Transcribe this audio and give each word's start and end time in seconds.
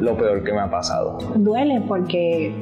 lo 0.00 0.16
peor 0.16 0.42
que 0.42 0.52
me 0.52 0.60
ha 0.60 0.70
pasado. 0.70 1.18
Duele 1.34 1.82
porque 1.86 2.54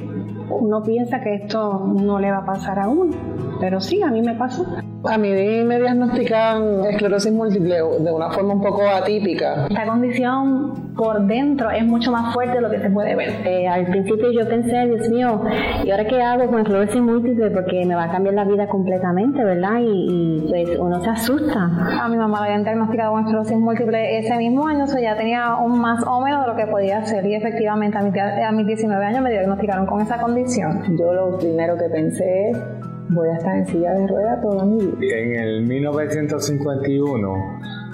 uno 0.50 0.82
piensa 0.82 1.20
que 1.20 1.34
esto 1.34 1.92
no 1.94 2.18
le 2.18 2.30
va 2.30 2.38
a 2.38 2.44
pasar 2.44 2.78
a 2.78 2.88
uno, 2.88 3.12
pero 3.60 3.80
sí, 3.80 4.02
a 4.02 4.10
mí 4.10 4.22
me 4.22 4.34
pasó. 4.34 4.64
A 5.06 5.18
mí 5.18 5.28
me 5.28 5.78
diagnostican 5.78 6.86
esclerosis 6.86 7.32
múltiple 7.32 7.74
de 7.74 8.12
una 8.12 8.30
forma 8.30 8.54
un 8.54 8.62
poco 8.62 8.82
atípica. 8.88 9.66
Esta 9.68 9.86
condición 9.86 10.94
por 10.96 11.26
dentro 11.26 11.70
es 11.70 11.84
mucho 11.84 12.10
más 12.10 12.32
fuerte 12.32 12.54
de 12.54 12.60
lo 12.62 12.70
que 12.70 12.80
se 12.80 12.88
puede 12.88 13.14
ver. 13.14 13.46
Eh, 13.46 13.68
al 13.68 13.84
principio 13.86 14.32
yo 14.32 14.48
pensé, 14.48 14.86
Dios 14.86 15.08
mío, 15.10 15.42
¿y 15.84 15.90
ahora 15.90 16.06
qué 16.06 16.22
hago 16.22 16.46
con 16.46 16.60
esclerosis 16.60 17.02
múltiple? 17.02 17.50
Porque 17.50 17.84
me 17.84 17.94
va 17.94 18.04
a 18.04 18.10
cambiar 18.10 18.34
la 18.34 18.44
vida 18.44 18.66
completamente, 18.66 19.44
¿verdad? 19.44 19.80
Y, 19.82 20.46
pues 20.48 20.78
uno 20.78 21.00
se 21.02 21.10
asusta. 21.10 21.70
A 22.00 22.08
mi 22.08 22.16
mamá 22.16 22.40
la 22.40 22.46
habían 22.46 22.64
diagnosticado 22.64 23.12
con 23.12 23.24
esclerosis 23.24 23.58
múltiple 23.58 24.18
ese 24.18 24.36
mismo 24.38 24.66
año, 24.66 24.84
o 24.84 24.86
sea, 24.86 25.00
ya 25.00 25.16
tenía 25.16 25.56
un 25.56 25.78
más 25.80 26.02
o 26.06 26.20
menos 26.22 26.42
de 26.42 26.52
lo 26.52 26.56
que 26.56 26.66
podía 26.66 26.98
hacer. 26.98 27.26
Y 27.26 27.34
efectivamente 27.34 27.98
a, 27.98 28.48
a 28.48 28.52
mis 28.52 28.66
19 28.66 29.04
años 29.04 29.22
me 29.22 29.30
diagnosticaron 29.30 29.84
con 29.86 30.00
esa 30.00 30.18
condición. 30.18 30.96
Yo 30.98 31.12
lo 31.12 31.38
primero 31.38 31.76
que 31.76 31.88
pensé 31.90 32.52
voy 33.10 33.28
a 33.28 33.34
estar 33.34 33.56
en 33.56 33.66
silla 33.66 33.92
de 33.92 34.06
ruedas 34.06 34.40
toda 34.40 34.64
mi 34.64 34.78
vida. 34.78 35.16
En 35.16 35.40
el 35.40 35.62
1951 35.66 37.34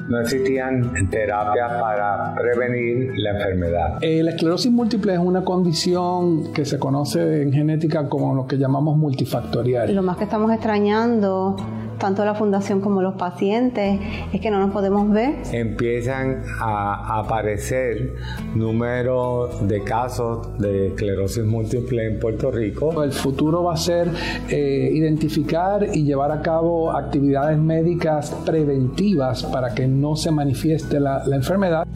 no 0.08 0.20
existían 0.20 1.08
terapias 1.08 1.72
para 1.80 2.34
prevenir 2.34 3.12
la 3.16 3.30
enfermedad. 3.30 3.98
Eh, 4.00 4.22
la 4.22 4.32
esclerosis 4.32 4.70
múltiple 4.72 5.12
es 5.12 5.20
una 5.20 5.44
condición 5.44 6.52
que 6.52 6.64
se 6.64 6.78
conoce 6.78 7.42
en 7.42 7.52
genética 7.52 8.08
como 8.08 8.34
lo 8.34 8.46
que 8.46 8.58
llamamos 8.58 8.96
multifactorial. 8.96 9.94
Lo 9.94 10.02
más 10.02 10.16
que 10.16 10.24
estamos 10.24 10.52
extrañando 10.52 11.56
tanto 12.00 12.24
la 12.24 12.34
fundación 12.34 12.80
como 12.80 13.00
los 13.02 13.14
pacientes, 13.14 14.00
es 14.32 14.40
que 14.40 14.50
no 14.50 14.58
nos 14.58 14.72
podemos 14.72 15.08
ver. 15.10 15.36
Empiezan 15.52 16.42
a 16.60 17.20
aparecer 17.20 18.14
números 18.56 19.68
de 19.68 19.84
casos 19.84 20.58
de 20.58 20.88
esclerosis 20.88 21.44
múltiple 21.44 22.06
en 22.06 22.18
Puerto 22.18 22.50
Rico. 22.50 23.04
El 23.04 23.12
futuro 23.12 23.62
va 23.62 23.74
a 23.74 23.76
ser 23.76 24.10
eh, 24.48 24.90
identificar 24.92 25.86
y 25.92 26.02
llevar 26.04 26.32
a 26.32 26.42
cabo 26.42 26.90
actividades 26.90 27.58
médicas 27.58 28.34
preventivas 28.44 29.44
para 29.44 29.74
que 29.74 29.86
no 29.86 30.16
se 30.16 30.32
manifieste 30.32 30.98
la, 30.98 31.22
la 31.26 31.36
enfermedad. 31.36 31.86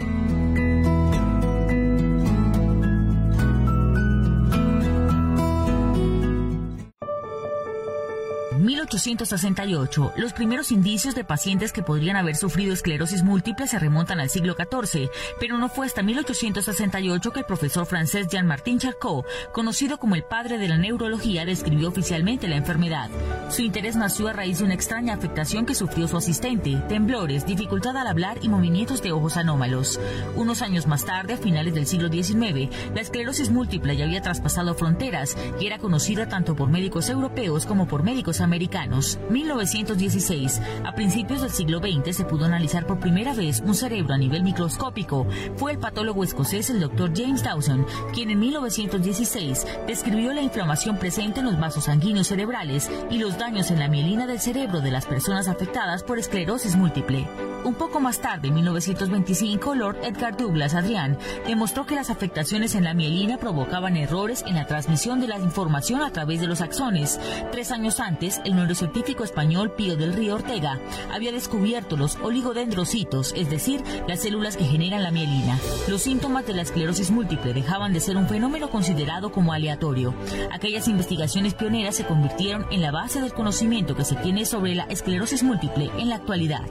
1868, 8.94 10.12
los 10.16 10.32
primeros 10.32 10.70
indicios 10.70 11.16
de 11.16 11.24
pacientes 11.24 11.72
que 11.72 11.82
podrían 11.82 12.16
haber 12.16 12.36
sufrido 12.36 12.72
esclerosis 12.72 13.24
múltiple 13.24 13.66
se 13.66 13.80
remontan 13.80 14.20
al 14.20 14.30
siglo 14.30 14.54
XIV, 14.54 15.10
pero 15.40 15.58
no 15.58 15.68
fue 15.68 15.86
hasta 15.86 16.02
1868 16.02 17.32
que 17.32 17.40
el 17.40 17.44
profesor 17.44 17.86
francés 17.86 18.28
Jean-Martin 18.28 18.78
Charcot, 18.78 19.26
conocido 19.52 19.98
como 19.98 20.14
el 20.14 20.22
padre 20.22 20.58
de 20.58 20.68
la 20.68 20.78
neurología, 20.78 21.44
describió 21.44 21.88
oficialmente 21.88 22.46
la 22.46 22.54
enfermedad. 22.56 23.10
Su 23.50 23.62
interés 23.62 23.96
nació 23.96 24.28
a 24.28 24.32
raíz 24.32 24.58
de 24.58 24.64
una 24.64 24.74
extraña 24.74 25.14
afectación 25.14 25.66
que 25.66 25.74
sufrió 25.74 26.06
su 26.06 26.16
asistente, 26.16 26.80
temblores, 26.88 27.46
dificultad 27.46 27.96
al 27.96 28.06
hablar 28.06 28.38
y 28.42 28.48
movimientos 28.48 29.02
de 29.02 29.10
ojos 29.10 29.36
anómalos. 29.36 29.98
Unos 30.36 30.62
años 30.62 30.86
más 30.86 31.04
tarde, 31.04 31.34
a 31.34 31.36
finales 31.36 31.74
del 31.74 31.86
siglo 31.86 32.08
XIX, 32.08 32.70
la 32.94 33.00
esclerosis 33.00 33.50
múltiple 33.50 33.96
ya 33.96 34.04
había 34.04 34.22
traspasado 34.22 34.74
fronteras 34.74 35.36
y 35.58 35.66
era 35.66 35.78
conocida 35.78 36.28
tanto 36.28 36.54
por 36.54 36.70
médicos 36.70 37.08
europeos 37.08 37.66
como 37.66 37.88
por 37.88 38.04
médicos 38.04 38.40
americanos. 38.40 38.83
1916. 38.86 40.60
A 40.84 40.92
principios 40.94 41.42
del 41.42 41.50
siglo 41.50 41.78
XX 41.78 42.16
se 42.16 42.24
pudo 42.24 42.44
analizar 42.44 42.86
por 42.86 43.00
primera 43.00 43.34
vez 43.34 43.60
un 43.64 43.74
cerebro 43.74 44.14
a 44.14 44.18
nivel 44.18 44.42
microscópico. 44.42 45.26
Fue 45.56 45.72
el 45.72 45.78
patólogo 45.78 46.24
escocés 46.24 46.70
el 46.70 46.80
Dr. 46.80 47.12
James 47.14 47.42
Dawson 47.42 47.86
quien 48.12 48.30
en 48.30 48.38
1916 48.38 49.66
describió 49.86 50.32
la 50.32 50.42
inflamación 50.42 50.98
presente 50.98 51.40
en 51.40 51.46
los 51.46 51.58
vasos 51.58 51.84
sanguíneos 51.84 52.28
cerebrales 52.28 52.90
y 53.10 53.18
los 53.18 53.38
daños 53.38 53.70
en 53.70 53.78
la 53.78 53.88
mielina 53.88 54.26
del 54.26 54.40
cerebro 54.40 54.80
de 54.80 54.90
las 54.90 55.06
personas 55.06 55.48
afectadas 55.48 56.02
por 56.02 56.18
esclerosis 56.18 56.76
múltiple. 56.76 57.26
Un 57.64 57.74
poco 57.74 57.98
más 57.98 58.18
tarde, 58.18 58.48
en 58.48 58.54
1925, 58.54 59.74
Lord 59.74 59.96
Edgar 60.04 60.36
Douglas 60.36 60.74
Adrián 60.74 61.16
demostró 61.46 61.86
que 61.86 61.94
las 61.94 62.10
afectaciones 62.10 62.74
en 62.74 62.84
la 62.84 62.92
mielina 62.92 63.38
provocaban 63.38 63.96
errores 63.96 64.44
en 64.46 64.56
la 64.56 64.66
transmisión 64.66 65.18
de 65.18 65.28
la 65.28 65.38
información 65.38 66.02
a 66.02 66.10
través 66.10 66.42
de 66.42 66.46
los 66.46 66.60
axones. 66.60 67.18
Tres 67.52 67.70
años 67.70 68.00
antes, 68.00 68.42
el 68.44 68.54
neurocientífico 68.74 69.22
español 69.22 69.70
Pío 69.70 69.96
del 69.96 70.14
Río 70.14 70.34
Ortega 70.34 70.80
había 71.12 71.30
descubierto 71.30 71.96
los 71.96 72.16
oligodendrocitos, 72.16 73.32
es 73.36 73.48
decir, 73.48 73.84
las 74.08 74.22
células 74.22 74.56
que 74.56 74.64
generan 74.64 75.04
la 75.04 75.12
mielina. 75.12 75.60
Los 75.86 76.02
síntomas 76.02 76.44
de 76.44 76.54
la 76.54 76.62
esclerosis 76.62 77.12
múltiple 77.12 77.54
dejaban 77.54 77.92
de 77.92 78.00
ser 78.00 78.16
un 78.16 78.26
fenómeno 78.26 78.70
considerado 78.70 79.30
como 79.30 79.52
aleatorio. 79.52 80.12
Aquellas 80.50 80.88
investigaciones 80.88 81.54
pioneras 81.54 81.94
se 81.94 82.04
convirtieron 82.04 82.66
en 82.72 82.82
la 82.82 82.90
base 82.90 83.20
del 83.20 83.32
conocimiento 83.32 83.94
que 83.94 84.04
se 84.04 84.16
tiene 84.16 84.44
sobre 84.44 84.74
la 84.74 84.84
esclerosis 84.84 85.44
múltiple 85.44 85.92
en 85.96 86.08
la 86.08 86.16
actualidad. 86.16 86.62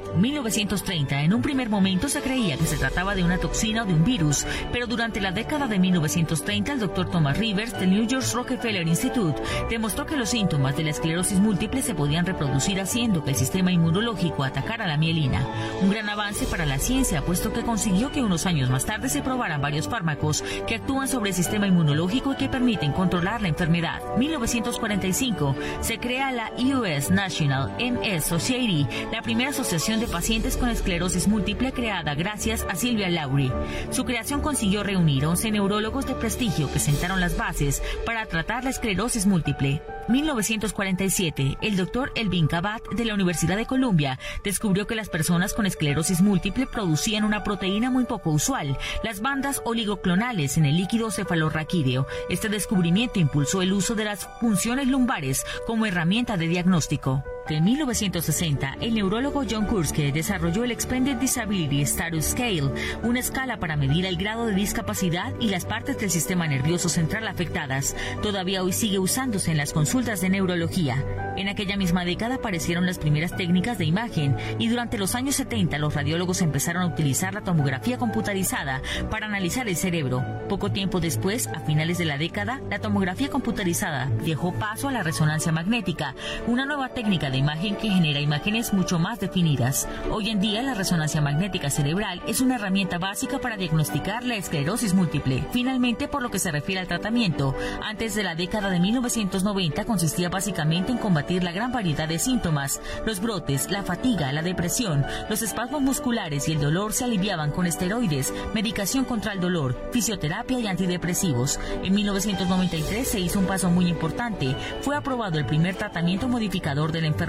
30, 0.83 1.21
en 1.21 1.33
un 1.33 1.41
primer 1.41 1.69
momento 1.69 2.09
se 2.09 2.21
creía 2.21 2.57
que 2.57 2.65
se 2.65 2.77
trataba 2.77 3.15
de 3.15 3.23
una 3.23 3.37
toxina 3.37 3.83
o 3.83 3.85
de 3.85 3.93
un 3.93 4.03
virus, 4.03 4.45
pero 4.73 4.87
durante 4.87 5.21
la 5.21 5.31
década 5.31 5.67
de 5.67 5.79
1930 5.79 6.73
el 6.73 6.79
doctor 6.79 7.09
Thomas 7.09 7.37
Rivers 7.37 7.79
del 7.79 7.91
New 7.91 8.07
York 8.07 8.25
Rockefeller 8.33 8.87
Institute 8.87 9.41
demostró 9.69 10.05
que 10.05 10.17
los 10.17 10.29
síntomas 10.29 10.75
de 10.75 10.83
la 10.83 10.89
esclerosis 10.89 11.39
múltiple 11.39 11.82
se 11.83 11.95
podían 11.95 12.25
reproducir 12.25 12.79
haciendo 12.81 13.23
que 13.23 13.31
el 13.31 13.35
sistema 13.35 13.71
inmunológico 13.71 14.43
atacara 14.43 14.87
la 14.87 14.97
mielina. 14.97 15.45
Un 15.81 15.89
gran 15.89 16.09
avance 16.09 16.45
para 16.45 16.65
la 16.65 16.79
ciencia, 16.79 17.21
puesto 17.21 17.53
que 17.53 17.61
consiguió 17.61 18.11
que 18.11 18.23
unos 18.23 18.45
años 18.45 18.69
más 18.69 18.85
tarde 18.85 19.09
se 19.09 19.21
probaran 19.21 19.61
varios 19.61 19.87
fármacos 19.87 20.43
que 20.67 20.75
actúan 20.75 21.07
sobre 21.07 21.29
el 21.29 21.35
sistema 21.35 21.67
inmunológico 21.67 22.33
y 22.33 22.37
que 22.37 22.49
permiten 22.49 22.93
controlar 22.93 23.41
la 23.41 23.49
enfermedad. 23.49 24.01
1945 24.17 25.55
se 25.81 25.99
crea 25.99 26.31
la 26.31 26.51
US 26.57 27.11
National 27.11 27.71
MS 27.79 28.23
Society, 28.23 28.87
la 29.11 29.21
primera 29.21 29.51
asociación 29.51 29.99
de 29.99 30.07
pacientes 30.07 30.57
con 30.57 30.69
esclerosis 30.69 31.27
múltiple 31.27 31.71
creada 31.71 32.15
gracias 32.15 32.65
a 32.69 32.75
Silvia 32.75 33.09
Lauri. 33.09 33.51
Su 33.91 34.05
creación 34.05 34.41
consiguió 34.41 34.83
reunir 34.83 35.25
11 35.25 35.51
neurólogos 35.51 36.05
de 36.07 36.15
prestigio 36.15 36.71
que 36.71 36.79
sentaron 36.79 37.19
las 37.19 37.37
bases 37.37 37.81
para 38.05 38.25
tratar 38.25 38.63
la 38.63 38.69
esclerosis 38.69 39.25
múltiple. 39.25 39.81
1947, 40.07 41.57
el 41.61 41.77
doctor 41.77 42.11
Elvin 42.15 42.47
Cabat 42.47 42.83
de 42.89 43.05
la 43.05 43.13
Universidad 43.13 43.55
de 43.55 43.65
Columbia 43.65 44.19
descubrió 44.43 44.85
que 44.85 44.95
las 44.95 45.09
personas 45.09 45.53
con 45.53 45.65
esclerosis 45.65 46.21
múltiple 46.21 46.67
producían 46.67 47.23
una 47.23 47.43
proteína 47.43 47.89
muy 47.89 48.05
poco 48.05 48.31
usual, 48.31 48.77
las 49.03 49.21
bandas 49.21 49.61
oligoclonales 49.65 50.57
en 50.57 50.65
el 50.65 50.77
líquido 50.77 51.11
cefalorraquídeo. 51.11 52.05
Este 52.29 52.49
descubrimiento 52.49 53.19
impulsó 53.19 53.61
el 53.61 53.73
uso 53.73 53.95
de 53.95 54.05
las 54.05 54.27
funciones 54.39 54.87
lumbares 54.87 55.45
como 55.65 55.85
herramienta 55.85 56.37
de 56.37 56.47
diagnóstico. 56.47 57.23
En 57.49 57.65
1960, 57.65 58.77
el 58.79 58.93
neurólogo 58.93 59.43
John 59.49 59.65
Kurske 59.65 60.13
desarrolló 60.13 60.63
el 60.63 60.71
Expanded 60.71 61.17
Disability 61.17 61.81
Status 61.81 62.27
Scale, 62.27 62.71
una 63.03 63.19
escala 63.19 63.57
para 63.57 63.75
medir 63.75 64.05
el 64.05 64.15
grado 64.15 64.45
de 64.45 64.55
discapacidad 64.55 65.33
y 65.41 65.49
las 65.49 65.65
partes 65.65 65.97
del 65.97 66.09
sistema 66.09 66.47
nervioso 66.47 66.87
central 66.87 67.27
afectadas. 67.27 67.97
Todavía 68.21 68.63
hoy 68.63 68.71
sigue 68.71 68.97
usándose 68.97 69.51
en 69.51 69.57
las 69.57 69.73
consultas 69.73 70.21
de 70.21 70.29
neurología. 70.29 71.03
En 71.35 71.49
aquella 71.49 71.75
misma 71.75 72.05
década 72.05 72.35
aparecieron 72.35 72.85
las 72.85 72.99
primeras 72.99 73.35
técnicas 73.35 73.77
de 73.77 73.85
imagen 73.85 74.37
y 74.59 74.69
durante 74.69 74.97
los 74.97 75.15
años 75.15 75.35
70 75.35 75.79
los 75.79 75.95
radiólogos 75.95 76.41
empezaron 76.41 76.83
a 76.83 76.87
utilizar 76.87 77.33
la 77.33 77.41
tomografía 77.41 77.97
computarizada 77.97 78.81
para 79.09 79.25
analizar 79.25 79.67
el 79.67 79.75
cerebro. 79.75 80.23
Poco 80.47 80.71
tiempo 80.71 81.01
después, 81.01 81.47
a 81.47 81.59
finales 81.59 81.97
de 81.97 82.05
la 82.05 82.17
década, 82.17 82.61
la 82.69 82.79
tomografía 82.79 83.29
computarizada 83.29 84.09
dejó 84.23 84.53
paso 84.53 84.87
a 84.87 84.91
la 84.91 85.03
resonancia 85.03 85.51
magnética, 85.51 86.15
una 86.47 86.65
nueva 86.65 86.89
técnica 86.89 87.31
imagen 87.37 87.75
que 87.75 87.89
genera 87.89 88.19
imágenes 88.19 88.73
mucho 88.73 88.99
más 88.99 89.19
definidas. 89.19 89.87
Hoy 90.11 90.29
en 90.29 90.39
día 90.39 90.61
la 90.61 90.73
resonancia 90.73 91.21
magnética 91.21 91.69
cerebral 91.69 92.21
es 92.27 92.41
una 92.41 92.55
herramienta 92.55 92.97
básica 92.97 93.39
para 93.39 93.57
diagnosticar 93.57 94.23
la 94.23 94.35
esclerosis 94.35 94.93
múltiple. 94.93 95.43
Finalmente, 95.51 96.07
por 96.07 96.21
lo 96.21 96.29
que 96.29 96.39
se 96.39 96.51
refiere 96.51 96.81
al 96.81 96.87
tratamiento, 96.87 97.55
antes 97.81 98.15
de 98.15 98.23
la 98.23 98.35
década 98.35 98.69
de 98.69 98.79
1990 98.79 99.85
consistía 99.85 100.29
básicamente 100.29 100.91
en 100.91 100.97
combatir 100.97 101.43
la 101.43 101.51
gran 101.51 101.71
variedad 101.71 102.07
de 102.07 102.19
síntomas. 102.19 102.81
Los 103.05 103.19
brotes, 103.19 103.71
la 103.71 103.83
fatiga, 103.83 104.31
la 104.31 104.41
depresión, 104.41 105.05
los 105.29 105.41
espasmos 105.41 105.81
musculares 105.81 106.47
y 106.47 106.53
el 106.53 106.59
dolor 106.59 106.93
se 106.93 107.05
aliviaban 107.05 107.51
con 107.51 107.65
esteroides, 107.65 108.33
medicación 108.53 109.05
contra 109.05 109.33
el 109.33 109.39
dolor, 109.39 109.89
fisioterapia 109.91 110.59
y 110.59 110.67
antidepresivos. 110.67 111.59
En 111.83 111.93
1993 111.93 113.07
se 113.07 113.19
hizo 113.19 113.39
un 113.39 113.45
paso 113.45 113.69
muy 113.69 113.87
importante. 113.87 114.55
Fue 114.81 114.95
aprobado 114.95 115.37
el 115.37 115.45
primer 115.45 115.75
tratamiento 115.75 116.27
modificador 116.27 116.91
de 116.91 117.01
la 117.01 117.07
enfermedad, 117.07 117.22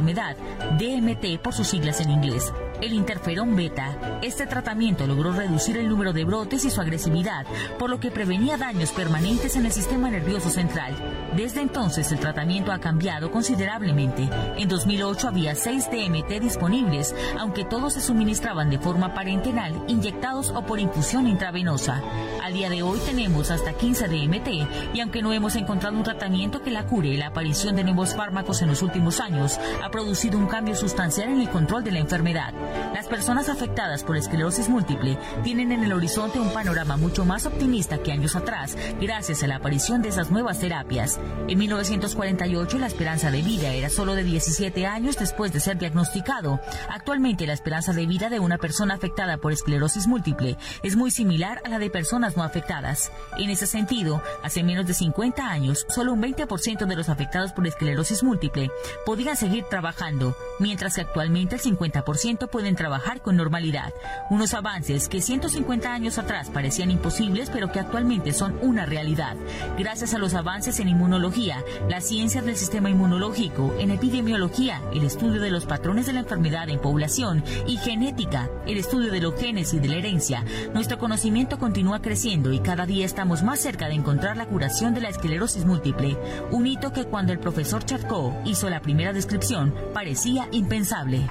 DMT 0.78 1.40
por 1.42 1.54
sus 1.54 1.68
siglas 1.68 2.00
en 2.00 2.10
inglés, 2.10 2.52
el 2.84 2.92
interferón 2.92 3.56
beta. 3.56 4.18
Este 4.20 4.46
tratamiento 4.46 5.06
logró 5.06 5.32
reducir 5.32 5.78
el 5.78 5.88
número 5.88 6.12
de 6.12 6.24
brotes 6.24 6.64
y 6.66 6.70
su 6.70 6.80
agresividad, 6.80 7.46
por 7.78 7.88
lo 7.88 7.98
que 7.98 8.10
prevenía 8.10 8.58
daños 8.58 8.92
permanentes 8.92 9.56
en 9.56 9.64
el 9.64 9.72
sistema 9.72 10.10
nervioso 10.10 10.50
central. 10.50 10.94
Desde 11.34 11.62
entonces 11.62 12.12
el 12.12 12.18
tratamiento 12.18 12.72
ha 12.72 12.80
cambiado 12.80 13.30
considerablemente. 13.30 14.28
En 14.56 14.68
2008 14.68 15.28
había 15.28 15.54
6 15.54 15.88
DMT 15.90 16.40
disponibles, 16.42 17.14
aunque 17.38 17.64
todos 17.64 17.94
se 17.94 18.02
suministraban 18.02 18.68
de 18.68 18.78
forma 18.78 19.14
parenteral, 19.14 19.82
inyectados 19.88 20.50
o 20.50 20.66
por 20.66 20.78
infusión 20.78 21.26
intravenosa. 21.26 22.02
Al 22.42 22.52
día 22.52 22.68
de 22.68 22.82
hoy 22.82 22.98
tenemos 23.06 23.50
hasta 23.50 23.72
15 23.72 24.08
DMT 24.08 24.94
y 24.94 25.00
aunque 25.00 25.22
no 25.22 25.32
hemos 25.32 25.56
encontrado 25.56 25.96
un 25.96 26.04
tratamiento 26.04 26.62
que 26.62 26.70
la 26.70 26.84
cure, 26.84 27.16
la 27.16 27.28
aparición 27.28 27.76
de 27.76 27.84
nuevos 27.84 28.14
fármacos 28.14 28.60
en 28.60 28.68
los 28.68 28.82
últimos 28.82 29.20
años 29.20 29.58
ha 29.82 29.90
producido 29.90 30.38
un 30.38 30.46
cambio 30.46 30.74
sustancial 30.74 31.30
en 31.30 31.40
el 31.40 31.48
control 31.48 31.82
de 31.82 31.92
la 31.92 31.98
enfermedad. 32.00 32.52
Las 32.94 33.06
personas 33.06 33.48
afectadas 33.48 34.02
por 34.02 34.16
esclerosis 34.16 34.68
múltiple 34.68 35.18
tienen 35.42 35.72
en 35.72 35.84
el 35.84 35.92
horizonte 35.92 36.38
un 36.38 36.52
panorama 36.52 36.96
mucho 36.96 37.24
más 37.24 37.46
optimista 37.46 37.98
que 37.98 38.12
años 38.12 38.36
atrás, 38.36 38.76
gracias 39.00 39.42
a 39.42 39.46
la 39.46 39.56
aparición 39.56 40.02
de 40.02 40.08
esas 40.08 40.30
nuevas 40.30 40.60
terapias. 40.60 41.18
En 41.48 41.58
1948 41.58 42.78
la 42.78 42.86
esperanza 42.86 43.30
de 43.30 43.42
vida 43.42 43.72
era 43.72 43.90
solo 43.90 44.14
de 44.14 44.24
17 44.24 44.86
años 44.86 45.16
después 45.16 45.52
de 45.52 45.60
ser 45.60 45.78
diagnosticado. 45.78 46.60
Actualmente 46.88 47.46
la 47.46 47.52
esperanza 47.52 47.92
de 47.92 48.06
vida 48.06 48.30
de 48.30 48.40
una 48.40 48.58
persona 48.58 48.94
afectada 48.94 49.36
por 49.38 49.52
esclerosis 49.52 50.06
múltiple 50.06 50.56
es 50.82 50.96
muy 50.96 51.10
similar 51.10 51.60
a 51.64 51.68
la 51.68 51.78
de 51.78 51.90
personas 51.90 52.36
no 52.36 52.42
afectadas. 52.42 53.12
En 53.38 53.50
ese 53.50 53.66
sentido, 53.66 54.22
hace 54.42 54.62
menos 54.62 54.86
de 54.86 54.94
50 54.94 55.46
años, 55.46 55.86
solo 55.88 56.12
un 56.12 56.22
20% 56.22 56.86
de 56.86 56.96
los 56.96 57.08
afectados 57.08 57.52
por 57.52 57.66
esclerosis 57.66 58.22
múltiple 58.22 58.70
podían 59.04 59.36
seguir 59.36 59.64
trabajando, 59.64 60.36
mientras 60.58 60.94
que 60.94 61.02
actualmente 61.02 61.56
el 61.56 61.62
50% 61.62 62.48
pueden 62.54 62.76
trabajar 62.76 63.20
con 63.20 63.34
normalidad. 63.36 63.92
Unos 64.30 64.54
avances 64.54 65.08
que 65.08 65.20
150 65.20 65.92
años 65.92 66.18
atrás 66.18 66.50
parecían 66.50 66.92
imposibles, 66.92 67.50
pero 67.50 67.72
que 67.72 67.80
actualmente 67.80 68.32
son 68.32 68.56
una 68.62 68.86
realidad. 68.86 69.34
Gracias 69.76 70.14
a 70.14 70.18
los 70.18 70.34
avances 70.34 70.78
en 70.78 70.86
inmunología, 70.86 71.64
las 71.88 72.06
ciencias 72.06 72.44
del 72.44 72.56
sistema 72.56 72.90
inmunológico, 72.90 73.74
en 73.80 73.90
epidemiología, 73.90 74.80
el 74.92 75.02
estudio 75.02 75.40
de 75.40 75.50
los 75.50 75.66
patrones 75.66 76.06
de 76.06 76.12
la 76.12 76.20
enfermedad 76.20 76.68
en 76.68 76.78
población 76.78 77.42
y 77.66 77.76
genética, 77.76 78.48
el 78.68 78.78
estudio 78.78 79.10
de 79.10 79.20
los 79.20 79.34
genes 79.34 79.74
y 79.74 79.80
de 79.80 79.88
la 79.88 79.96
herencia, 79.96 80.44
nuestro 80.74 80.96
conocimiento 80.96 81.58
continúa 81.58 82.02
creciendo 82.02 82.52
y 82.52 82.60
cada 82.60 82.86
día 82.86 83.04
estamos 83.04 83.42
más 83.42 83.58
cerca 83.58 83.88
de 83.88 83.94
encontrar 83.94 84.36
la 84.36 84.46
curación 84.46 84.94
de 84.94 85.00
la 85.00 85.08
esclerosis 85.08 85.64
múltiple, 85.64 86.16
un 86.52 86.68
hito 86.68 86.92
que 86.92 87.06
cuando 87.06 87.32
el 87.32 87.40
profesor 87.40 87.84
Charcot 87.84 88.32
hizo 88.44 88.70
la 88.70 88.80
primera 88.80 89.12
descripción 89.12 89.74
parecía 89.92 90.46
impensable. 90.52 91.28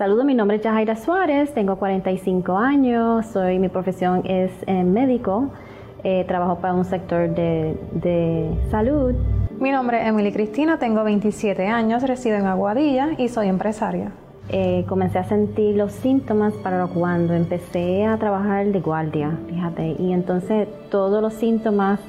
Saludos, 0.00 0.24
mi 0.24 0.32
nombre 0.32 0.56
es 0.56 0.62
Yajaira 0.62 0.96
Suárez, 0.96 1.52
tengo 1.52 1.76
45 1.76 2.56
años, 2.56 3.26
soy 3.26 3.58
mi 3.58 3.68
profesión 3.68 4.22
es 4.24 4.50
eh, 4.66 4.82
médico, 4.82 5.50
eh, 6.04 6.24
trabajo 6.26 6.56
para 6.56 6.72
un 6.72 6.86
sector 6.86 7.28
de, 7.28 7.78
de, 7.92 8.50
salud. 8.70 9.12
Mi 9.58 9.70
nombre 9.70 10.00
es 10.00 10.08
Emily 10.08 10.32
Cristina, 10.32 10.78
tengo 10.78 11.04
27 11.04 11.66
años, 11.66 12.02
resido 12.04 12.36
en 12.36 12.46
Aguadilla 12.46 13.10
y 13.18 13.28
soy 13.28 13.48
empresaria. 13.48 14.12
Eh, 14.48 14.86
comencé 14.88 15.18
a 15.18 15.24
sentir 15.24 15.76
los 15.76 15.92
síntomas 15.92 16.54
para 16.54 16.86
cuando 16.86 17.34
empecé 17.34 18.06
a 18.06 18.16
trabajar 18.16 18.64
de 18.68 18.80
guardia, 18.80 19.36
fíjate, 19.50 19.96
y 19.98 20.14
entonces 20.14 20.66
todos 20.88 21.20
los 21.20 21.34
síntomas 21.34 22.00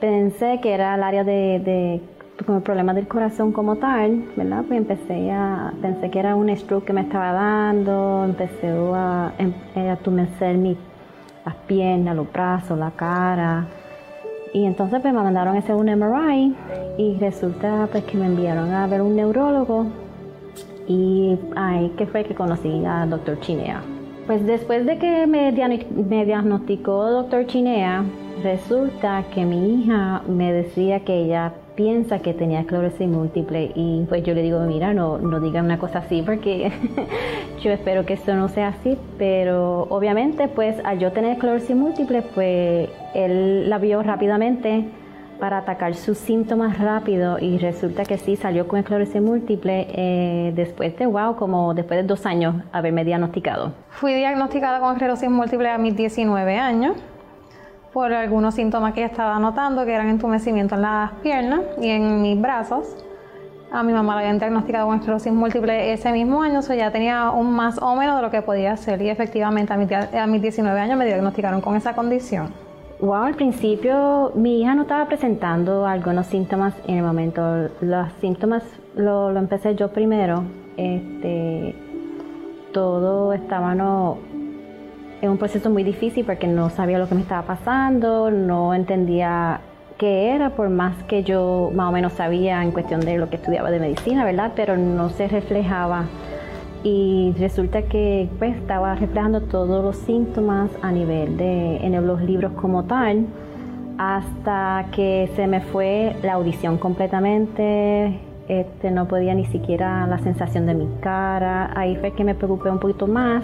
pensé 0.00 0.58
que 0.62 0.72
era 0.72 0.94
el 0.94 1.02
área 1.02 1.22
de, 1.22 1.60
de 1.62 2.00
con 2.44 2.56
el 2.56 2.62
problema 2.62 2.92
del 2.92 3.06
corazón 3.06 3.52
como 3.52 3.76
tal, 3.76 4.24
¿verdad? 4.36 4.64
Pues 4.66 4.78
empecé 4.78 5.30
a, 5.30 5.72
pensé 5.80 6.10
que 6.10 6.18
era 6.18 6.34
un 6.34 6.54
stroke 6.56 6.84
que 6.84 6.92
me 6.92 7.02
estaba 7.02 7.32
dando, 7.32 8.24
empecé 8.24 8.68
a, 8.68 9.32
em, 9.38 9.52
a 9.76 9.92
atumecer 9.92 10.56
mi, 10.56 10.76
las 11.46 11.54
piernas, 11.66 12.16
los 12.16 12.30
brazos, 12.32 12.78
la 12.78 12.90
cara. 12.90 13.66
Y 14.52 14.64
entonces 14.66 15.00
pues 15.00 15.12
me 15.12 15.20
mandaron 15.20 15.56
a 15.56 15.58
hacer 15.58 15.74
un 15.74 15.88
MRI 15.88 16.54
y 16.98 17.16
resulta 17.18 17.88
pues 17.90 18.04
que 18.04 18.16
me 18.16 18.26
enviaron 18.26 18.70
a 18.72 18.86
ver 18.86 19.02
un 19.02 19.16
neurólogo 19.16 19.86
y 20.86 21.38
ahí 21.56 21.92
que 21.96 22.06
fue 22.06 22.24
que 22.24 22.34
conocí 22.34 22.84
al 22.84 23.10
doctor 23.10 23.40
Chinea. 23.40 23.82
Pues 24.26 24.46
después 24.46 24.86
de 24.86 24.98
que 24.98 25.26
me, 25.26 25.52
me 25.52 26.24
diagnosticó 26.24 27.10
doctor 27.10 27.46
Chinea, 27.46 28.04
resulta 28.42 29.24
que 29.34 29.44
mi 29.44 29.82
hija 29.82 30.22
me 30.28 30.52
decía 30.52 31.00
que 31.00 31.24
ella 31.24 31.52
piensa 31.74 32.20
que 32.20 32.34
tenía 32.34 32.60
esclerosis 32.60 33.08
múltiple 33.08 33.72
y 33.74 34.04
pues 34.08 34.22
yo 34.22 34.34
le 34.34 34.42
digo, 34.42 34.60
mira, 34.60 34.94
no, 34.94 35.18
no 35.18 35.40
digan 35.40 35.64
una 35.64 35.78
cosa 35.78 35.98
así 35.98 36.22
porque 36.22 36.72
yo 37.62 37.70
espero 37.70 38.06
que 38.06 38.14
esto 38.14 38.34
no 38.34 38.48
sea 38.48 38.68
así, 38.68 38.96
pero 39.18 39.82
obviamente 39.90 40.48
pues 40.48 40.76
al 40.84 40.98
yo 40.98 41.12
tener 41.12 41.32
esclerosis 41.32 41.74
múltiple 41.76 42.22
pues 42.34 42.88
él 43.14 43.68
la 43.68 43.78
vio 43.78 44.02
rápidamente 44.02 44.84
para 45.40 45.58
atacar 45.58 45.94
sus 45.94 46.16
síntomas 46.18 46.78
rápido 46.78 47.38
y 47.40 47.58
resulta 47.58 48.04
que 48.04 48.18
sí 48.18 48.36
salió 48.36 48.68
con 48.68 48.78
esclerosis 48.78 49.20
múltiple 49.20 49.88
eh, 49.90 50.52
después 50.54 50.96
de, 50.96 51.06
wow, 51.06 51.34
como 51.36 51.74
después 51.74 52.00
de 52.00 52.06
dos 52.06 52.24
años 52.24 52.54
haberme 52.72 53.04
diagnosticado. 53.04 53.72
Fui 53.90 54.14
diagnosticada 54.14 54.78
con 54.78 54.92
esclerosis 54.92 55.28
múltiple 55.28 55.68
a 55.70 55.78
mis 55.78 55.96
19 55.96 56.56
años 56.56 56.96
por 57.94 58.12
algunos 58.12 58.56
síntomas 58.56 58.92
que 58.92 59.04
estaba 59.04 59.38
notando, 59.38 59.84
que 59.86 59.94
eran 59.94 60.08
entumecimiento 60.08 60.74
en 60.74 60.82
las 60.82 61.12
piernas 61.22 61.60
y 61.80 61.88
en 61.88 62.20
mis 62.20 62.38
brazos. 62.38 62.96
A 63.70 63.84
mi 63.84 63.92
mamá 63.92 64.14
la 64.16 64.20
habían 64.20 64.38
diagnosticado 64.40 64.88
con 64.88 64.98
esclerosis 64.98 65.32
múltiple 65.32 65.92
ese 65.92 66.10
mismo 66.10 66.42
año, 66.42 66.58
o 66.58 66.74
ya 66.74 66.90
tenía 66.90 67.30
un 67.30 67.52
más 67.52 67.78
o 67.80 67.94
menos 67.94 68.16
de 68.16 68.22
lo 68.22 68.30
que 68.32 68.42
podía 68.42 68.76
ser 68.76 69.00
y 69.00 69.10
efectivamente 69.10 69.72
a 69.72 69.76
mis, 69.76 69.90
a 69.92 70.26
mis 70.26 70.42
19 70.42 70.78
años 70.78 70.98
me 70.98 71.06
diagnosticaron 71.06 71.60
con 71.60 71.76
esa 71.76 71.94
condición. 71.94 72.48
Wow, 73.00 73.22
al 73.22 73.34
principio 73.34 74.32
mi 74.34 74.60
hija 74.60 74.74
no 74.74 74.82
estaba 74.82 75.06
presentando 75.06 75.86
algunos 75.86 76.26
síntomas 76.26 76.74
en 76.88 76.96
el 76.98 77.04
momento. 77.04 77.68
Los 77.80 78.12
síntomas 78.20 78.64
lo, 78.96 79.30
lo 79.30 79.38
empecé 79.38 79.76
yo 79.76 79.92
primero. 79.92 80.42
Este, 80.76 81.76
todo 82.72 83.32
estaba 83.32 83.74
no, 83.74 84.18
en 85.24 85.30
un 85.30 85.38
proceso 85.38 85.70
muy 85.70 85.84
difícil 85.84 86.24
porque 86.24 86.46
no 86.46 86.68
sabía 86.68 86.98
lo 86.98 87.08
que 87.08 87.14
me 87.14 87.22
estaba 87.22 87.46
pasando, 87.46 88.30
no 88.30 88.74
entendía 88.74 89.60
qué 89.96 90.34
era, 90.34 90.50
por 90.50 90.68
más 90.68 91.02
que 91.04 91.22
yo 91.22 91.70
más 91.74 91.88
o 91.88 91.92
menos 91.92 92.12
sabía 92.12 92.62
en 92.62 92.72
cuestión 92.72 93.00
de 93.00 93.16
lo 93.16 93.30
que 93.30 93.36
estudiaba 93.36 93.70
de 93.70 93.80
medicina, 93.80 94.24
¿verdad? 94.24 94.52
Pero 94.54 94.76
no 94.76 95.08
se 95.08 95.26
reflejaba. 95.28 96.04
Y 96.82 97.34
resulta 97.38 97.82
que 97.82 98.28
pues 98.38 98.54
estaba 98.56 98.94
reflejando 98.96 99.40
todos 99.40 99.82
los 99.82 99.96
síntomas 99.96 100.70
a 100.82 100.92
nivel 100.92 101.38
de 101.38 101.78
en 101.78 102.06
los 102.06 102.20
libros 102.20 102.52
como 102.52 102.84
tal, 102.84 103.24
hasta 103.96 104.86
que 104.92 105.30
se 105.36 105.46
me 105.46 105.62
fue 105.62 106.16
la 106.22 106.34
audición 106.34 106.76
completamente, 106.76 108.20
este, 108.48 108.90
no 108.90 109.08
podía 109.08 109.34
ni 109.34 109.46
siquiera 109.46 110.06
la 110.06 110.18
sensación 110.18 110.66
de 110.66 110.74
mi 110.74 110.86
cara, 111.00 111.70
ahí 111.74 111.96
fue 111.96 112.10
que 112.10 112.24
me 112.24 112.34
preocupé 112.34 112.68
un 112.68 112.78
poquito 112.78 113.06
más 113.06 113.42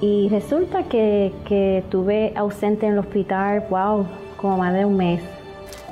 y 0.00 0.28
resulta 0.28 0.84
que, 0.84 1.32
que 1.46 1.84
tuve 1.90 2.32
ausente 2.36 2.86
en 2.86 2.94
el 2.94 2.98
hospital, 2.98 3.64
wow, 3.70 4.06
como 4.36 4.58
más 4.58 4.74
de 4.74 4.84
un 4.84 4.96
mes. 4.96 5.22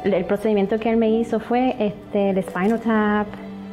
El 0.05 0.25
procedimiento 0.27 0.79
que 0.79 0.91
él 0.91 0.99
me 0.99 1.09
hizo 1.11 1.41
fue 1.41 1.75
este, 1.79 2.31
el 2.31 2.43
spinal 2.43 2.81
tap, 2.81 3.27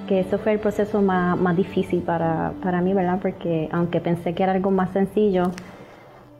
que 0.07 0.21
eso 0.21 0.37
fue 0.37 0.53
el 0.53 0.59
proceso 0.59 1.01
más, 1.01 1.37
más 1.37 1.57
difícil 1.57 2.01
para, 2.01 2.53
para 2.63 2.81
mí, 2.81 2.93
¿verdad? 2.93 3.19
Porque 3.21 3.67
aunque 3.71 3.99
pensé 3.99 4.33
que 4.33 4.43
era 4.43 4.53
algo 4.53 4.71
más 4.71 4.91
sencillo, 4.91 5.51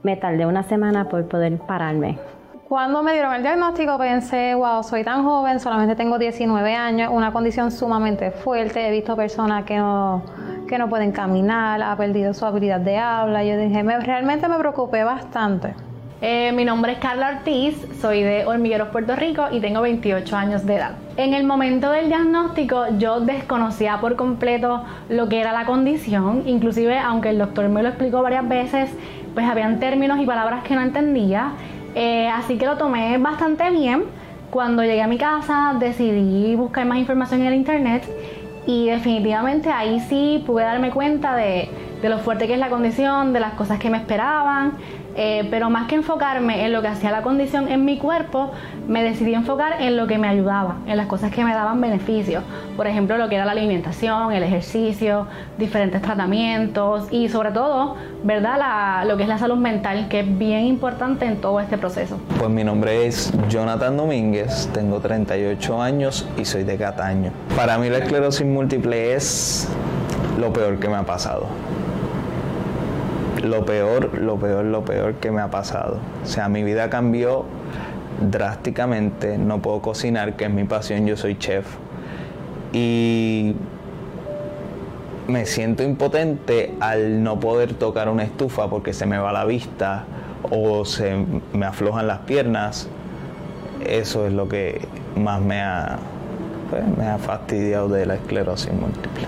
me 0.04 0.16
tardé 0.16 0.46
una 0.46 0.64
semana 0.64 1.10
por 1.10 1.28
poder 1.28 1.58
pararme. 1.58 2.18
Cuando 2.72 3.04
me 3.04 3.12
dieron 3.12 3.34
el 3.34 3.42
diagnóstico 3.42 3.98
pensé, 3.98 4.56
wow, 4.56 4.82
soy 4.82 5.04
tan 5.04 5.26
joven, 5.26 5.60
solamente 5.60 5.94
tengo 5.94 6.18
19 6.18 6.74
años, 6.74 7.10
una 7.12 7.34
condición 7.34 7.70
sumamente 7.70 8.32
fuerte, 8.32 8.88
he 8.88 8.92
visto 8.92 9.14
personas 9.18 9.66
que 9.66 9.76
no, 9.76 10.24
que 10.70 10.78
no 10.78 10.88
pueden 10.88 11.12
caminar, 11.12 11.84
ha 11.84 11.98
perdido 11.98 12.34
su 12.34 12.46
habilidad 12.46 12.80
de 12.80 12.98
habla. 12.98 13.44
Yo 13.44 13.58
dije, 13.58 13.84
me, 13.84 14.00
realmente 14.00 14.48
me 14.48 14.58
preocupé 14.58 15.04
bastante. 15.04 15.76
Eh, 16.22 16.54
mi 16.54 16.64
nombre 16.64 16.94
es 16.94 17.00
Carla 17.00 17.40
Ortiz, 17.40 17.76
soy 18.00 18.24
de 18.24 18.46
Hormigueros, 18.46 18.88
Puerto 18.88 19.18
Rico 19.18 19.48
y 19.52 19.60
tengo 19.60 19.82
28 19.82 20.34
años 20.38 20.66
de 20.66 20.76
edad. 20.76 20.92
En 21.18 21.34
el 21.34 21.44
momento 21.44 21.92
del 21.92 22.08
diagnóstico 22.08 22.86
yo 22.98 23.20
desconocía 23.20 24.00
por 24.00 24.16
completo 24.16 24.86
lo 25.10 25.28
que 25.28 25.42
era 25.42 25.52
la 25.52 25.66
condición, 25.66 26.44
inclusive 26.46 26.98
aunque 27.00 27.32
el 27.32 27.38
doctor 27.38 27.68
me 27.68 27.84
lo 27.84 27.90
explicó 27.90 28.22
varias 28.22 28.48
veces, 28.48 28.92
pues 29.34 29.46
habían 29.46 29.80
términos 29.80 30.20
y 30.20 30.26
palabras 30.26 30.64
que 30.64 30.76
no 30.76 30.82
entendía, 30.82 31.54
eh, 31.96 32.30
así 32.30 32.58
que 32.58 32.66
lo 32.66 32.78
tomé 32.78 33.18
bastante 33.18 33.70
bien. 33.72 34.04
Cuando 34.50 34.84
llegué 34.84 35.02
a 35.02 35.08
mi 35.08 35.18
casa 35.18 35.76
decidí 35.80 36.56
buscar 36.56 36.86
más 36.86 36.98
información 36.98 37.42
en 37.42 37.48
el 37.48 37.54
internet 37.54 38.04
y 38.68 38.88
definitivamente 38.88 39.70
ahí 39.72 40.00
sí 40.02 40.44
pude 40.46 40.64
darme 40.64 40.92
cuenta 40.92 41.36
de, 41.36 41.70
de 42.02 42.10
lo 42.10 42.20
fuerte 42.20 42.48
que 42.48 42.54
es 42.54 42.60
la 42.60 42.70
condición, 42.70 43.34
de 43.34 43.40
las 43.40 43.54
cosas 43.54 43.80
que 43.80 43.90
me 43.90 43.98
esperaban, 43.98 44.74
eh, 45.16 45.48
pero 45.50 45.70
más 45.70 45.88
que 45.88 45.96
enfocarme 45.96 46.66
en 46.66 46.72
lo 46.72 46.82
que 46.82 46.88
hacía 46.88 47.12
la 47.12 47.22
condición 47.22 47.68
en 47.68 47.86
mi 47.86 47.98
cuerpo, 47.98 48.52
me 48.88 49.04
decidí 49.04 49.34
enfocar 49.34 49.82
en 49.82 49.98
lo 49.98 50.08
que 50.08 50.18
me 50.18 50.28
ayudaba, 50.28 50.78
en 50.88 50.98
las 50.98 51.08
cosas 51.08 51.32
que 51.32 51.44
me 51.44 51.54
daban 51.54 51.82
beneficios. 51.82 52.44
Por 52.78 52.88
ejemplo, 52.88 53.18
lo 53.18 53.30
que 53.30 53.36
era 53.36 53.46
la 53.46 53.52
alimentación, 53.52 54.32
el 54.32 54.44
ejercicio, 54.44 55.28
diferentes 55.58 56.02
tratamientos 56.02 57.08
y 57.12 57.30
sobre 57.30 57.52
todo, 57.52 57.96
¿verdad? 58.24 59.06
lo 59.08 59.18
que 59.18 59.24
es 59.24 59.30
la 59.30 59.38
salud 59.38 59.58
mental, 59.58 60.08
que 60.10 60.22
es 60.22 60.38
bien 60.38 60.66
importante 60.66 61.26
en 61.26 61.38
todo 61.38 61.60
este 61.60 61.78
proceso. 61.78 62.18
Pues 62.38 62.50
mi 62.50 62.64
nombre 62.64 63.06
es 63.06 63.34
Jonathan 63.50 63.98
Domínguez, 63.98 64.70
tengo 64.74 65.00
38 65.00 65.82
años 65.82 66.28
y 66.38 66.46
soy 66.46 66.64
de 66.64 66.78
Cataño. 66.78 67.32
Para 67.56 67.78
mí 67.78 67.90
la 67.90 68.00
esclerosis 68.00 68.46
múltiple 68.46 69.14
es 69.14 69.70
lo 70.40 70.52
peor 70.52 70.80
que 70.80 70.90
me 70.90 70.96
ha 70.96 71.04
pasado 71.04 71.48
lo 73.44 73.66
peor, 73.66 74.18
lo 74.18 74.38
peor, 74.38 74.66
lo 74.66 74.84
peor 74.86 75.16
que 75.16 75.32
me 75.32 75.42
ha 75.42 75.50
pasado. 75.50 76.00
O 76.24 76.26
sea, 76.26 76.50
mi 76.50 76.64
vida 76.64 76.90
cambió 76.90 77.46
drásticamente. 78.20 79.38
No 79.38 79.62
puedo 79.62 79.82
cocinar, 79.82 80.36
que 80.36 80.46
es 80.46 80.52
mi 80.52 80.64
pasión, 80.64 81.06
yo 81.08 81.18
soy 81.18 81.38
chef. 81.38 81.66
Y 82.74 83.56
me 85.28 85.46
siento 85.46 85.84
impotente 85.84 86.74
al 86.80 87.24
no 87.24 87.40
poder 87.40 87.74
tocar 87.74 88.10
una 88.10 88.24
estufa 88.24 88.70
porque 88.70 88.94
se 88.94 89.06
me 89.06 89.18
va 89.18 89.32
la 89.32 89.46
vista 89.46 90.06
o 90.50 90.86
se 90.86 91.26
me 91.54 91.66
aflojan 91.66 92.08
las 92.08 92.20
piernas. 92.20 92.88
Eso 93.86 94.28
es 94.28 94.34
lo 94.34 94.48
que 94.48 94.82
más 95.16 95.42
me 95.42 95.62
ha, 95.62 95.98
pues, 96.70 96.84
me 96.98 97.08
ha 97.08 97.18
fastidiado 97.18 97.90
de 97.90 98.06
la 98.06 98.16
esclerosis 98.16 98.72
múltiple. 98.74 99.26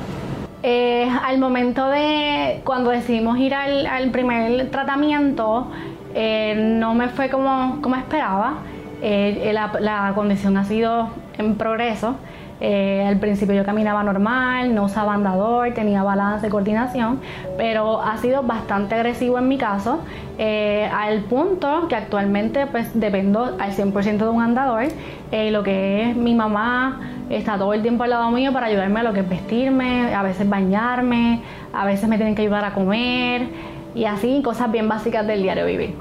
Eh, 0.66 1.10
al 1.26 1.40
momento 1.40 1.90
de 1.90 2.62
cuando 2.64 2.90
decidimos 2.90 3.38
ir 3.38 3.54
al, 3.54 4.10
primer 4.12 4.72
tratamiento, 4.72 5.68
eh, 6.16 6.56
no 6.58 6.96
me 6.96 7.10
fue 7.10 7.30
como, 7.30 7.80
como 7.82 7.98
esperaba. 7.98 8.60
Eh, 9.02 9.52
la, 9.52 10.14
condición 10.16 10.56
ha 10.56 10.64
sido 10.64 11.10
en 11.38 11.56
progreso. 11.56 12.16
Al 12.62 13.18
principio 13.20 13.56
yo 13.56 13.66
caminaba 13.66 14.04
normal, 14.04 14.74
no 14.74 14.86
usaba 14.86 15.14
andador, 15.14 15.74
tenía 15.74 16.04
balance, 16.04 16.48
coordinación, 16.50 17.20
pero 17.58 18.02
ha 18.02 18.18
sido 18.18 18.44
bastante 18.44 18.96
agresivo 18.96 19.38
en 19.38 19.48
mi 19.48 19.58
caso, 19.58 20.00
al 20.40 21.20
punto 21.24 21.88
que 21.90 21.96
actualmente 21.96 22.66
pues 22.68 22.92
dependo 22.94 23.58
al 23.60 23.72
100% 23.72 24.18
de 24.18 24.30
un 24.30 24.42
andador. 24.42 24.86
lo 25.32 25.64
que 25.64 26.10
es 26.10 26.16
mi 26.16 26.36
mamá, 26.36 27.02
está 27.30 27.58
todo 27.58 27.74
el 27.74 27.82
tiempo 27.82 28.04
al 28.04 28.12
lado 28.12 28.32
mío 28.32 28.54
para 28.54 28.68
ayudarme 28.68 29.00
a 29.02 29.04
lo 29.04 29.14
que 29.14 29.22
es 29.22 29.30
vestirme, 29.30 30.14
a 30.14 30.24
veces 30.24 30.48
bañarme, 30.48 31.42
a 31.74 31.86
veces 31.86 32.08
me 32.08 32.16
tienen 32.18 32.36
que 32.36 32.44
ayudar 32.44 32.64
a 32.64 32.74
comer 32.74 33.48
y 33.96 34.06
así 34.06 34.42
cosas 34.44 34.72
bien 34.72 34.88
básicas 34.88 35.28
del 35.28 35.44
diario 35.44 35.66
vivir. 35.66 35.96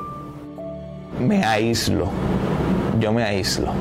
Me 1.20 1.44
aíslo, 1.44 2.08
yo 3.00 3.12
me 3.12 3.22
aíslo. 3.22 3.72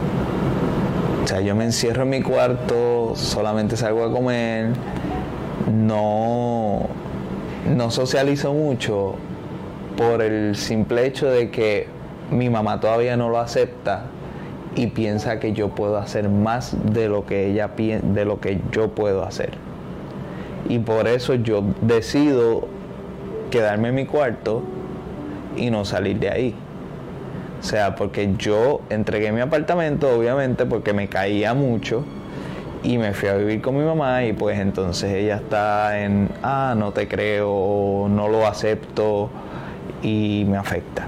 O 1.23 1.27
sea, 1.27 1.41
yo 1.41 1.55
me 1.55 1.65
encierro 1.65 2.03
en 2.03 2.09
mi 2.09 2.21
cuarto, 2.21 3.13
solamente 3.15 3.77
salgo 3.77 4.03
a 4.03 4.11
comer, 4.11 4.69
no, 5.71 6.87
no 7.69 7.91
socializo 7.91 8.53
mucho 8.53 9.15
por 9.97 10.21
el 10.21 10.55
simple 10.55 11.05
hecho 11.05 11.27
de 11.29 11.51
que 11.51 11.87
mi 12.31 12.49
mamá 12.49 12.79
todavía 12.79 13.17
no 13.17 13.29
lo 13.29 13.39
acepta 13.39 14.05
y 14.75 14.87
piensa 14.87 15.39
que 15.39 15.53
yo 15.53 15.69
puedo 15.69 15.97
hacer 15.97 16.29
más 16.29 16.75
de 16.91 17.07
lo 17.07 17.25
que 17.25 17.47
ella 17.47 17.69
de 17.77 18.25
lo 18.25 18.39
que 18.39 18.59
yo 18.71 18.89
puedo 18.89 19.23
hacer. 19.23 19.51
Y 20.69 20.79
por 20.79 21.07
eso 21.07 21.35
yo 21.35 21.63
decido 21.81 22.67
quedarme 23.49 23.89
en 23.89 23.95
mi 23.95 24.05
cuarto 24.05 24.63
y 25.57 25.69
no 25.69 25.85
salir 25.85 26.19
de 26.19 26.29
ahí. 26.29 26.55
O 27.61 27.63
sea, 27.63 27.95
porque 27.95 28.33
yo 28.37 28.81
entregué 28.89 29.31
mi 29.31 29.39
apartamento, 29.39 30.09
obviamente, 30.17 30.65
porque 30.65 30.93
me 30.93 31.07
caía 31.07 31.53
mucho 31.53 32.03
y 32.83 32.97
me 32.97 33.13
fui 33.13 33.29
a 33.29 33.35
vivir 33.35 33.61
con 33.61 33.77
mi 33.77 33.83
mamá 33.83 34.23
y 34.23 34.33
pues 34.33 34.59
entonces 34.59 35.13
ella 35.13 35.35
está 35.35 35.99
en, 35.99 36.27
ah, 36.41 36.73
no 36.75 36.91
te 36.91 37.07
creo, 37.07 38.07
no 38.09 38.27
lo 38.27 38.47
acepto 38.47 39.29
y 40.01 40.43
me 40.47 40.57
afecta. 40.57 41.07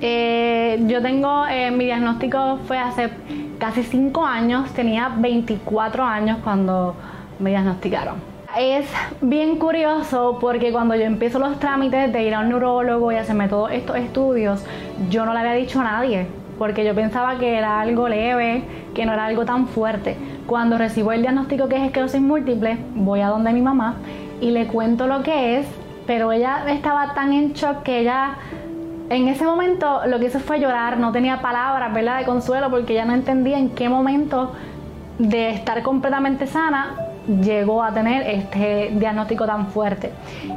Eh, 0.00 0.82
yo 0.86 1.02
tengo, 1.02 1.46
eh, 1.46 1.70
mi 1.70 1.84
diagnóstico 1.84 2.60
fue 2.66 2.78
hace 2.78 3.10
casi 3.58 3.82
5 3.82 4.24
años, 4.24 4.70
tenía 4.72 5.12
24 5.18 6.02
años 6.02 6.38
cuando 6.42 6.94
me 7.38 7.50
diagnosticaron. 7.50 8.29
Es 8.58 8.88
bien 9.20 9.56
curioso 9.58 10.38
porque 10.40 10.72
cuando 10.72 10.96
yo 10.96 11.02
empiezo 11.02 11.38
los 11.38 11.60
trámites 11.60 12.12
de 12.12 12.24
ir 12.24 12.34
a 12.34 12.40
un 12.40 12.48
neurólogo 12.48 13.12
y 13.12 13.14
hacerme 13.14 13.48
todos 13.48 13.70
estos 13.70 13.96
estudios, 13.96 14.64
yo 15.08 15.24
no 15.24 15.32
le 15.32 15.38
había 15.38 15.52
dicho 15.52 15.80
a 15.80 15.84
nadie, 15.84 16.26
porque 16.58 16.84
yo 16.84 16.92
pensaba 16.92 17.38
que 17.38 17.56
era 17.56 17.80
algo 17.80 18.08
leve, 18.08 18.64
que 18.92 19.06
no 19.06 19.12
era 19.12 19.26
algo 19.26 19.44
tan 19.44 19.68
fuerte. 19.68 20.16
Cuando 20.46 20.78
recibo 20.78 21.12
el 21.12 21.22
diagnóstico 21.22 21.68
que 21.68 21.76
es 21.76 21.82
esclerosis 21.82 22.20
múltiple, 22.20 22.78
voy 22.96 23.20
a 23.20 23.28
donde 23.28 23.52
mi 23.52 23.62
mamá 23.62 23.94
y 24.40 24.50
le 24.50 24.66
cuento 24.66 25.06
lo 25.06 25.22
que 25.22 25.60
es, 25.60 25.66
pero 26.08 26.32
ella 26.32 26.64
estaba 26.68 27.14
tan 27.14 27.32
en 27.32 27.52
shock 27.52 27.84
que 27.84 28.00
ella 28.00 28.34
en 29.10 29.28
ese 29.28 29.44
momento 29.44 30.00
lo 30.06 30.18
que 30.18 30.26
hizo 30.26 30.40
fue 30.40 30.58
llorar, 30.58 30.98
no 30.98 31.12
tenía 31.12 31.40
palabras, 31.40 31.94
¿verdad?, 31.94 32.18
de 32.18 32.24
consuelo 32.24 32.68
porque 32.68 32.94
ya 32.94 33.04
no 33.04 33.14
entendía 33.14 33.58
en 33.58 33.70
qué 33.70 33.88
momento 33.88 34.52
de 35.18 35.50
estar 35.50 35.82
completamente 35.82 36.48
sana 36.48 37.09
llegó 37.42 37.82
a 37.82 37.92
tener 37.92 38.22
este 38.28 38.90
diagnóstico 38.94 39.46
tan 39.46 39.68
fuerte. 39.68 40.10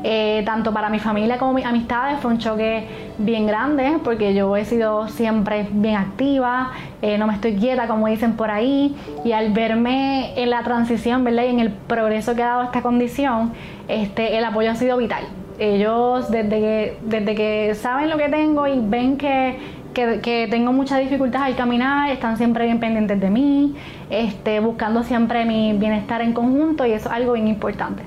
Eh, 0.03 0.43
tanto 0.45 0.73
para 0.73 0.89
mi 0.89 0.99
familia 0.99 1.37
como 1.37 1.53
mis 1.53 1.65
amistades 1.65 2.19
fue 2.19 2.31
un 2.31 2.37
choque 2.37 2.87
bien 3.17 3.45
grande 3.45 3.99
porque 4.03 4.33
yo 4.33 4.55
he 4.57 4.65
sido 4.65 5.07
siempre 5.07 5.67
bien 5.71 5.95
activa, 5.95 6.71
eh, 7.01 7.17
no 7.17 7.27
me 7.27 7.33
estoy 7.33 7.55
quieta 7.55 7.87
como 7.87 8.07
dicen 8.07 8.33
por 8.33 8.49
ahí 8.49 8.95
y 9.23 9.31
al 9.31 9.51
verme 9.51 10.33
en 10.35 10.49
la 10.49 10.63
transición 10.63 11.23
¿verdad? 11.23 11.43
y 11.43 11.47
en 11.47 11.59
el 11.59 11.69
progreso 11.71 12.35
que 12.35 12.43
ha 12.43 12.47
dado 12.47 12.63
esta 12.63 12.81
condición, 12.81 13.53
este, 13.87 14.37
el 14.37 14.45
apoyo 14.45 14.71
ha 14.71 14.75
sido 14.75 14.97
vital 14.97 15.23
ellos 15.59 16.31
desde 16.31 16.49
que, 16.49 16.97
desde 17.03 17.35
que 17.35 17.75
saben 17.75 18.09
lo 18.09 18.17
que 18.17 18.29
tengo 18.29 18.67
y 18.67 18.79
ven 18.79 19.17
que, 19.17 19.57
que, 19.93 20.47
tengo 20.49 20.73
mucha 20.73 20.97
dificultad 20.97 21.43
al 21.43 21.55
caminar, 21.55 22.09
están 22.09 22.37
siempre 22.37 22.65
bien 22.65 22.79
pendientes 22.79 23.19
de 23.19 23.29
mí, 23.29 23.75
este, 24.09 24.59
buscando 24.59 25.03
siempre 25.03 25.45
mi 25.45 25.73
bienestar 25.73 26.21
en 26.21 26.33
conjunto 26.33 26.85
y 26.85 26.91
eso 26.91 27.09
es 27.09 27.15
algo 27.15 27.33
bien 27.33 27.47
importante. 27.47 28.03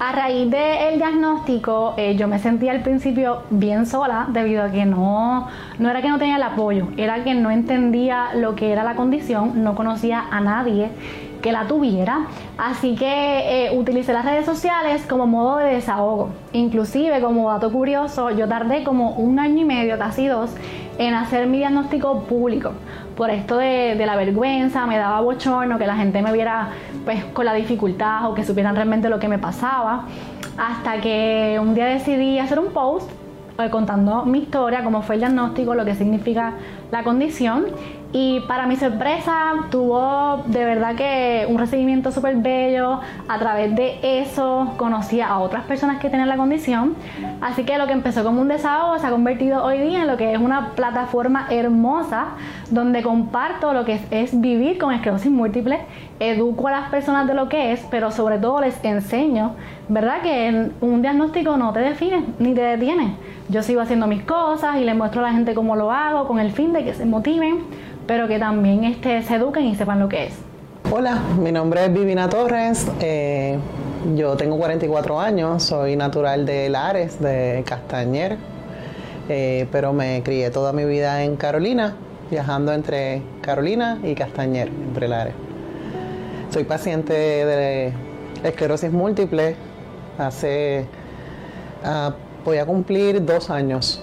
A 0.00 0.10
raíz 0.10 0.50
del 0.50 0.98
diagnóstico, 0.98 1.94
eh, 1.96 2.16
yo 2.16 2.26
me 2.26 2.40
sentía 2.40 2.72
al 2.72 2.82
principio 2.82 3.42
bien 3.50 3.86
sola 3.86 4.26
debido 4.30 4.64
a 4.64 4.70
que 4.70 4.84
no, 4.84 5.46
no 5.78 5.88
era 5.88 6.02
que 6.02 6.08
no 6.08 6.18
tenía 6.18 6.36
el 6.36 6.42
apoyo, 6.42 6.88
era 6.96 7.22
que 7.22 7.34
no 7.34 7.50
entendía 7.52 8.34
lo 8.34 8.56
que 8.56 8.72
era 8.72 8.82
la 8.82 8.96
condición, 8.96 9.62
no 9.62 9.76
conocía 9.76 10.24
a 10.30 10.40
nadie 10.40 10.90
que 11.44 11.52
la 11.52 11.66
tuviera. 11.66 12.20
Así 12.56 12.94
que 12.94 13.66
eh, 13.66 13.78
utilicé 13.78 14.14
las 14.14 14.24
redes 14.24 14.46
sociales 14.46 15.04
como 15.06 15.26
modo 15.26 15.58
de 15.58 15.74
desahogo. 15.74 16.30
Inclusive, 16.54 17.20
como 17.20 17.50
dato 17.50 17.70
curioso, 17.70 18.30
yo 18.30 18.48
tardé 18.48 18.82
como 18.82 19.10
un 19.10 19.38
año 19.38 19.60
y 19.60 19.64
medio, 19.66 19.98
casi 19.98 20.26
dos, 20.26 20.54
en 20.96 21.12
hacer 21.12 21.46
mi 21.46 21.58
diagnóstico 21.58 22.20
público. 22.20 22.72
Por 23.14 23.28
esto 23.28 23.58
de, 23.58 23.94
la 23.94 24.16
vergüenza, 24.16 24.86
me 24.86 24.96
daba 24.96 25.20
bochorno 25.20 25.76
que 25.76 25.86
la 25.86 25.96
gente 25.96 26.22
me 26.22 26.32
viera 26.32 26.70
pues 27.04 27.22
con 27.26 27.44
la 27.44 27.52
dificultad 27.52 28.30
o 28.30 28.34
que 28.34 28.42
supieran 28.42 28.74
realmente 28.74 29.10
lo 29.10 29.18
que 29.18 29.28
me 29.28 29.38
pasaba. 29.38 30.06
Hasta 30.56 31.02
que 31.02 31.58
un 31.60 31.74
día 31.74 31.84
decidí 31.84 32.38
hacer 32.38 32.58
un 32.58 32.72
post 32.72 33.10
eh, 33.58 33.68
contando 33.68 34.24
mi 34.24 34.38
historia, 34.38 34.82
cómo 34.82 35.02
fue 35.02 35.16
el 35.16 35.20
diagnóstico, 35.20 35.74
lo 35.74 35.84
que 35.84 35.94
significa 35.94 36.54
la 36.90 37.04
condición 37.04 37.66
Y 38.16 38.38
para 38.46 38.68
mi 38.68 38.76
sorpresa, 38.76 39.54
tuvo 39.72 40.44
de 40.46 40.64
verdad 40.64 40.94
que 40.94 41.46
un 41.48 41.58
recibimiento 41.58 42.12
súper 42.12 42.36
bello. 42.36 43.00
A 43.26 43.40
través 43.40 43.74
de 43.74 43.98
eso 44.20 44.72
conocí 44.76 45.20
a 45.20 45.36
otras 45.40 45.64
personas 45.64 45.98
que 45.98 46.08
tienen 46.08 46.28
la 46.28 46.36
condición. 46.36 46.94
Así 47.40 47.64
que 47.64 47.76
lo 47.76 47.88
que 47.88 47.92
empezó 47.92 48.22
como 48.22 48.40
un 48.40 48.46
desahogo 48.46 49.00
se 49.00 49.08
ha 49.08 49.10
convertido 49.10 49.64
hoy 49.64 49.80
día 49.80 50.02
en 50.02 50.06
lo 50.06 50.16
que 50.16 50.32
es 50.32 50.38
una 50.38 50.70
plataforma 50.76 51.48
hermosa 51.50 52.26
donde 52.74 53.02
comparto 53.02 53.72
lo 53.72 53.84
que 53.84 54.00
es, 54.10 54.40
vivir 54.40 54.78
con 54.78 54.92
esclerosis 54.92 55.30
múltiple, 55.30 55.80
educo 56.20 56.68
a 56.68 56.72
las 56.72 56.90
personas 56.90 57.26
de 57.26 57.34
lo 57.34 57.48
que 57.48 57.72
es, 57.72 57.80
pero 57.90 58.10
sobre 58.10 58.38
todo 58.38 58.60
les 58.60 58.82
enseño, 58.84 59.54
¿verdad? 59.88 60.22
Que 60.22 60.70
un 60.80 61.02
diagnóstico 61.02 61.56
no 61.56 61.72
te 61.72 61.80
define 61.80 62.24
ni 62.38 62.54
te 62.54 62.62
detiene. 62.62 63.16
Yo 63.48 63.62
sigo 63.62 63.80
haciendo 63.80 64.06
mis 64.06 64.22
cosas 64.22 64.76
y 64.76 64.84
les 64.84 64.96
muestro 64.96 65.20
a 65.20 65.28
la 65.28 65.32
gente 65.32 65.54
cómo 65.54 65.76
lo 65.76 65.90
hago 65.90 66.26
con 66.26 66.38
el 66.38 66.50
fin 66.50 66.72
de 66.72 66.84
que 66.84 66.94
se 66.94 67.06
motiven 67.06 67.64
pero 68.06 68.28
que 68.28 68.38
también 68.38 68.84
este, 68.84 69.22
se 69.22 69.36
eduquen 69.36 69.64
y 69.66 69.74
sepan 69.74 70.00
lo 70.00 70.08
que 70.08 70.26
es. 70.26 70.34
Hola, 70.90 71.18
mi 71.40 71.50
nombre 71.50 71.86
es 71.86 71.92
Vivina 71.92 72.28
Torres, 72.28 72.86
eh, 73.00 73.58
yo 74.14 74.36
tengo 74.36 74.58
44 74.58 75.18
años, 75.18 75.62
soy 75.62 75.96
natural 75.96 76.44
de 76.44 76.68
Lares, 76.68 77.20
de 77.20 77.64
Castañer, 77.66 78.36
eh, 79.28 79.66
pero 79.72 79.92
me 79.92 80.22
crié 80.22 80.50
toda 80.50 80.72
mi 80.72 80.84
vida 80.84 81.24
en 81.24 81.36
Carolina, 81.36 81.96
viajando 82.34 82.72
entre 82.72 83.22
Carolina 83.42 84.00
y 84.02 84.16
Castañer, 84.16 84.66
entre 84.66 85.06
Lares. 85.06 85.34
Soy 86.50 86.64
paciente 86.64 87.12
de 87.12 87.92
esclerosis 88.42 88.90
múltiple, 88.90 89.54
hace, 90.18 90.84
ah, 91.84 92.12
voy 92.44 92.58
a 92.58 92.66
cumplir 92.66 93.24
dos 93.24 93.50
años, 93.50 94.02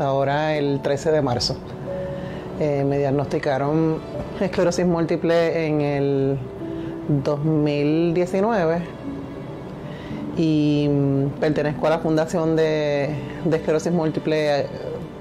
ahora 0.00 0.56
el 0.56 0.80
13 0.82 1.12
de 1.12 1.22
marzo. 1.22 1.56
Eh, 2.58 2.82
me 2.84 2.98
diagnosticaron 2.98 4.00
esclerosis 4.40 4.84
múltiple 4.84 5.68
en 5.68 5.80
el 5.82 6.38
2019 7.22 8.80
y 10.36 10.88
pertenezco 11.40 11.86
a 11.86 11.90
la 11.90 11.98
fundación 11.98 12.56
de, 12.56 13.10
esclerosis 13.50 13.92
múltiple 13.92 14.60
eh, 14.60 14.66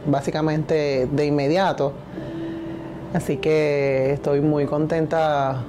básicamente 0.06 1.08
de 1.12 1.26
inmediato. 1.26 1.94
Así 3.14 3.38
que 3.38 4.12
estoy 4.14 4.42
muy 4.42 4.66
contenta 4.66 5.64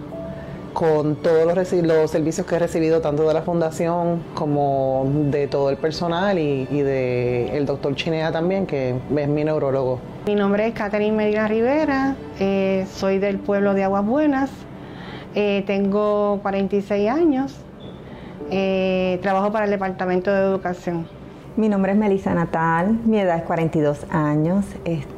con 0.73 1.17
todos 1.17 1.47
los, 1.47 2.11
servicios 2.11 2.47
que 2.47 2.57
he 2.57 2.59
recibido 2.59 3.01
tanto 3.01 3.27
de 3.27 3.33
la 3.33 3.43
fundación 3.43 4.23
como 4.35 5.11
de 5.31 5.47
todo 5.47 5.71
el 5.71 5.79
personal 5.79 6.39
y, 6.39 6.69
y 6.71 6.83
de 6.83 7.57
el 7.57 7.65
doctor 7.65 7.95
Chinea 7.95 8.31
también, 8.31 8.67
que 8.67 8.91
es 8.91 9.29
mi 9.29 9.45
neurólogo. 9.45 10.01
Mi 10.27 10.35
nombre 10.35 10.67
es 10.67 10.75
Catherine 10.75 11.17
Medina 11.17 11.47
Rivera, 11.47 12.17
eh, 12.41 12.85
soy 12.93 13.19
del 13.19 13.39
pueblo 13.39 13.75
de 13.75 13.85
Aguas 13.85 14.05
Buenas, 14.05 14.51
eh, 15.37 15.63
tengo 15.67 16.41
46 16.43 17.09
años, 17.09 17.55
eh, 18.51 19.19
trabajo 19.23 19.53
para 19.53 19.65
el 19.65 19.71
Departamento 19.71 20.33
de 20.33 20.41
Educación. 20.41 21.07
Mi 21.57 21.69
nombre 21.69 21.93
es 21.93 21.99
Melissa 21.99 22.35
Natal, 22.35 22.99
mi 23.05 23.19
edad 23.19 23.39
es 23.39 23.45
42 23.45 24.07
años, 24.11 24.65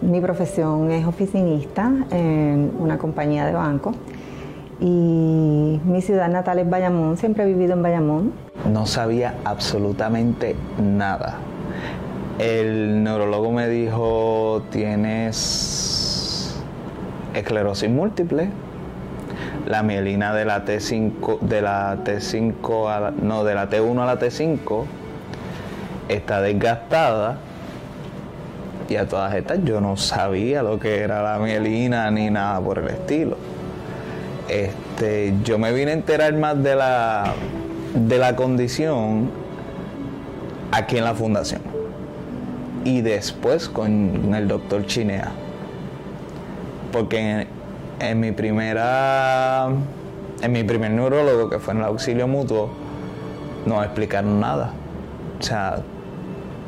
mi 0.02 0.20
profesión 0.20 0.90
es 0.92 1.04
oficinista 1.04 1.90
en 2.11 2.73
una 2.78 2.97
compañía 2.97 3.44
de 3.44 3.52
banco 3.52 3.92
y 4.80 5.80
mi 5.85 6.00
ciudad 6.00 6.28
natal 6.28 6.61
es 6.61 6.70
Bayamón, 6.70 7.16
siempre 7.16 7.42
he 7.42 7.47
vivido 7.47 7.73
en 7.73 7.82
Bayamón. 7.82 8.32
No 8.73 8.87
sabía 8.87 9.35
absolutamente 9.44 10.54
nada 10.80 11.38
el 12.38 13.02
neurólogo 13.02 13.50
me 13.50 13.68
dijo, 13.68 14.62
tienes 14.70 16.54
esclerosis 17.35 17.90
múltiple, 17.90 18.50
la 19.68 19.82
mielina 19.82 20.34
de 20.34 20.44
la 20.46 20.64
T5, 20.64 21.40
de 21.40 21.60
la 21.60 21.98
T5 22.02 22.90
a 22.90 23.10
no, 23.10 23.44
de 23.44 23.54
la 23.54 23.68
T1 23.68 24.02
a 24.02 24.06
la 24.06 24.18
T5 24.18 24.84
está 26.08 26.40
desgastada. 26.40 27.38
Y 28.88 28.96
a 28.96 29.06
todas 29.06 29.34
estas 29.34 29.62
yo 29.64 29.82
no 29.82 29.98
sabía 29.98 30.62
lo 30.62 30.78
que 30.78 31.00
era 31.00 31.22
la 31.22 31.38
mielina 31.38 32.10
ni 32.10 32.30
nada 32.30 32.58
por 32.60 32.78
el 32.78 32.88
estilo. 32.88 33.37
Este, 34.48 35.34
yo 35.44 35.58
me 35.58 35.72
vine 35.75 35.90
a 35.90 35.94
enterar 35.94 36.32
más 36.32 36.62
de 36.62 36.75
la, 36.75 37.34
de 37.94 38.16
la 38.18 38.34
condición 38.34 39.30
aquí 40.72 40.96
en 40.96 41.04
la 41.04 41.14
fundación 41.14 41.60
y 42.84 43.02
después 43.02 43.68
con 43.68 44.34
el 44.34 44.48
doctor 44.48 44.87
Chinea. 44.87 45.32
Porque 46.90 47.18
en, 47.18 47.58
mi 48.17 48.33
primera, 48.33 49.69
en 50.43 50.52
mi 50.52 50.64
primer 50.64 50.90
neurólogo, 50.90 51.50
que 51.50 51.59
fue 51.59 51.75
en 51.75 51.81
el 51.81 51.87
auxilio 51.87 52.28
mutuo, 52.28 52.71
no 53.67 53.83
explicaron 53.83 54.40
nada. 54.40 54.73
O 55.38 55.43
sea, 55.43 55.78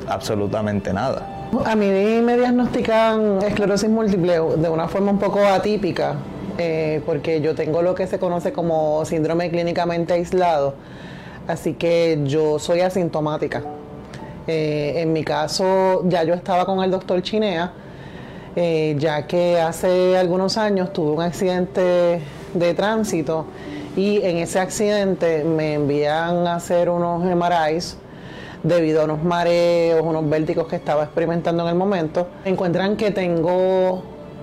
absolutamente 0.09 0.93
nada. 0.93 1.27
A 1.65 1.75
mí 1.75 1.87
me 2.23 2.37
diagnostican 2.37 3.43
esclerosis 3.43 3.89
múltiple 3.89 4.35
de 4.35 4.69
una 4.69 4.87
forma 4.87 5.11
un 5.11 5.19
poco 5.19 5.41
atípica, 5.45 6.15
eh, 6.59 7.03
porque 7.05 7.41
yo 7.41 7.55
tengo 7.55 7.83
lo 7.83 7.95
que 7.95 8.07
se 8.07 8.19
conoce 8.19 8.53
como 8.53 9.05
síndrome 9.05 9.51
clínicamente 9.51 10.13
aislado, 10.13 10.75
así 11.49 11.75
que 11.75 12.21
yo 12.25 12.59
soy 12.61 12.81
asintomática. 12.81 13.63
Eh, 14.47 14.95
en 14.97 15.13
mi 15.13 15.25
caso, 15.25 16.03
ya 16.09 16.23
yo 16.23 16.35
estaba 16.35 16.65
con 16.65 16.83
el 16.85 16.91
doctor 16.91 17.21
Chinea, 17.23 17.73
eh, 18.57 18.97
ya 18.99 19.26
que 19.26 19.61
hace 19.61 20.16
algunos 20.16 20.57
años 20.57 20.92
tuve 20.92 21.12
un 21.12 21.23
accidente 21.23 22.21
de 22.54 22.75
tránsito 22.75 23.47
y 23.97 24.23
en 24.23 24.39
ese 24.39 24.58
accidente 24.58 25.45
me 25.45 25.75
envían 25.75 26.47
a 26.47 26.56
hacer 26.56 26.91
unos 26.91 27.23
MRIs 27.23 27.97
debido 28.63 29.02
a 29.02 29.04
unos 29.04 29.23
mareos, 29.23 30.02
unos 30.02 30.28
vértigos 30.28 30.67
que 30.67 30.76
estaba 30.76 31.04
experimentando 31.04 31.63
en 31.63 31.71
el 31.71 31.75
momento. 31.75 32.26
Encuentran 32.45 32.97
que 32.97 33.10
tengo 33.10 34.02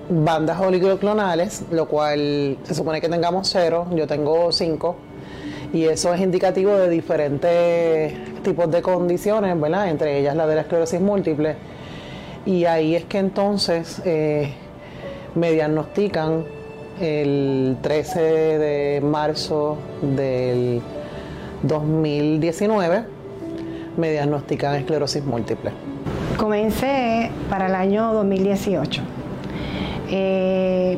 bandas 0.09 0.59
oligoclonales, 0.59 1.65
lo 1.71 1.87
cual 1.87 2.57
se 2.63 2.73
supone 2.73 3.01
que 3.01 3.09
tengamos 3.09 3.49
cero, 3.49 3.87
yo 3.93 4.07
tengo 4.07 4.51
cinco 4.51 4.95
y 5.73 5.83
eso 5.85 6.13
es 6.13 6.21
indicativo 6.21 6.73
de 6.75 6.89
diferentes 6.89 8.13
tipos 8.41 8.71
de 8.71 8.81
condiciones, 8.81 9.59
¿verdad? 9.59 9.89
Entre 9.89 10.19
ellas 10.19 10.35
la 10.35 10.47
de 10.47 10.55
la 10.55 10.61
esclerosis 10.61 11.01
múltiple. 11.01 11.55
Y 12.47 12.65
ahí 12.65 12.95
es 12.95 13.05
que 13.05 13.19
entonces 13.19 14.01
eh, 14.05 14.51
me 15.35 15.51
diagnostican 15.51 16.45
el 16.99 17.77
13 17.81 18.19
de 18.21 19.01
marzo 19.01 19.77
del 20.01 20.81
2019, 21.61 23.03
me 23.97 24.11
diagnostican 24.11 24.75
esclerosis 24.75 25.23
múltiple. 25.23 25.71
Comencé 26.37 27.29
para 27.49 27.67
el 27.67 27.75
año 27.75 28.13
2018. 28.13 29.01
Eh, 30.09 30.97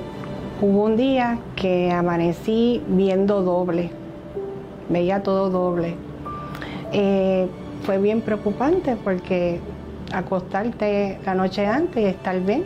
hubo 0.61 0.85
un 0.85 0.95
día 0.95 1.39
que 1.57 1.91
amanecí 1.91 2.81
viendo 2.87 3.41
doble 3.41 3.91
veía 4.89 5.23
todo 5.23 5.49
doble. 5.49 5.95
Eh, 6.91 7.47
fue 7.83 7.97
bien 7.99 8.21
preocupante 8.21 8.97
porque 9.03 9.59
acostarte 10.13 11.19
la 11.25 11.35
noche 11.35 11.65
antes 11.65 12.03
y 12.03 12.05
estar 12.05 12.39
bien 12.41 12.63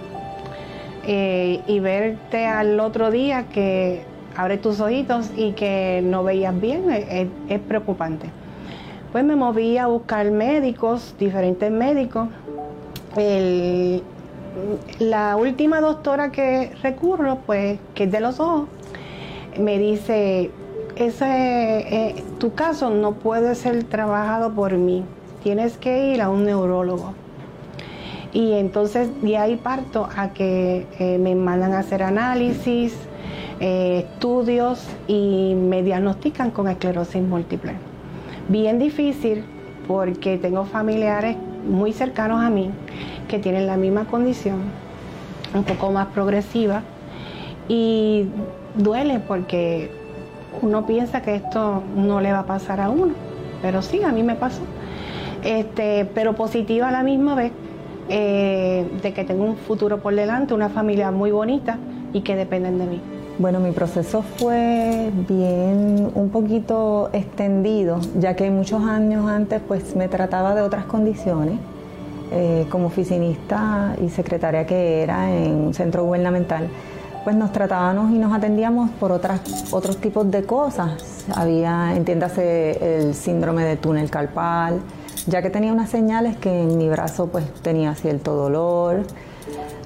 eh, 1.06 1.62
y 1.68 1.80
verte 1.80 2.46
al 2.46 2.80
otro 2.80 3.12
día 3.12 3.48
que 3.50 4.04
abre 4.38 4.58
tus 4.58 4.80
ojitos 4.80 5.32
y 5.36 5.52
que 5.52 6.02
no 6.04 6.24
veías 6.24 6.60
bien 6.60 6.90
es, 6.90 7.60
preocupante. 7.60 8.30
Pues 9.12 9.24
me 9.24 9.36
moví 9.36 9.78
a 9.78 9.88
buscar 9.88 10.32
médicos, 10.32 11.16
diferentes 11.20 11.70
médicos. 11.72 12.30
la 15.00 15.36
última 15.36 15.82
doctora 15.82 16.32
que 16.32 16.72
recurro, 16.82 17.40
pues, 17.46 17.80
que 17.96 18.06
es 18.06 18.12
de 18.12 18.20
los 18.22 18.40
ojos, 18.40 18.68
me 19.60 19.78
dice, 19.78 20.52
ese, 20.96 21.26
eh, 21.28 22.24
tu 22.40 22.54
caso 22.54 22.90
no 22.90 23.14
puede 23.14 23.56
ser 23.56 23.84
trabajado 23.84 24.54
por 24.54 24.74
mí, 24.74 25.04
tienes 25.44 25.78
que 25.78 26.14
ir 26.14 26.22
a 26.22 26.30
un 26.30 26.46
neurólogo. 26.46 27.14
Y 28.34 28.54
entonces 28.54 29.10
de 29.22 29.38
ahí 29.38 29.58
parto 29.58 30.10
a 30.16 30.34
que 30.34 30.88
eh, 31.00 31.18
me 31.20 31.36
mandan 31.36 31.74
a 31.74 31.80
hacer 31.80 32.02
análisis, 32.02 32.96
eh, 33.60 34.08
estudios 34.10 34.86
y 35.08 35.54
me 35.56 35.84
diagnostican 35.84 36.52
con 36.52 36.68
esclerosis 36.68 37.22
múltiple. 37.22 37.74
Bien 38.50 38.80
difícil 38.80 39.46
porque 39.88 40.38
tengo 40.38 40.66
familiares 40.66 41.38
muy 41.70 41.94
cercanos 41.94 42.42
a 42.42 42.50
mí 42.50 42.72
que 43.28 43.40
tienen 43.40 43.68
la 43.68 43.78
misma 43.78 44.06
condición, 44.06 44.58
un 45.54 45.64
poco 45.64 45.92
más 45.92 46.08
progresiva, 46.08 46.82
y 47.68 48.28
duele 48.76 49.20
porque 49.20 49.92
uno 50.62 50.86
piensa 50.86 51.22
que 51.22 51.36
esto 51.36 51.84
no 51.96 52.22
le 52.22 52.32
va 52.32 52.40
a 52.40 52.46
pasar 52.46 52.82
a 52.82 52.90
uno, 52.90 53.14
pero 53.62 53.82
sí, 53.82 54.04
a 54.04 54.12
mí 54.12 54.24
me 54.24 54.36
pasó. 54.36 54.62
Este, 55.44 56.06
pero 56.14 56.34
positiva 56.34 56.90
a 56.90 56.92
la 56.92 57.04
misma 57.04 57.36
vez, 57.36 57.52
eh, 58.10 58.88
de 59.02 59.14
que 59.14 59.24
tengo 59.24 59.44
un 59.44 59.56
futuro 59.56 60.00
por 60.00 60.16
delante, 60.16 60.54
una 60.54 60.70
familia 60.70 61.12
muy 61.12 61.32
bonita, 61.32 61.78
y 62.14 62.22
que 62.22 62.36
dependen 62.36 62.78
de 62.78 62.86
mí. 62.86 63.02
Bueno, 63.40 63.60
mi 63.60 63.72
proceso 63.72 64.22
fue 64.22 65.12
bien 65.28 66.12
un 66.14 66.30
poquito 66.30 67.10
extendido, 67.14 68.00
ya 68.20 68.36
que 68.36 68.50
muchos 68.52 68.84
años 68.84 69.28
antes 69.28 69.60
pues 69.68 69.96
me 69.96 70.08
trataba 70.08 70.54
de 70.54 70.62
otras 70.62 70.86
condiciones. 70.86 71.58
Eh, 72.36 72.66
como 72.72 72.88
oficinista 72.88 73.96
y 74.04 74.10
secretaria 74.10 74.66
que 74.66 75.04
era 75.04 75.32
en 75.32 75.54
un 75.54 75.74
centro 75.76 76.04
gubernamental, 76.04 76.68
pues 77.24 77.36
nos 77.36 77.52
tratábamos 77.52 78.12
y 78.12 78.18
nos 78.18 78.34
atendíamos 78.34 78.90
por 79.00 79.12
otras, 79.12 79.72
otros 79.72 79.98
tipos 79.98 80.32
de 80.32 80.44
cosas. 80.44 81.28
Había, 81.36 81.96
entiéndase, 81.96 83.06
el 83.06 83.14
síndrome 83.14 83.66
de 83.66 83.78
túnel 83.78 84.10
carpal, 84.10 84.80
ya 85.28 85.42
que 85.42 85.50
tenía 85.50 85.72
unas 85.72 85.90
señales 85.90 86.36
que 86.38 86.64
en 86.64 86.78
mi 86.78 86.90
brazo 86.90 87.28
pues 87.28 87.46
tenía 87.62 87.96
cierto 87.96 88.36
dolor. 88.36 89.04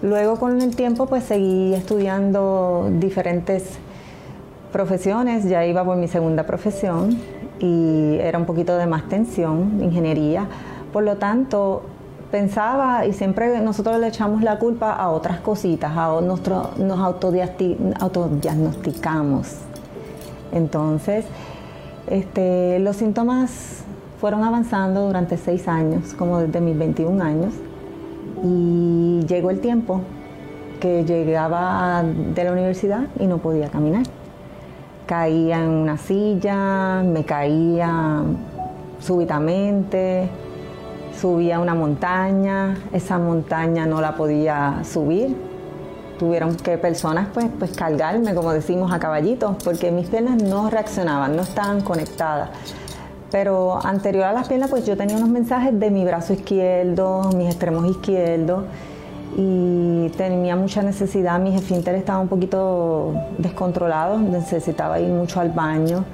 Luego 0.02 0.38
con 0.38 0.62
el 0.62 0.76
tiempo 0.76 1.08
pues 1.08 1.24
seguí 1.24 1.74
estudiando 1.74 2.90
diferentes 2.92 3.64
profesiones, 4.72 5.46
ya 5.46 5.66
iba 5.66 5.84
por 5.84 5.98
mi 5.98 6.08
segunda 6.08 6.46
profesión 6.46 7.18
y 7.60 8.18
era 8.20 8.38
un 8.38 8.46
poquito 8.46 8.78
de 8.78 8.86
más 8.86 9.10
tensión, 9.10 9.82
ingeniería. 9.82 10.46
Por 10.94 11.04
lo 11.04 11.18
tanto, 11.18 11.82
pensaba 12.32 13.06
y 13.06 13.12
siempre 13.14 13.60
nosotros 13.62 14.00
le 14.00 14.08
echamos 14.08 14.44
la 14.44 14.60
culpa 14.60 14.94
a 14.94 15.10
otras 15.10 15.40
cositas, 15.40 15.92
a 15.96 16.20
nuestro, 16.22 16.72
nos 16.78 17.00
autodiagnosticamos. 17.00 19.56
Entonces, 20.52 21.26
este, 22.08 22.80
los 22.80 22.98
síntomas 22.98 23.84
fueron 24.20 24.44
avanzando 24.44 25.06
durante 25.06 25.38
seis 25.38 25.68
años, 25.68 26.14
como 26.14 26.40
desde 26.40 26.60
mis 26.62 26.78
21 26.78 27.24
años, 27.24 27.54
y 28.44 29.22
llegó 29.28 29.50
el 29.52 29.60
tiempo 29.60 30.02
que 30.80 31.04
llegaba 31.06 32.04
de 32.04 32.44
la 32.44 32.52
universidad 32.52 33.08
y 33.20 33.28
no 33.28 33.38
podía 33.38 33.70
caminar. 33.70 34.04
Caía 35.06 35.64
en 35.64 35.70
una 35.70 35.98
silla, 35.98 37.02
me 37.04 37.24
caía 37.24 38.24
súbitamente, 39.00 40.30
subía 41.20 41.60
una 41.60 41.74
montaña, 41.74 42.78
esa 42.92 43.18
montaña 43.18 43.86
no 43.86 44.02
la 44.02 44.16
podía 44.16 44.82
subir. 44.84 45.36
Tuvieron 46.20 46.56
que 46.56 46.78
personas 46.80 47.28
pues, 47.34 47.46
pues 47.60 47.72
cargarme, 47.76 48.34
como 48.34 48.52
decimos, 48.52 48.92
a 48.92 49.00
caballitos, 49.00 49.56
porque 49.64 49.92
mis 49.92 50.08
piernas 50.08 50.42
no 50.42 50.70
reaccionaban, 50.70 51.36
no 51.36 51.44
estaban 51.44 51.82
conectadas. 51.82 52.50
Pero 53.32 53.86
anterior 53.86 54.26
a 54.26 54.34
las 54.34 54.48
piernas, 54.48 54.70
pues 54.70 54.86
yo 54.86 54.96
tenía 54.96 55.18
unos 55.18 55.30
mensajes 55.30 55.78
de 55.78 55.92
mi 55.92 56.06
brazo 56.06 56.34
izquierdo, 56.34 57.30
mis 57.36 57.48
extremos 57.48 57.86
izquierdos, 57.90 58.64
y 59.36 60.10
tenía 60.18 60.56
mucha 60.56 60.82
necesidad, 60.82 61.40
mi 61.40 61.54
esfínter 61.56 61.96
estaba 61.96 62.20
un 62.20 62.30
poquito 62.30 63.14
descontrolado, 63.38 64.18
necesitaba 64.18 65.00
ir 65.00 65.10
mucho 65.10 65.42
al 65.42 65.50
baño, 65.50 66.06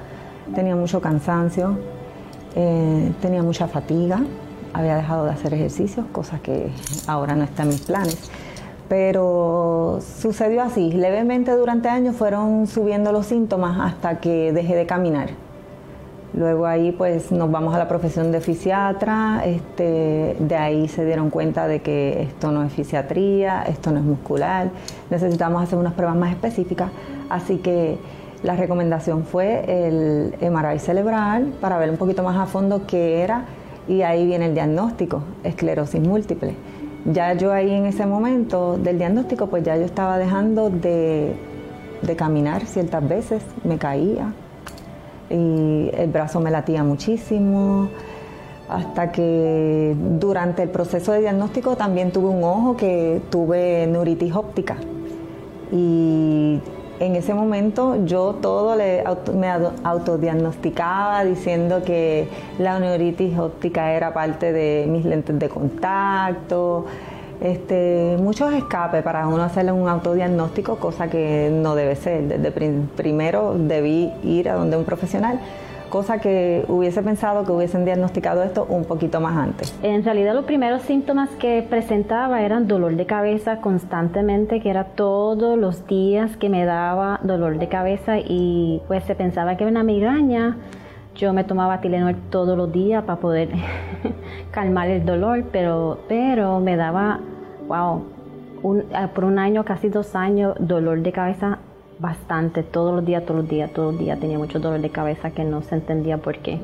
tenía 0.54 0.74
mucho 0.74 1.00
cansancio, 1.00 1.78
eh, 2.56 3.12
tenía 3.20 3.42
mucha 3.42 3.68
fatiga 3.68 4.20
había 4.74 4.96
dejado 4.96 5.24
de 5.24 5.30
hacer 5.30 5.54
ejercicios, 5.54 6.04
cosa 6.12 6.40
que 6.40 6.70
ahora 7.06 7.34
no 7.36 7.44
está 7.44 7.62
en 7.62 7.68
mis 7.70 7.80
planes. 7.80 8.18
Pero 8.88 10.00
sucedió 10.20 10.62
así, 10.62 10.92
levemente 10.92 11.52
durante 11.52 11.88
años 11.88 12.16
fueron 12.16 12.66
subiendo 12.66 13.12
los 13.12 13.26
síntomas 13.26 13.78
hasta 13.80 14.20
que 14.20 14.52
dejé 14.52 14.74
de 14.74 14.84
caminar. 14.84 15.43
Luego 16.36 16.66
ahí 16.66 16.90
pues 16.90 17.30
nos 17.30 17.48
vamos 17.50 17.74
a 17.74 17.78
la 17.78 17.86
profesión 17.86 18.32
de 18.32 18.40
fisiatra, 18.40 19.42
este, 19.44 20.36
de 20.38 20.56
ahí 20.56 20.88
se 20.88 21.04
dieron 21.04 21.30
cuenta 21.30 21.68
de 21.68 21.80
que 21.80 22.22
esto 22.22 22.50
no 22.50 22.64
es 22.64 22.72
fisiatría, 22.72 23.62
esto 23.62 23.92
no 23.92 24.00
es 24.00 24.04
muscular, 24.04 24.70
necesitamos 25.10 25.62
hacer 25.62 25.78
unas 25.78 25.94
pruebas 25.94 26.16
más 26.16 26.32
específicas, 26.32 26.90
así 27.30 27.58
que 27.58 27.98
la 28.42 28.56
recomendación 28.56 29.24
fue 29.24 29.86
el 29.86 30.34
MRI 30.40 30.80
cerebral 30.80 31.54
para 31.60 31.78
ver 31.78 31.90
un 31.90 31.96
poquito 31.96 32.24
más 32.24 32.36
a 32.36 32.46
fondo 32.46 32.84
qué 32.84 33.22
era 33.22 33.44
y 33.86 34.02
ahí 34.02 34.26
viene 34.26 34.46
el 34.46 34.54
diagnóstico, 34.54 35.22
esclerosis 35.44 36.00
múltiple. 36.00 36.56
Ya 37.04 37.34
yo 37.34 37.52
ahí 37.52 37.70
en 37.70 37.86
ese 37.86 38.06
momento 38.06 38.76
del 38.76 38.98
diagnóstico, 38.98 39.46
pues 39.46 39.62
ya 39.62 39.76
yo 39.76 39.84
estaba 39.84 40.18
dejando 40.18 40.68
de, 40.68 41.36
caminar 42.16 42.66
ciertas 42.66 43.06
veces, 43.06 43.42
me 43.62 43.78
caía 43.78 44.32
y 45.30 45.90
el 45.94 46.10
brazo 46.10 46.40
me 46.40 46.50
latía 46.50 46.84
muchísimo, 46.84 47.88
hasta 48.68 49.12
que 49.12 49.94
durante 50.18 50.62
el 50.62 50.70
proceso 50.70 51.12
de 51.12 51.20
diagnóstico 51.20 51.76
también 51.76 52.10
tuve 52.12 52.28
un 52.28 52.44
ojo 52.44 52.76
que 52.76 53.20
tuve 53.30 53.86
neuritis 53.86 54.34
óptica. 54.34 54.76
Y 55.70 56.60
en 57.00 57.16
ese 57.16 57.34
momento 57.34 58.04
yo 58.04 58.36
todo 58.40 58.76
le 58.76 59.02
me 59.34 59.48
autodiagnosticaba 59.82 61.24
diciendo 61.24 61.82
que 61.84 62.28
la 62.58 62.78
neuritis 62.78 63.38
óptica 63.38 63.92
era 63.92 64.14
parte 64.14 64.52
de 64.52 64.86
mis 64.88 65.04
lentes 65.04 65.38
de 65.38 65.48
contacto, 65.48 66.86
este, 67.44 68.16
muchos 68.18 68.52
escapes 68.52 69.02
para 69.02 69.28
uno 69.28 69.42
hacerle 69.42 69.72
un 69.72 69.88
autodiagnóstico, 69.88 70.76
cosa 70.76 71.08
que 71.08 71.50
no 71.52 71.74
debe 71.74 71.94
ser. 71.94 72.22
Desde 72.24 72.50
primero 72.96 73.54
debí 73.56 74.12
ir 74.24 74.48
a 74.48 74.54
donde 74.54 74.76
un 74.76 74.84
profesional 74.84 75.38
cosa 75.94 76.18
que 76.18 76.64
hubiese 76.66 77.04
pensado 77.04 77.44
que 77.44 77.52
hubiesen 77.52 77.84
diagnosticado 77.84 78.42
esto 78.42 78.66
un 78.68 78.84
poquito 78.84 79.20
más 79.20 79.36
antes. 79.36 79.78
En 79.80 80.02
realidad 80.02 80.34
los 80.34 80.44
primeros 80.44 80.82
síntomas 80.82 81.30
que 81.38 81.64
presentaba 81.70 82.42
eran 82.42 82.66
dolor 82.66 82.96
de 82.96 83.06
cabeza 83.06 83.58
constantemente, 83.58 84.60
que 84.60 84.70
era 84.70 84.86
todos 84.96 85.56
los 85.56 85.86
días 85.86 86.36
que 86.36 86.48
me 86.48 86.64
daba 86.64 87.20
dolor 87.22 87.60
de 87.60 87.68
cabeza 87.68 88.18
y 88.18 88.82
pues 88.88 89.04
se 89.04 89.14
pensaba 89.14 89.56
que 89.56 89.62
era 89.62 89.70
una 89.70 89.84
migraña. 89.84 90.56
Yo 91.14 91.32
me 91.32 91.44
tomaba 91.44 91.80
Tilenol 91.80 92.16
todos 92.28 92.58
los 92.58 92.72
días 92.72 93.04
para 93.04 93.20
poder 93.20 93.50
calmar 94.50 94.88
el 94.88 95.06
dolor, 95.06 95.44
pero, 95.52 96.00
pero 96.08 96.58
me 96.58 96.74
daba, 96.74 97.20
wow, 97.66 98.02
por 99.14 99.24
un 99.24 99.38
año, 99.38 99.64
casi 99.64 99.88
dos 99.88 100.14
años, 100.14 100.54
dolor 100.58 101.00
de 101.02 101.12
cabeza 101.12 101.58
bastante, 101.98 102.62
todos 102.62 102.94
los 102.94 103.04
días, 103.04 103.24
todos 103.24 103.40
los 103.40 103.48
días, 103.48 103.70
todos 103.72 103.92
los 103.92 104.00
días 104.00 104.18
tenía 104.18 104.38
mucho 104.38 104.58
dolor 104.58 104.80
de 104.80 104.90
cabeza 104.90 105.30
que 105.30 105.44
no 105.44 105.62
se 105.62 105.76
entendía 105.76 106.18
por 106.18 106.38
qué. 106.38 106.58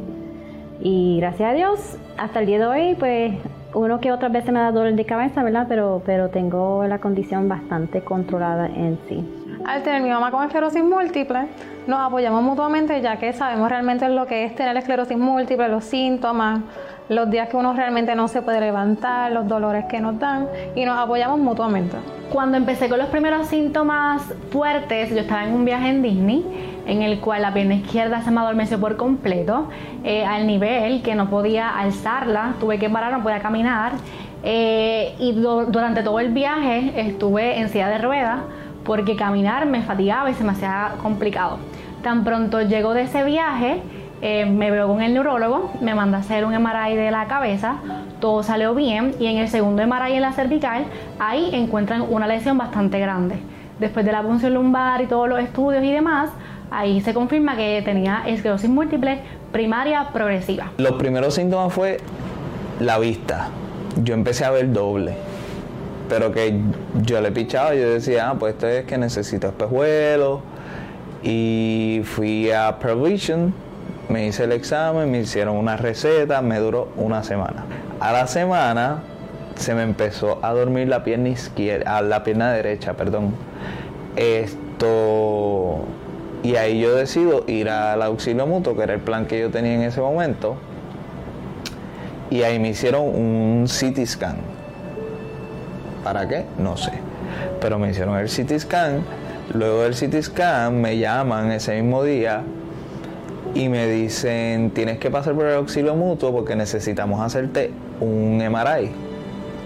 Y 0.80 1.18
gracias 1.20 1.50
a 1.50 1.52
Dios, 1.52 1.98
hasta 2.16 2.40
el 2.40 2.46
día 2.46 2.58
de 2.58 2.66
hoy, 2.66 2.94
pues 2.98 3.34
uno 3.74 4.00
que 4.00 4.12
otras 4.12 4.32
veces 4.32 4.52
me 4.52 4.60
da 4.60 4.72
dolor 4.72 4.94
de 4.94 5.04
cabeza, 5.04 5.42
¿verdad? 5.42 5.66
Pero, 5.68 6.02
pero 6.04 6.30
tengo 6.30 6.84
la 6.86 6.98
condición 6.98 7.48
bastante 7.48 8.00
controlada 8.00 8.66
en 8.66 8.98
sí. 9.08 9.22
Al 9.64 9.82
tener 9.82 10.02
mi 10.02 10.08
mamá 10.08 10.30
con 10.30 10.42
esclerosis 10.42 10.82
múltiple, 10.82 11.48
nos 11.86 12.00
apoyamos 12.00 12.42
mutuamente 12.42 13.00
ya 13.02 13.18
que 13.18 13.32
sabemos 13.34 13.68
realmente 13.68 14.08
lo 14.08 14.26
que 14.26 14.44
es 14.44 14.54
tener 14.54 14.76
esclerosis 14.76 15.18
múltiple, 15.18 15.68
los 15.68 15.84
síntomas, 15.84 16.60
los 17.10 17.28
días 17.28 17.48
que 17.48 17.56
uno 17.56 17.74
realmente 17.74 18.14
no 18.14 18.28
se 18.28 18.40
puede 18.40 18.60
levantar, 18.60 19.32
los 19.32 19.48
dolores 19.48 19.86
que 19.86 20.00
nos 20.00 20.16
dan 20.20 20.46
y 20.76 20.84
nos 20.84 20.96
apoyamos 20.96 21.40
mutuamente. 21.40 21.96
Cuando 22.32 22.56
empecé 22.56 22.88
con 22.88 23.00
los 23.00 23.08
primeros 23.08 23.48
síntomas 23.48 24.22
fuertes, 24.52 25.10
yo 25.10 25.18
estaba 25.18 25.44
en 25.44 25.52
un 25.52 25.64
viaje 25.64 25.88
en 25.88 26.02
Disney 26.02 26.44
en 26.86 27.02
el 27.02 27.18
cual 27.18 27.42
la 27.42 27.52
pierna 27.52 27.74
izquierda 27.74 28.22
se 28.22 28.30
me 28.30 28.40
adormeció 28.40 28.78
por 28.78 28.96
completo, 28.96 29.68
eh, 30.04 30.24
al 30.24 30.46
nivel 30.46 31.02
que 31.02 31.16
no 31.16 31.28
podía 31.28 31.76
alzarla, 31.76 32.54
tuve 32.60 32.78
que 32.78 32.88
parar, 32.88 33.12
no 33.12 33.24
podía 33.24 33.40
caminar. 33.40 33.92
Eh, 34.44 35.16
y 35.18 35.32
durante 35.32 36.04
todo 36.04 36.20
el 36.20 36.28
viaje 36.32 36.92
estuve 36.96 37.58
en 37.58 37.68
silla 37.70 37.88
de 37.88 37.98
ruedas 37.98 38.38
porque 38.84 39.16
caminar 39.16 39.66
me 39.66 39.82
fatigaba 39.82 40.30
y 40.30 40.34
se 40.34 40.44
me 40.44 40.52
hacía 40.52 40.92
complicado. 41.02 41.58
Tan 42.04 42.22
pronto 42.22 42.62
llego 42.62 42.94
de 42.94 43.02
ese 43.02 43.24
viaje, 43.24 43.82
eh, 44.22 44.44
me 44.44 44.70
veo 44.70 44.86
con 44.86 45.00
el 45.00 45.14
neurólogo, 45.14 45.72
me 45.80 45.94
manda 45.94 46.18
a 46.18 46.20
hacer 46.20 46.44
un 46.44 46.54
MRI 46.54 46.94
de 46.94 47.10
la 47.10 47.26
cabeza, 47.26 47.76
todo 48.20 48.42
salió 48.42 48.74
bien 48.74 49.14
y 49.18 49.26
en 49.26 49.38
el 49.38 49.48
segundo 49.48 49.86
MRI 49.86 50.12
en 50.12 50.20
la 50.20 50.32
cervical, 50.32 50.84
ahí 51.18 51.50
encuentran 51.52 52.04
una 52.08 52.26
lesión 52.26 52.58
bastante 52.58 52.98
grande. 52.98 53.36
Después 53.78 54.04
de 54.04 54.12
la 54.12 54.22
punción 54.22 54.52
lumbar 54.52 55.00
y 55.00 55.06
todos 55.06 55.26
los 55.26 55.40
estudios 55.40 55.82
y 55.82 55.90
demás, 55.90 56.28
ahí 56.70 57.00
se 57.00 57.14
confirma 57.14 57.56
que 57.56 57.80
tenía 57.82 58.22
esclerosis 58.26 58.68
múltiple 58.68 59.20
primaria 59.52 60.08
progresiva. 60.12 60.70
Los 60.76 60.92
primeros 60.92 61.34
síntomas 61.34 61.72
fue 61.72 61.98
la 62.78 62.98
vista. 62.98 63.48
Yo 64.02 64.12
empecé 64.12 64.44
a 64.44 64.50
ver 64.50 64.70
doble. 64.70 65.14
Pero 66.10 66.30
que 66.32 66.60
yo 67.02 67.20
le 67.20 67.30
pichaba, 67.30 67.74
yo 67.74 67.88
decía, 67.88 68.30
ah, 68.30 68.34
pues 68.38 68.54
esto 68.54 68.66
es 68.66 68.84
que 68.84 68.98
necesito 68.98 69.46
espejuelos. 69.46 70.40
Y 71.22 72.02
fui 72.04 72.50
a 72.50 72.78
Provision 72.78 73.54
me 74.10 74.26
hice 74.26 74.44
el 74.44 74.52
examen, 74.52 75.10
me 75.10 75.20
hicieron 75.20 75.56
una 75.56 75.76
receta, 75.76 76.42
me 76.42 76.58
duró 76.58 76.88
una 76.96 77.22
semana. 77.22 77.64
A 78.00 78.12
la 78.12 78.26
semana 78.26 79.02
se 79.54 79.74
me 79.74 79.82
empezó 79.82 80.38
a 80.42 80.52
dormir 80.52 80.88
la 80.88 81.04
pierna 81.04 81.28
izquierda, 81.28 82.02
la 82.02 82.24
pierna 82.24 82.52
derecha, 82.52 82.94
perdón. 82.94 83.34
Esto 84.16 85.84
y 86.42 86.56
ahí 86.56 86.80
yo 86.80 86.94
decido 86.94 87.44
ir 87.46 87.68
al 87.68 88.02
auxilio 88.02 88.46
mutuo, 88.46 88.74
que 88.76 88.82
era 88.82 88.94
el 88.94 89.00
plan 89.00 89.26
que 89.26 89.38
yo 89.40 89.50
tenía 89.50 89.74
en 89.74 89.82
ese 89.82 90.00
momento. 90.00 90.56
Y 92.30 92.42
ahí 92.42 92.58
me 92.58 92.70
hicieron 92.70 93.02
un 93.02 93.66
CT 93.66 94.06
scan. 94.06 94.36
¿Para 96.04 96.26
qué? 96.28 96.46
No 96.58 96.76
sé. 96.76 96.92
Pero 97.60 97.78
me 97.78 97.90
hicieron 97.90 98.16
el 98.16 98.26
CT 98.26 98.58
scan 98.58 99.04
Luego 99.52 99.82
del 99.82 99.94
CT 99.94 100.22
scan 100.22 100.80
me 100.80 100.98
llaman 100.98 101.50
ese 101.50 101.80
mismo 101.82 102.04
día 102.04 102.42
y 103.54 103.68
me 103.68 103.86
dicen 103.86 104.70
tienes 104.70 104.98
que 104.98 105.10
pasar 105.10 105.34
por 105.34 105.46
el 105.46 105.56
auxilio 105.56 105.94
mutuo 105.94 106.32
porque 106.32 106.56
necesitamos 106.56 107.20
hacerte 107.20 107.70
un 108.00 108.38
MRI 108.38 108.90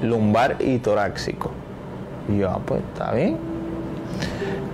lumbar 0.02 0.56
y 0.60 0.78
torácico. 0.78 1.50
Y 2.28 2.38
yo, 2.38 2.50
ah, 2.50 2.60
pues 2.64 2.82
está 2.92 3.12
bien. 3.12 3.36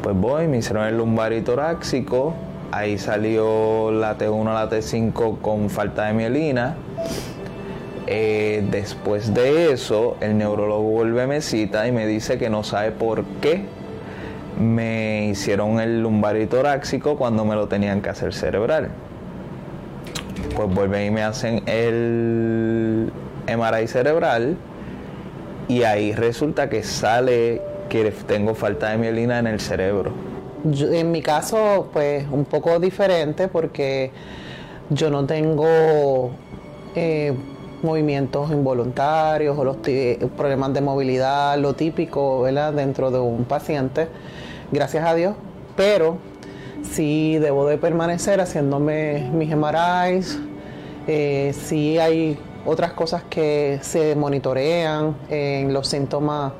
Pues 0.03 0.17
voy, 0.17 0.49
me 0.49 0.59
hicieron 0.59 0.87
el 0.87 0.97
lumbar 0.97 1.33
y 1.33 1.41
torácico. 1.41 2.35
Ahí 2.73 2.99
salió 2.99 3.91
la 3.91 4.17
T1, 4.17 4.45
la 4.45 4.71
T5 4.71 5.41
con 5.41 5.71
falta 5.71 6.07
de 6.07 6.13
mielina. 6.13 6.77
Eh, 8.07 8.67
después 8.71 9.35
de 9.35 9.73
eso, 9.73 10.17
el 10.21 10.37
neurólogo 10.39 10.83
vuelve 10.83 11.27
me 11.27 11.41
cita 11.41 11.87
y 11.87 11.93
me 11.93 12.07
dice 12.07 12.39
que 12.39 12.51
no 12.51 12.65
sabe 12.65 12.91
por 12.91 13.25
qué 13.41 13.65
me 14.61 15.29
hicieron 15.29 15.81
el 15.81 16.03
lumbar 16.03 16.37
y 16.37 16.47
torácico 16.47 17.17
cuando 17.17 17.45
me 17.45 17.55
lo 17.55 17.67
tenían 17.67 18.03
que 18.03 18.11
hacer 18.11 18.35
cerebral. 18.35 18.91
Pues 20.55 20.69
vuelven 20.69 21.07
y 21.07 21.11
me 21.11 21.23
hacen 21.23 21.63
el 21.67 23.11
MRI 23.47 23.89
cerebral 23.89 24.57
y 25.67 25.83
ahí 25.85 26.13
resulta 26.13 26.69
que 26.69 26.83
sale 26.83 27.63
que 27.89 28.13
tengo 28.27 28.55
falta 28.55 28.91
de 28.91 28.99
mielina 28.99 29.39
en 29.39 29.47
el 29.47 29.61
cerebro. 29.61 30.13
en 30.65 31.11
mi 31.11 31.23
caso, 31.23 31.89
pues 31.93 32.27
un 32.31 32.45
poco 32.45 32.79
diferente 32.79 33.49
porque 33.49 34.11
yo 34.91 35.09
no 35.11 35.25
tengo 35.25 36.33
eh, 36.95 37.33
movimientos 37.83 38.51
involuntarios 38.51 39.59
o 39.59 39.65
los 39.65 39.77
problemas 40.37 40.75
de 40.75 40.83
movilidad, 40.83 41.57
lo 41.59 41.73
típico, 41.73 42.43
¿verdad? 42.43 42.75
Dentro 42.75 43.11
de 43.11 43.21
un 43.21 43.45
paciente 43.45 44.09
gracias 44.73 45.05
a 45.05 45.15
Dios, 45.15 45.35
pero 45.77 46.19
sí 46.83 47.39
debo 47.39 47.67
de 47.67 47.79
permanecer 47.79 48.41
haciéndome 48.41 49.31
mis 49.33 49.55
MRIs, 49.55 50.39
eh, 51.07 51.53
sí 51.55 51.99
hay 51.99 52.39
otras 52.65 52.93
cosas 52.93 53.23
que 53.25 53.79
se 53.83 54.15
monitorean 54.17 55.17
en 55.29 55.73
los 55.73 55.89
síntomas 55.89 56.53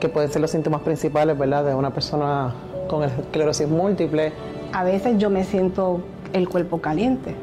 que 0.00 0.08
pueden 0.08 0.30
ser 0.30 0.42
los 0.42 0.50
síntomas 0.50 0.82
principales, 0.82 1.38
¿verdad? 1.38 1.64
De 1.64 1.74
una 1.74 1.90
persona 1.90 2.52
con 2.88 3.04
esclerosis 3.04 3.68
múltiple. 3.68 4.32
A 4.72 4.84
veces 4.84 5.16
yo 5.18 5.30
me 5.30 5.44
siento 5.44 6.00
el 6.32 6.48
cuerpo 6.48 6.80
caliente, 6.80 7.34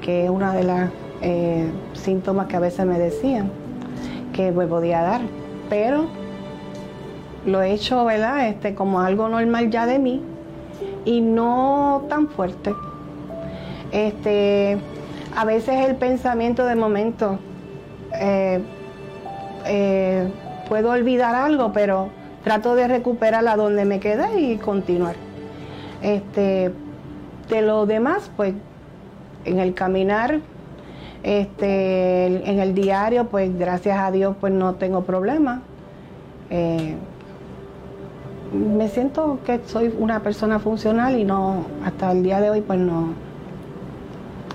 que 0.00 0.24
es 0.24 0.30
una 0.30 0.54
de 0.54 0.64
las 0.64 0.90
eh, 1.20 1.68
síntomas 1.92 2.46
que 2.46 2.56
a 2.56 2.60
veces 2.60 2.86
me 2.86 2.98
decían 2.98 3.50
que 4.32 4.52
me 4.52 4.66
podía 4.66 5.02
dar, 5.02 5.20
pero 5.68 6.06
lo 7.46 7.62
he 7.62 7.72
hecho, 7.72 8.04
¿verdad? 8.04 8.48
Este, 8.48 8.74
como 8.74 9.00
algo 9.00 9.28
normal 9.28 9.70
ya 9.70 9.86
de 9.86 9.98
mí 9.98 10.22
y 11.04 11.20
no 11.20 12.04
tan 12.08 12.28
fuerte. 12.28 12.74
Este, 13.92 14.78
a 15.36 15.44
veces 15.44 15.88
el 15.88 15.96
pensamiento 15.96 16.64
de 16.64 16.74
momento 16.74 17.38
eh, 18.20 18.60
eh, 19.66 20.28
puedo 20.68 20.90
olvidar 20.90 21.34
algo, 21.34 21.72
pero 21.72 22.08
trato 22.42 22.74
de 22.74 22.88
recuperar 22.88 23.46
a 23.46 23.56
donde 23.56 23.84
me 23.84 24.00
quedé 24.00 24.40
y 24.40 24.56
continuar. 24.56 25.16
Este, 26.02 26.72
de 27.48 27.62
lo 27.62 27.86
demás, 27.86 28.30
pues 28.36 28.54
en 29.44 29.58
el 29.60 29.74
caminar, 29.74 30.40
este, 31.22 32.26
en 32.50 32.60
el 32.60 32.74
diario, 32.74 33.28
pues 33.28 33.56
gracias 33.58 33.98
a 33.98 34.10
Dios, 34.10 34.36
pues 34.40 34.52
no 34.52 34.74
tengo 34.74 35.04
problema. 35.04 35.62
Eh, 36.50 36.96
me 38.54 38.88
siento 38.88 39.38
que 39.44 39.60
soy 39.66 39.94
una 39.98 40.20
persona 40.20 40.58
funcional 40.58 41.18
y 41.18 41.24
no, 41.24 41.64
hasta 41.84 42.12
el 42.12 42.22
día 42.22 42.40
de 42.40 42.50
hoy, 42.50 42.60
pues 42.60 42.78
no. 42.78 43.14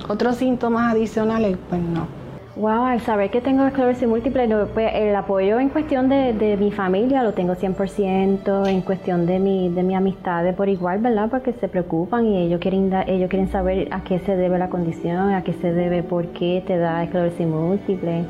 Otros 0.07 0.37
síntomas 0.37 0.93
adicionales, 0.93 1.57
pues 1.69 1.81
no. 1.81 2.07
Wow, 2.55 2.85
al 2.85 2.99
saber 3.01 3.29
que 3.29 3.39
tengo 3.39 3.65
esclerosis 3.65 4.07
múltiple, 4.07 4.47
pues, 4.73 4.91
el 4.93 5.15
apoyo 5.15 5.59
en 5.59 5.69
cuestión 5.69 6.09
de, 6.09 6.57
mi 6.59 6.71
familia 6.71 7.23
lo 7.23 7.33
tengo 7.33 7.55
100%, 7.55 8.67
en 8.67 8.81
cuestión 8.81 9.25
de 9.25 9.39
mi, 9.39 9.69
de 9.69 9.83
mi 9.83 9.95
amistad 9.95 10.53
por 10.55 10.67
igual, 10.67 10.99
¿verdad? 10.99 11.29
Porque 11.29 11.53
se 11.53 11.69
preocupan 11.69 12.25
y 12.25 12.37
ellos 12.37 12.59
quieren, 12.59 12.91
ellos 13.07 13.29
quieren 13.29 13.49
saber 13.49 13.87
a 13.91 14.03
qué 14.03 14.19
se 14.19 14.35
debe 14.35 14.57
la 14.57 14.69
condición, 14.69 15.31
a 15.33 15.43
qué 15.43 15.53
se 15.53 15.71
debe, 15.71 16.03
por 16.03 16.27
qué 16.29 16.63
te 16.65 16.77
da 16.77 17.03
esclerosis 17.03 17.47
múltiple 17.47 18.25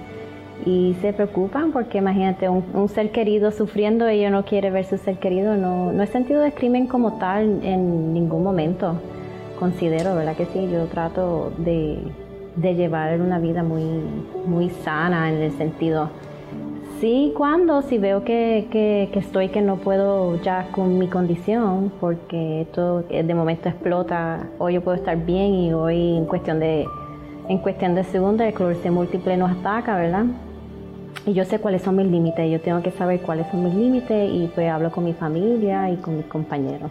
y 0.66 0.96
se 1.02 1.14
preocupan 1.14 1.72
porque 1.72 2.00
imagínate 2.00 2.50
un, 2.50 2.90
ser 2.90 3.12
querido 3.12 3.52
sufriendo 3.52 4.08
ella 4.08 4.30
no 4.30 4.44
quiere 4.46 4.72
ver 4.72 4.86
su 4.86 4.98
ser 4.98 5.18
querido 5.18 5.56
no 5.56 5.92
no 5.92 6.04
he 6.04 6.08
sentido 6.08 6.44
crimen 6.54 6.88
como 6.88 7.14
tal 7.14 7.64
en 7.64 8.14
ningún 8.14 8.44
momento. 8.44 8.96
Considero 9.60 10.16
verdad 10.16 10.36
que 10.36 10.46
sí 10.46 10.70
yo 10.72 10.86
trato 10.86 11.52
de, 11.58 12.00
de 12.56 12.76
llevar 12.76 13.20
una 13.20 13.40
vida 13.40 13.64
muy 13.64 13.84
muy 14.46 14.70
sana 14.70 15.30
en 15.30 15.36
el 15.42 15.52
sentido 15.54 16.10
sí 17.00 17.34
cuando 17.36 17.82
si 17.82 17.98
veo 17.98 18.24
que, 18.24 18.68
que, 18.72 19.10
que 19.14 19.20
estoy 19.20 19.50
que 19.50 19.62
no 19.62 19.78
puedo 19.78 20.42
ya 20.42 20.68
con 20.72 20.98
mi 20.98 21.08
condición 21.08 21.92
porque 22.00 22.62
esto 22.62 23.06
eh, 23.10 23.24
de 23.24 23.34
momento 23.34 23.70
explota 23.70 24.48
hoy 24.58 24.74
yo 24.74 24.82
puedo 24.82 24.98
estar 24.98 25.18
bien 25.18 25.54
y 25.54 25.74
hoy 25.74 26.18
en 26.18 26.26
cuestión 26.26 26.60
de 26.60 26.86
en 27.48 27.58
cuestión 27.60 27.96
de 27.96 28.04
segundos 28.04 28.46
el 28.46 28.54
clorce 28.54 28.92
múltiple 28.92 29.38
nos 29.38 29.52
ataca 29.52 29.96
verdad 29.96 30.26
y 31.30 31.34
yo 31.34 31.46
sé 31.46 31.60
cuáles 31.60 31.84
son 31.84 31.96
mis 31.96 32.08
límites, 32.08 32.50
yo 32.50 32.60
tengo 32.60 32.82
que 32.82 32.90
saber 32.90 33.22
cuáles 33.22 33.46
son 33.52 33.64
mis 33.64 33.76
límites 33.76 34.32
y 34.34 34.48
pues 34.48 34.68
hablo 34.68 34.92
con 34.92 35.06
mi 35.06 35.14
familia 35.14 35.88
y 35.92 35.98
con 35.98 36.18
mis 36.18 36.26
compañeros. 36.26 36.90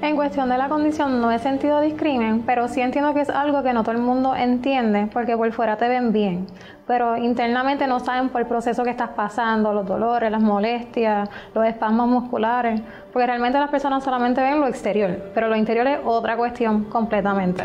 En 0.00 0.14
cuestión 0.14 0.48
de 0.48 0.56
la 0.56 0.68
condición 0.68 1.20
no 1.20 1.32
he 1.32 1.38
sentido 1.40 1.80
discrimen, 1.80 2.42
pero 2.42 2.68
sí 2.68 2.80
entiendo 2.80 3.12
que 3.12 3.22
es 3.22 3.30
algo 3.30 3.64
que 3.64 3.72
no 3.72 3.82
todo 3.82 3.92
el 3.92 4.02
mundo 4.02 4.36
entiende 4.36 5.08
porque 5.12 5.36
por 5.36 5.50
fuera 5.50 5.76
te 5.76 5.88
ven 5.88 6.12
bien, 6.12 6.46
pero 6.86 7.16
internamente 7.16 7.88
no 7.88 7.98
saben 7.98 8.28
por 8.28 8.42
el 8.42 8.46
proceso 8.46 8.84
que 8.84 8.90
estás 8.90 9.10
pasando, 9.10 9.72
los 9.72 9.84
dolores, 9.84 10.30
las 10.30 10.42
molestias, 10.42 11.28
los 11.54 11.66
espasmos 11.66 12.06
musculares, 12.06 12.82
porque 13.12 13.26
realmente 13.26 13.58
las 13.58 13.70
personas 13.70 14.04
solamente 14.04 14.42
ven 14.42 14.60
lo 14.60 14.68
exterior, 14.68 15.32
pero 15.34 15.48
lo 15.48 15.56
interior 15.56 15.88
es 15.88 15.98
otra 16.04 16.36
cuestión 16.36 16.84
completamente. 16.84 17.64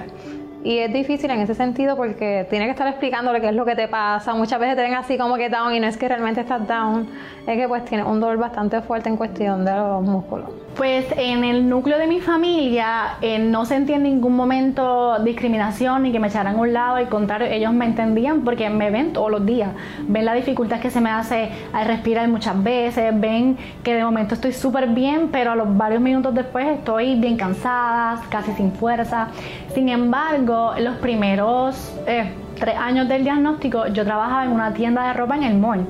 Y 0.61 0.79
es 0.79 0.91
difícil 0.91 1.31
en 1.31 1.39
ese 1.39 1.55
sentido 1.55 1.95
porque 1.95 2.45
tiene 2.49 2.65
que 2.65 2.71
estar 2.71 2.87
explicándole 2.87 3.39
qué 3.39 3.47
es 3.47 3.55
lo 3.55 3.63
que 3.63 3.75
te 3.75 3.87
pasa. 3.87 4.33
Muchas 4.33 4.59
veces 4.59 4.75
te 4.75 4.81
ven 4.81 4.93
así 4.93 5.17
como 5.17 5.35
que 5.37 5.49
down 5.49 5.73
y 5.73 5.79
no 5.79 5.87
es 5.87 5.95
que 5.95 6.07
realmente 6.07 6.41
estás 6.41 6.67
down, 6.67 7.07
es 7.47 7.57
que 7.57 7.67
pues 7.67 7.85
tiene 7.85 8.03
un 8.03 8.19
dolor 8.19 8.37
bastante 8.37 8.81
fuerte 8.81 9.07
en 9.07 9.15
cuestión 9.15 9.63
de 9.63 9.73
los 9.73 10.03
músculos. 10.03 10.49
Pues 10.75 11.05
en 11.17 11.43
el 11.43 11.67
núcleo 11.67 11.97
de 11.97 12.07
mi 12.07 12.19
familia 12.19 13.17
eh, 13.21 13.39
no 13.39 13.65
sentí 13.65 13.93
en 13.93 14.03
ningún 14.03 14.35
momento 14.35 15.19
discriminación 15.19 16.03
ni 16.03 16.11
que 16.11 16.19
me 16.19 16.27
echaran 16.27 16.55
a 16.55 16.59
un 16.59 16.73
lado, 16.73 16.95
al 16.97 17.09
contrario, 17.09 17.47
ellos 17.47 17.73
me 17.73 17.85
entendían 17.85 18.41
porque 18.41 18.69
me 18.69 18.89
ven 18.89 19.13
todos 19.13 19.31
los 19.31 19.45
días, 19.45 19.71
ven 20.07 20.25
la 20.25 20.33
dificultad 20.33 20.79
que 20.79 20.89
se 20.89 21.01
me 21.01 21.09
hace 21.09 21.49
al 21.73 21.87
respirar 21.87 22.27
muchas 22.27 22.61
veces, 22.61 23.17
ven 23.19 23.57
que 23.83 23.95
de 23.95 24.03
momento 24.03 24.35
estoy 24.35 24.53
súper 24.53 24.87
bien, 24.89 25.29
pero 25.31 25.51
a 25.51 25.55
los 25.55 25.75
varios 25.75 26.01
minutos 26.01 26.33
después 26.33 26.67
estoy 26.67 27.15
bien 27.15 27.35
cansada, 27.35 28.21
casi 28.29 28.51
sin 28.53 28.71
fuerza. 28.71 29.29
Sin 29.73 29.89
embargo, 29.89 30.48
los 30.79 30.95
primeros 30.97 31.93
eh, 32.07 32.31
tres 32.59 32.75
años 32.75 33.07
del 33.07 33.23
diagnóstico 33.23 33.87
yo 33.87 34.03
trabajaba 34.03 34.45
en 34.45 34.51
una 34.51 34.73
tienda 34.73 35.07
de 35.07 35.13
ropa 35.13 35.35
en 35.35 35.43
el 35.43 35.57
mall 35.57 35.85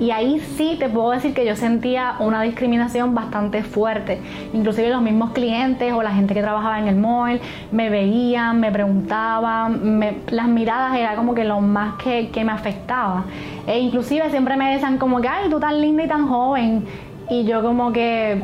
y 0.00 0.12
ahí 0.12 0.40
sí 0.40 0.76
te 0.78 0.88
puedo 0.88 1.10
decir 1.10 1.34
que 1.34 1.44
yo 1.44 1.54
sentía 1.54 2.16
una 2.20 2.40
discriminación 2.40 3.14
bastante 3.14 3.62
fuerte. 3.62 4.18
Inclusive 4.54 4.88
los 4.88 5.02
mismos 5.02 5.32
clientes 5.32 5.92
o 5.92 6.02
la 6.02 6.10
gente 6.12 6.32
que 6.32 6.40
trabajaba 6.40 6.78
en 6.78 6.88
el 6.88 6.96
mall 6.96 7.38
me 7.70 7.90
veían, 7.90 8.60
me 8.60 8.72
preguntaban, 8.72 10.00
las 10.30 10.48
miradas 10.48 10.96
era 10.96 11.16
como 11.16 11.34
que 11.34 11.44
lo 11.44 11.60
más 11.60 11.96
que, 12.02 12.30
me 12.42 12.50
afectaba. 12.50 13.24
E 13.66 13.78
inclusive 13.78 14.30
siempre 14.30 14.56
me 14.56 14.72
decían 14.72 14.96
como 14.96 15.20
que, 15.20 15.28
ay, 15.28 15.50
tú 15.50 15.60
tan 15.60 15.78
linda 15.82 16.04
y 16.04 16.08
tan 16.08 16.26
joven. 16.26 16.86
Y 17.28 17.44
yo 17.44 17.62
como 17.62 17.92
que 17.92 18.42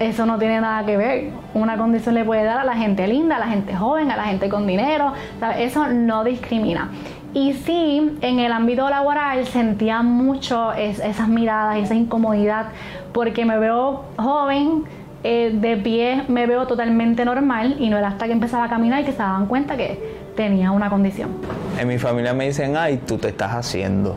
eso 0.00 0.26
no 0.26 0.38
tiene 0.38 0.60
nada 0.60 0.84
que 0.84 0.96
ver. 0.96 1.30
Una 1.54 1.76
condición 1.76 2.14
le 2.14 2.24
puede 2.24 2.44
dar 2.44 2.58
a 2.58 2.64
la 2.64 2.74
gente 2.74 3.06
linda, 3.06 3.36
a 3.36 3.38
la 3.38 3.48
gente 3.48 3.74
joven, 3.74 4.10
a 4.10 4.16
la 4.16 4.24
gente 4.24 4.48
con 4.48 4.66
dinero. 4.66 5.12
Eso 5.58 5.86
no 5.88 6.24
discrimina. 6.24 6.90
Y 7.34 7.52
sí, 7.52 8.16
en 8.20 8.38
el 8.38 8.52
ámbito 8.52 8.88
laboral 8.88 9.46
sentía 9.46 10.02
mucho 10.02 10.72
esas 10.72 11.28
miradas, 11.28 11.76
esa 11.76 11.94
incomodidad, 11.94 12.68
porque 13.12 13.44
me 13.44 13.58
veo 13.58 14.04
joven, 14.16 14.84
eh, 15.24 15.50
de 15.52 15.76
pie 15.76 16.22
me 16.28 16.46
veo 16.46 16.66
totalmente 16.66 17.24
normal 17.24 17.76
y 17.80 17.90
no 17.90 17.98
era 17.98 18.08
hasta 18.08 18.26
que 18.26 18.32
empezaba 18.32 18.64
a 18.64 18.68
caminar 18.68 19.02
y 19.02 19.04
que 19.04 19.12
se 19.12 19.18
daban 19.18 19.46
cuenta 19.46 19.76
que 19.76 20.16
tenía 20.36 20.70
una 20.70 20.88
condición. 20.88 21.30
En 21.78 21.88
mi 21.88 21.98
familia 21.98 22.32
me 22.32 22.46
dicen, 22.46 22.76
ay, 22.76 23.00
tú 23.04 23.18
te 23.18 23.28
estás 23.28 23.52
haciendo, 23.52 24.14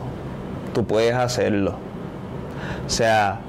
tú 0.72 0.84
puedes 0.84 1.14
hacerlo. 1.14 1.74
O 2.86 2.90
sea, 2.90 3.40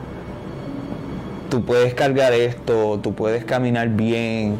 tú 1.53 1.63
puedes 1.63 1.93
cargar 1.93 2.33
esto, 2.33 2.99
tú 3.03 3.13
puedes 3.13 3.45
caminar 3.45 3.87
bien 3.89 4.57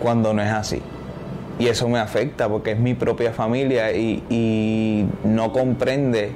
cuando 0.00 0.32
no 0.32 0.40
es 0.40 0.52
así 0.52 0.80
y 1.58 1.66
eso 1.66 1.88
me 1.88 1.98
afecta 1.98 2.48
porque 2.48 2.70
es 2.70 2.78
mi 2.78 2.94
propia 2.94 3.32
familia 3.32 3.90
y, 3.90 5.04
no 5.24 5.52
comprende 5.52 6.30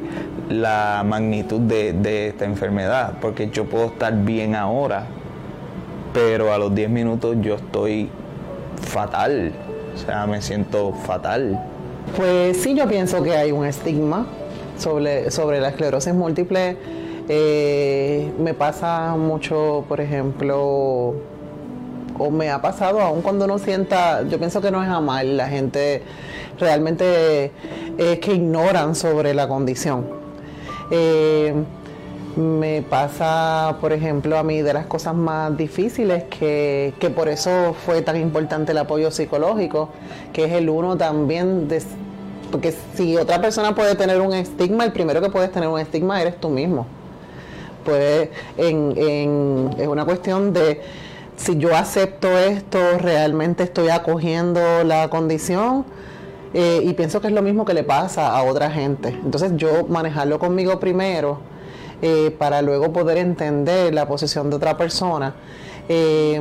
la 0.50 1.04
magnitud 1.06 1.60
de, 1.60 2.26
esta 2.26 2.44
enfermedad, 2.46 3.12
porque 3.20 3.48
yo 3.50 3.66
puedo 3.66 3.86
estar 3.86 4.12
bien 4.24 4.56
ahora, 4.56 5.06
pero 6.12 6.52
a 6.52 6.58
los 6.58 6.74
10 6.74 6.90
minutos 6.90 7.36
yo 7.40 7.54
estoy 7.54 8.10
fatal, 8.80 9.52
o 9.94 9.98
sea, 9.98 10.26
me 10.26 10.42
siento 10.42 10.94
fatal. 10.94 11.64
Pues 12.16 12.60
sí, 12.60 12.74
yo 12.74 12.88
pienso 12.88 13.22
que 13.22 13.36
hay 13.36 13.52
un 13.52 13.64
estigma 13.66 14.26
sobre, 14.78 15.30
sobre 15.30 15.60
la 15.60 15.68
esclerosis 15.68 16.12
múltiple. 16.12 17.01
Eh, 17.28 18.32
me 18.38 18.54
pasa 18.54 19.14
mucho, 19.16 19.84
por 19.88 20.00
ejemplo, 20.00 21.14
o 22.18 22.30
me 22.30 22.50
ha 22.50 22.60
pasado, 22.60 23.00
aun 23.00 23.22
cuando 23.22 23.44
uno 23.44 23.58
sienta, 23.58 24.22
yo 24.28 24.38
pienso 24.38 24.60
que 24.60 24.70
no 24.70 24.82
es 24.82 24.88
mal, 25.00 25.36
la 25.36 25.48
gente 25.48 26.02
realmente 26.58 27.52
es 27.96 28.18
que 28.18 28.34
ignoran 28.34 28.94
sobre 28.94 29.34
la 29.34 29.48
condición. 29.48 30.06
Eh, 30.90 31.54
me 32.36 32.82
pasa, 32.82 33.76
por 33.80 33.92
ejemplo, 33.92 34.38
a 34.38 34.42
mí 34.42 34.62
de 34.62 34.72
las 34.72 34.86
cosas 34.86 35.14
más 35.14 35.56
difíciles, 35.56 36.24
que, 36.24 36.94
que, 36.98 37.10
por 37.10 37.28
eso 37.28 37.74
fue 37.74 38.02
tan 38.02 38.16
importante 38.16 38.72
el 38.72 38.78
apoyo 38.78 39.10
psicológico, 39.10 39.90
que 40.32 40.44
es 40.44 40.52
el 40.52 40.68
uno 40.70 40.96
también. 40.96 41.68
Porque 42.50 42.74
si 42.94 43.16
otra 43.16 43.40
persona 43.40 43.74
puede 43.74 43.94
tener 43.94 44.20
un 44.20 44.32
estigma, 44.32 44.84
el 44.84 44.92
primero 44.92 45.20
que 45.20 45.30
puedes 45.30 45.52
tener 45.52 45.68
un 45.68 45.78
estigma 45.78 46.20
eres 46.20 46.40
tú 46.40 46.48
mismo. 46.48 46.86
En, 48.56 48.94
en, 48.96 49.70
es 49.78 49.88
una 49.88 50.04
cuestión 50.04 50.52
de 50.52 50.80
si 51.36 51.56
yo 51.58 51.74
acepto 51.74 52.38
esto, 52.38 52.78
realmente 52.98 53.64
estoy 53.64 53.88
acogiendo 53.88 54.84
la 54.84 55.08
condición. 55.10 55.84
Eh, 56.54 56.82
y 56.84 56.92
pienso 56.92 57.20
que 57.20 57.28
es 57.28 57.32
lo 57.32 57.42
mismo 57.42 57.64
que 57.64 57.74
le 57.74 57.82
pasa 57.82 58.36
a 58.36 58.42
otra 58.44 58.70
gente. 58.70 59.08
Entonces 59.08 59.52
yo 59.56 59.86
manejarlo 59.88 60.38
conmigo 60.38 60.78
primero 60.78 61.38
eh, 62.02 62.34
para 62.38 62.60
luego 62.62 62.92
poder 62.92 63.16
entender 63.16 63.94
la 63.94 64.06
posición 64.06 64.50
de 64.50 64.56
otra 64.56 64.76
persona. 64.76 65.34
Eh, 65.88 66.40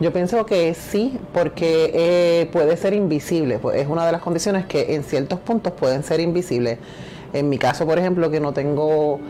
yo 0.00 0.12
pienso 0.12 0.46
que 0.46 0.74
sí, 0.74 1.18
porque 1.32 2.48
puede 2.52 2.76
ser 2.76 2.94
invisible. 2.94 3.58
Pues 3.58 3.80
es 3.80 3.88
una 3.88 4.06
de 4.06 4.12
las 4.12 4.20
condiciones 4.20 4.66
que 4.66 4.94
en 4.94 5.04
ciertos 5.04 5.38
puntos 5.40 5.72
pueden 5.72 6.02
ser 6.02 6.20
invisibles. 6.20 6.78
En 7.32 7.48
mi 7.48 7.58
caso, 7.58 7.86
por 7.86 7.98
ejemplo, 7.98 8.30
que 8.30 8.40
no 8.40 8.52
tengo, 8.52 9.20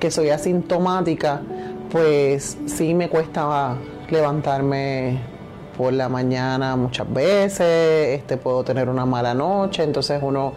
que 0.00 0.10
soy 0.10 0.30
asintomática, 0.30 1.42
pues 1.92 2.56
sí 2.66 2.94
me 2.94 3.08
cuesta 3.08 3.76
levantarme 4.08 5.20
por 5.76 5.92
la 5.92 6.08
mañana 6.08 6.74
muchas 6.74 7.12
veces, 7.12 8.18
este 8.18 8.36
puedo 8.36 8.64
tener 8.64 8.88
una 8.88 9.06
mala 9.06 9.34
noche, 9.34 9.82
entonces 9.82 10.20
uno 10.22 10.54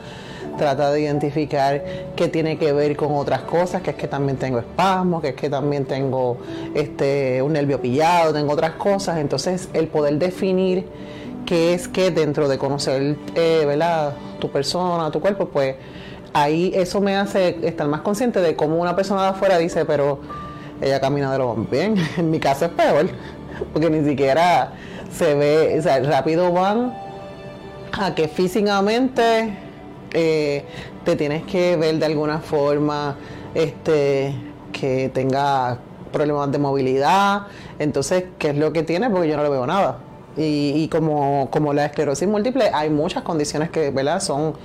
trata 0.57 0.91
de 0.91 1.01
identificar 1.01 1.83
qué 2.15 2.27
tiene 2.27 2.57
que 2.57 2.71
ver 2.73 2.95
con 2.95 3.15
otras 3.15 3.41
cosas, 3.41 3.81
que 3.81 3.91
es 3.91 3.95
que 3.95 4.07
también 4.07 4.37
tengo 4.37 4.59
espasmos, 4.59 5.21
que 5.21 5.29
es 5.29 5.35
que 5.35 5.49
también 5.49 5.85
tengo 5.85 6.37
este 6.73 7.41
un 7.41 7.53
nervio 7.53 7.81
pillado, 7.81 8.33
tengo 8.33 8.53
otras 8.53 8.73
cosas, 8.73 9.17
entonces 9.17 9.69
el 9.73 9.87
poder 9.87 10.17
definir 10.19 10.87
qué 11.45 11.73
es 11.73 11.87
que 11.87 12.11
dentro 12.11 12.47
de 12.47 12.57
conocer 12.57 13.17
eh, 13.35 13.63
¿verdad? 13.65 14.13
tu 14.39 14.49
persona, 14.49 15.11
tu 15.11 15.19
cuerpo, 15.19 15.47
pues 15.47 15.75
ahí 16.33 16.71
eso 16.75 17.01
me 17.01 17.15
hace 17.15 17.59
estar 17.65 17.87
más 17.87 18.01
consciente 18.01 18.41
de 18.41 18.55
cómo 18.55 18.77
una 18.77 18.95
persona 18.95 19.23
de 19.23 19.27
afuera 19.29 19.57
dice, 19.57 19.85
pero 19.85 20.19
ella 20.81 20.99
camina 20.99 21.31
de 21.31 21.37
lo 21.37 21.55
bien, 21.55 21.95
en 22.17 22.29
mi 22.29 22.39
caso 22.39 22.65
es 22.65 22.71
peor, 22.71 23.09
porque 23.71 23.89
ni 23.89 24.07
siquiera 24.07 24.73
se 25.11 25.35
ve, 25.35 25.77
o 25.79 25.81
sea, 25.81 25.99
rápido 26.01 26.51
van 26.51 26.93
a 27.91 28.15
que 28.15 28.27
físicamente 28.27 29.55
eh, 30.11 30.65
te 31.03 31.15
tienes 31.15 31.43
que 31.43 31.75
ver 31.77 31.99
de 31.99 32.05
alguna 32.05 32.39
forma 32.39 33.15
este, 33.53 34.33
que 34.71 35.09
tenga 35.13 35.77
problemas 36.11 36.51
de 36.51 36.59
movilidad. 36.59 37.47
Entonces, 37.79 38.25
¿qué 38.37 38.49
es 38.49 38.57
lo 38.57 38.73
que 38.73 38.83
tiene? 38.83 39.09
Porque 39.09 39.27
yo 39.27 39.35
no 39.35 39.43
le 39.43 39.49
veo 39.49 39.65
nada. 39.67 39.99
Y, 40.35 40.87
como, 40.87 41.49
como 41.51 41.73
la 41.73 41.85
esclerosis 41.85 42.27
múltiple, 42.27 42.71
hay 42.73 42.89
muchas 42.89 43.21
condiciones 43.21 43.69
que 43.69 43.91
¿verdad? 43.91 44.19
Son, 44.19 44.55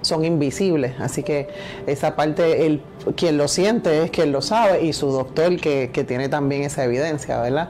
son 0.00 0.24
invisibles. 0.24 0.94
Así 0.98 1.22
que 1.22 1.48
esa 1.86 2.16
parte, 2.16 2.66
el, 2.66 2.80
quien 3.14 3.36
lo 3.36 3.46
siente 3.46 4.04
es 4.04 4.10
quien 4.10 4.32
lo 4.32 4.40
sabe 4.40 4.82
y 4.84 4.92
su 4.92 5.10
doctor 5.10 5.56
que, 5.60 5.90
que 5.92 6.04
tiene 6.04 6.28
también 6.28 6.62
esa 6.62 6.84
evidencia, 6.84 7.40
¿verdad? 7.40 7.68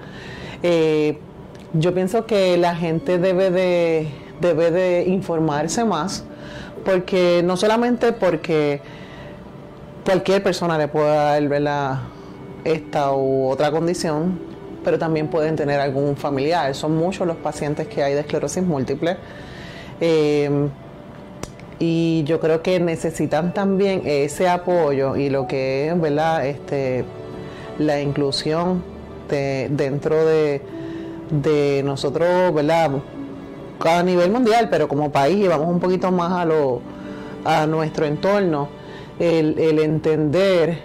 Eh, 0.63 1.19
yo 1.75 1.93
pienso 1.95 2.27
que 2.27 2.57
la 2.57 2.75
gente 2.75 3.19
debe 3.19 3.51
de, 3.51 4.09
debe 4.41 4.71
de 4.71 5.05
informarse 5.07 5.85
más 5.85 6.25
porque 6.85 7.43
no 7.45 7.57
solamente 7.57 8.13
porque 8.13 8.81
cualquier 10.05 10.43
persona 10.43 10.79
le 10.79 10.89
pueda 10.89 11.39
dar 11.39 11.99
esta 12.65 13.13
u 13.13 13.49
otra 13.49 13.71
condición, 13.71 14.39
pero 14.85 14.99
también 14.99 15.29
pueden 15.29 15.57
tener 15.57 15.81
algún 15.81 16.17
familiar. 16.17 16.75
Son 16.75 16.97
muchos 16.97 17.27
los 17.27 17.37
pacientes 17.37 17.87
que 17.89 18.03
hay 18.03 18.15
de 18.15 18.21
esclerosis 18.21 18.63
múltiple. 18.63 19.17
Eh, 20.01 20.69
y 21.79 22.25
yo 22.25 22.41
creo 22.41 22.63
que 22.63 22.81
necesitan 22.81 23.55
también 23.55 24.03
ese 24.05 24.49
apoyo 24.49 25.17
y 25.17 25.31
lo 25.31 25.47
que 25.47 25.89
es 25.89 26.01
¿verdad? 26.01 26.45
Este, 26.47 27.05
la 27.79 28.01
inclusión 28.01 28.83
dentro 29.29 30.25
de, 30.25 30.63
de 31.31 31.83
nosotros, 31.85 32.53
¿verdad? 32.55 32.91
a 33.81 34.03
nivel 34.03 34.31
mundial, 34.31 34.69
pero 34.71 34.89
como 34.89 35.13
país 35.13 35.37
llevamos 35.37 35.69
un 35.69 35.79
poquito 35.79 36.11
más 36.11 36.33
a, 36.33 36.45
lo, 36.45 36.81
a 37.45 37.67
nuestro 37.67 38.07
entorno, 38.07 38.69
el, 39.19 39.59
el 39.59 39.79
entender 39.79 40.81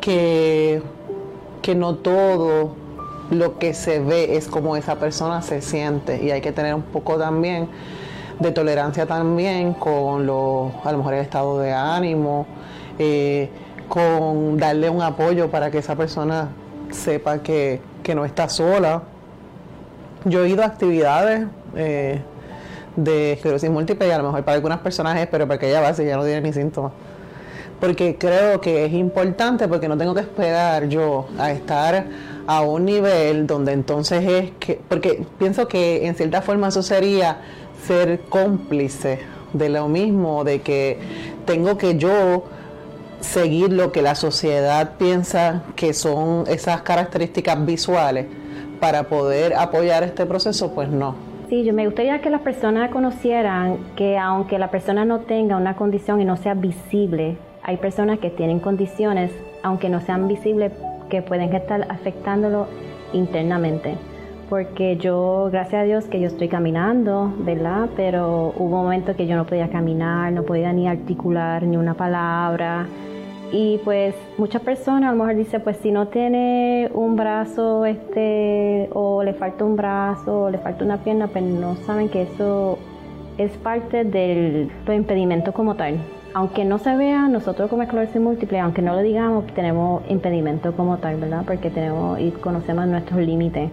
que, 0.00 0.82
que 1.62 1.74
no 1.74 1.96
todo 1.96 2.76
lo 3.32 3.58
que 3.58 3.72
se 3.72 3.98
ve 3.98 4.36
es 4.36 4.46
como 4.46 4.76
esa 4.76 4.96
persona 4.96 5.40
se 5.40 5.62
siente 5.62 6.22
y 6.22 6.30
hay 6.30 6.42
que 6.42 6.52
tener 6.52 6.74
un 6.74 6.82
poco 6.82 7.16
también 7.16 7.68
de 8.38 8.52
tolerancia 8.52 9.06
también 9.06 9.72
con 9.72 10.26
lo, 10.26 10.70
a 10.84 10.92
lo 10.92 10.98
mejor 10.98 11.14
el 11.14 11.20
estado 11.20 11.58
de 11.58 11.72
ánimo, 11.72 12.46
eh, 12.98 13.48
con 13.88 14.58
darle 14.58 14.90
un 14.90 15.00
apoyo 15.00 15.50
para 15.50 15.70
que 15.70 15.78
esa 15.78 15.96
persona 15.96 16.48
sepa 16.90 17.38
que, 17.38 17.80
que 18.02 18.14
no 18.14 18.24
está 18.24 18.48
sola. 18.48 19.02
Yo 20.24 20.44
he 20.44 20.50
ido 20.50 20.62
a 20.62 20.66
actividades 20.66 21.46
eh, 21.74 22.20
de 22.96 23.32
esclerosis 23.32 23.70
múltiple 23.70 24.08
y 24.08 24.10
a 24.10 24.18
lo 24.18 24.24
mejor 24.24 24.44
para 24.44 24.56
algunas 24.56 24.80
personas 24.80 25.18
es, 25.18 25.26
pero 25.26 25.46
para 25.46 25.58
que 25.58 25.70
ella 25.70 25.80
base 25.80 26.04
ya 26.04 26.16
no 26.16 26.24
tiene 26.24 26.42
ni 26.42 26.52
síntomas. 26.52 26.92
Porque 27.80 28.16
creo 28.16 28.60
que 28.60 28.84
es 28.84 28.92
importante 28.92 29.66
porque 29.68 29.88
no 29.88 29.96
tengo 29.96 30.14
que 30.14 30.20
esperar 30.20 30.88
yo 30.88 31.26
a 31.38 31.50
estar 31.50 32.04
a 32.46 32.62
un 32.62 32.84
nivel 32.84 33.46
donde 33.46 33.72
entonces 33.72 34.24
es 34.26 34.50
que, 34.58 34.80
porque 34.88 35.24
pienso 35.38 35.68
que 35.68 36.06
en 36.06 36.14
cierta 36.14 36.42
forma 36.42 36.68
eso 36.68 36.82
sería 36.82 37.38
ser 37.86 38.20
cómplice 38.28 39.20
de 39.52 39.68
lo 39.68 39.88
mismo, 39.88 40.44
de 40.44 40.60
que 40.60 40.98
tengo 41.44 41.76
que 41.76 41.96
yo 41.96 42.44
seguir 43.20 43.72
lo 43.72 43.92
que 43.92 44.02
la 44.02 44.14
sociedad 44.14 44.92
piensa 44.98 45.62
que 45.76 45.94
son 45.94 46.44
esas 46.48 46.82
características 46.82 47.64
visuales 47.64 48.26
para 48.80 49.04
poder 49.04 49.54
apoyar 49.54 50.02
este 50.02 50.26
proceso, 50.26 50.74
pues 50.74 50.88
no. 50.88 51.14
Sí, 51.48 51.64
yo 51.64 51.72
me 51.72 51.84
gustaría 51.84 52.20
que 52.20 52.30
las 52.30 52.40
personas 52.40 52.90
conocieran 52.90 53.78
que 53.94 54.18
aunque 54.18 54.58
la 54.58 54.70
persona 54.70 55.04
no 55.04 55.20
tenga 55.20 55.56
una 55.56 55.76
condición 55.76 56.20
y 56.20 56.24
no 56.24 56.36
sea 56.36 56.54
visible, 56.54 57.36
hay 57.62 57.76
personas 57.76 58.18
que 58.18 58.30
tienen 58.30 58.58
condiciones, 58.58 59.30
aunque 59.62 59.88
no 59.88 60.00
sean 60.00 60.26
visibles, 60.26 60.72
que 61.08 61.22
pueden 61.22 61.54
estar 61.54 61.86
afectándolo 61.90 62.66
internamente. 63.12 63.96
Porque 64.48 64.96
yo, 64.98 65.48
gracias 65.50 65.80
a 65.80 65.84
Dios, 65.84 66.04
que 66.04 66.20
yo 66.20 66.26
estoy 66.26 66.48
caminando, 66.48 67.32
¿verdad? 67.38 67.88
Pero 67.96 68.52
hubo 68.56 68.82
momentos 68.82 69.16
que 69.16 69.26
yo 69.26 69.34
no 69.34 69.46
podía 69.46 69.70
caminar, 69.70 70.32
no 70.32 70.42
podía 70.42 70.72
ni 70.72 70.86
articular 70.86 71.62
ni 71.62 71.76
una 71.76 71.94
palabra. 71.94 72.86
Y 73.50 73.78
pues 73.84 74.14
muchas 74.38 74.62
personas 74.62 75.10
a 75.10 75.12
lo 75.12 75.18
mejor 75.18 75.36
dicen, 75.36 75.60
pues 75.62 75.76
si 75.78 75.90
no 75.90 76.08
tiene 76.08 76.90
un 76.94 77.16
brazo 77.16 77.84
este 77.86 78.88
o 78.92 79.22
le 79.22 79.34
falta 79.34 79.64
un 79.64 79.76
brazo 79.76 80.44
o 80.44 80.50
le 80.50 80.58
falta 80.58 80.84
una 80.84 80.98
pierna, 80.98 81.28
pues 81.28 81.44
no 81.44 81.76
saben 81.76 82.08
que 82.08 82.22
eso 82.22 82.78
es 83.38 83.52
parte 83.58 84.04
del 84.04 84.70
impedimento 84.88 85.52
como 85.52 85.74
tal. 85.74 85.98
Aunque 86.34 86.64
no 86.64 86.78
se 86.78 86.96
vea, 86.96 87.28
nosotros 87.28 87.68
como 87.68 87.82
esclerosis 87.82 88.20
múltiple, 88.20 88.58
aunque 88.60 88.80
no 88.80 88.94
lo 88.94 89.00
digamos, 89.00 89.46
tenemos 89.48 90.02
impedimento 90.08 90.72
como 90.74 90.96
tal, 90.96 91.16
¿verdad? 91.16 91.44
Porque 91.46 91.70
tenemos 91.70 92.18
y 92.18 92.30
conocemos 92.30 92.86
nuestros 92.86 93.20
límites. 93.20 93.70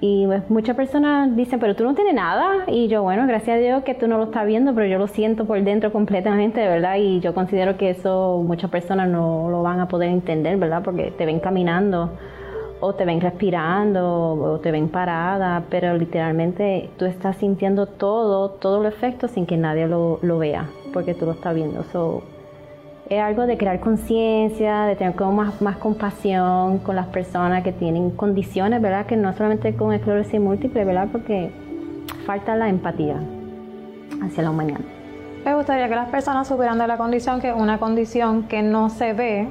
Y 0.00 0.26
pues, 0.26 0.50
muchas 0.50 0.74
personas 0.74 1.34
dicen, 1.36 1.60
pero 1.60 1.76
tú 1.76 1.84
no 1.84 1.94
tienes 1.94 2.14
nada. 2.14 2.64
Y 2.66 2.88
yo, 2.88 3.02
bueno, 3.02 3.26
gracias 3.26 3.56
a 3.56 3.60
Dios 3.60 3.84
que 3.84 3.94
tú 3.94 4.08
no 4.08 4.18
lo 4.18 4.24
estás 4.24 4.44
viendo, 4.46 4.74
pero 4.74 4.86
yo 4.86 4.98
lo 4.98 5.06
siento 5.06 5.44
por 5.46 5.62
dentro 5.62 5.92
completamente, 5.92 6.60
verdad. 6.60 6.96
Y 6.96 7.20
yo 7.20 7.34
considero 7.34 7.76
que 7.76 7.90
eso 7.90 8.42
muchas 8.44 8.68
personas 8.68 9.08
no 9.08 9.48
lo 9.48 9.62
van 9.62 9.80
a 9.80 9.88
poder 9.88 10.10
entender, 10.10 10.56
¿verdad? 10.58 10.82
Porque 10.82 11.12
te 11.16 11.24
ven 11.24 11.38
caminando 11.38 12.10
o 12.80 12.94
te 12.94 13.04
ven 13.04 13.20
respirando 13.20 14.32
o 14.32 14.58
te 14.58 14.72
ven 14.72 14.88
parada, 14.88 15.62
pero 15.70 15.96
literalmente 15.96 16.90
tú 16.98 17.04
estás 17.04 17.36
sintiendo 17.36 17.86
todo, 17.86 18.50
todo 18.50 18.82
los 18.82 18.92
efectos 18.92 19.30
sin 19.30 19.46
que 19.46 19.56
nadie 19.56 19.86
lo, 19.86 20.18
lo 20.20 20.38
vea, 20.38 20.68
porque 20.92 21.14
tú 21.14 21.26
lo 21.26 21.32
estás 21.32 21.54
viendo. 21.54 21.82
So, 21.84 22.22
es 23.08 23.20
algo 23.20 23.46
de 23.46 23.58
crear 23.58 23.80
conciencia, 23.80 24.84
de 24.84 24.96
tener 24.96 25.14
como 25.14 25.32
más, 25.32 25.76
compasión 25.76 26.78
con 26.78 26.96
las 26.96 27.06
personas 27.08 27.62
que 27.62 27.72
tienen 27.72 28.10
condiciones, 28.10 28.80
¿verdad? 28.80 29.06
Que 29.06 29.16
no 29.16 29.32
solamente 29.32 29.74
con 29.74 29.92
esclerosis 29.92 30.40
múltiple, 30.40 30.84
¿verdad? 30.84 31.08
Porque 31.10 31.50
falta 32.26 32.56
la 32.56 32.68
empatía 32.68 33.16
hacia 34.22 34.42
la 34.42 34.50
humanidad. 34.50 34.80
Me 35.44 35.54
gustaría 35.54 35.88
que 35.88 35.94
las 35.94 36.08
personas 36.08 36.46
supieran 36.46 36.78
de 36.78 36.86
la 36.86 36.96
condición 36.96 37.40
que 37.40 37.50
es 37.50 37.56
una 37.56 37.78
condición 37.78 38.44
que 38.44 38.62
no 38.62 38.88
se 38.88 39.12
ve. 39.12 39.48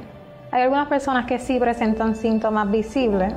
Hay 0.50 0.62
algunas 0.62 0.88
personas 0.88 1.26
que 1.26 1.38
sí 1.38 1.58
presentan 1.58 2.16
síntomas 2.16 2.70
visibles, 2.70 3.34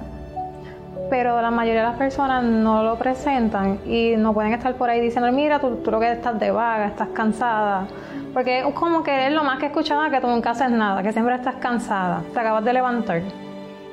pero 1.10 1.42
la 1.42 1.52
mayoría 1.52 1.82
de 1.82 1.88
las 1.90 1.98
personas 1.98 2.44
no 2.44 2.84
lo 2.84 2.98
presentan 2.98 3.80
y 3.86 4.16
no 4.18 4.34
pueden 4.34 4.54
estar 4.54 4.74
por 4.76 4.90
ahí 4.90 5.00
diciendo, 5.00 5.32
mira, 5.32 5.60
tú, 5.60 5.80
lo 5.86 6.00
que 6.00 6.12
estás 6.12 6.40
de 6.40 6.52
vaga, 6.52 6.88
estás 6.88 7.10
cansada. 7.10 7.88
Porque 8.34 8.60
es 8.60 8.74
como 8.74 9.04
que 9.04 9.28
es 9.28 9.34
lo 9.34 9.44
más 9.44 9.60
que 9.60 9.66
he 9.66 9.68
escuchado 9.68 10.10
que 10.10 10.20
tú 10.20 10.28
nunca 10.28 10.52
haces 10.52 10.70
nada, 10.70 11.02
que 11.02 11.14
siempre 11.14 11.36
estás 11.36 11.56
cansada, 11.56 12.22
te 12.34 12.40
acabas 12.40 12.66
de 12.66 12.74
levantar. 12.74 13.22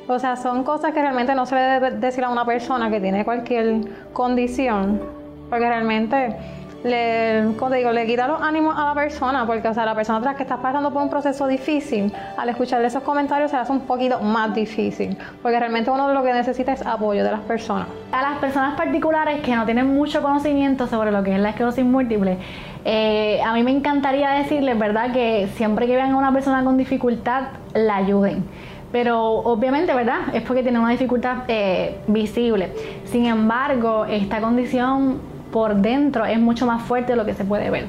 O 0.08 0.18
sea, 0.18 0.36
son 0.36 0.64
cosas 0.64 0.92
que 0.92 1.00
realmente 1.00 1.34
no 1.34 1.46
se 1.46 1.54
le 1.54 1.60
debe 1.60 1.90
decir 1.92 2.24
a 2.24 2.28
una 2.28 2.44
persona 2.44 2.90
que 2.90 3.00
tiene 3.00 3.24
cualquier 3.24 3.82
condición, 4.12 5.00
porque 5.48 5.68
realmente 5.68 6.36
le, 6.84 7.54
como 7.58 7.70
te 7.70 7.78
digo, 7.78 7.92
le 7.92 8.06
quita 8.06 8.26
los 8.26 8.40
ánimos 8.40 8.76
a 8.76 8.86
la 8.86 8.94
persona, 8.94 9.46
porque 9.46 9.68
o 9.68 9.74
sea, 9.74 9.84
la 9.84 9.94
persona 9.94 10.18
atrás 10.18 10.36
que 10.36 10.42
está 10.42 10.56
pasando 10.56 10.90
por 10.90 11.02
un 11.02 11.10
proceso 11.10 11.46
difícil, 11.46 12.12
al 12.36 12.48
escucharle 12.48 12.88
esos 12.88 13.02
comentarios 13.02 13.50
se 13.50 13.56
hace 13.56 13.72
un 13.72 13.80
poquito 13.80 14.20
más 14.20 14.54
difícil, 14.54 15.16
porque 15.42 15.58
realmente 15.58 15.90
uno 15.90 16.12
lo 16.12 16.22
que 16.22 16.32
necesita 16.32 16.72
es 16.72 16.84
apoyo 16.84 17.24
de 17.24 17.30
las 17.30 17.40
personas. 17.40 17.86
A 18.10 18.22
las 18.22 18.38
personas 18.38 18.76
particulares 18.76 19.40
que 19.40 19.54
no 19.54 19.64
tienen 19.64 19.94
mucho 19.94 20.22
conocimiento 20.22 20.86
sobre 20.86 21.12
lo 21.12 21.22
que 21.22 21.34
es 21.34 21.40
la 21.40 21.50
esclerosis 21.50 21.84
múltiple, 21.84 22.38
eh, 22.84 23.40
a 23.44 23.52
mí 23.54 23.62
me 23.62 23.70
encantaría 23.70 24.30
decirles, 24.30 24.78
¿verdad?, 24.78 25.12
que 25.12 25.48
siempre 25.54 25.86
que 25.86 25.94
vean 25.94 26.12
a 26.12 26.16
una 26.16 26.32
persona 26.32 26.64
con 26.64 26.76
dificultad, 26.76 27.44
la 27.74 27.96
ayuden 27.96 28.44
pero 28.92 29.22
obviamente, 29.22 29.94
¿verdad? 29.94 30.34
Es 30.34 30.42
porque 30.42 30.62
tiene 30.62 30.78
una 30.78 30.90
dificultad 30.90 31.44
eh, 31.48 31.96
visible. 32.08 32.74
Sin 33.06 33.24
embargo, 33.24 34.04
esta 34.04 34.42
condición 34.42 35.31
por 35.52 35.76
dentro 35.76 36.24
es 36.24 36.40
mucho 36.40 36.66
más 36.66 36.82
fuerte 36.82 37.12
de 37.12 37.16
lo 37.16 37.24
que 37.24 37.34
se 37.34 37.44
puede 37.44 37.70
ver. 37.70 37.88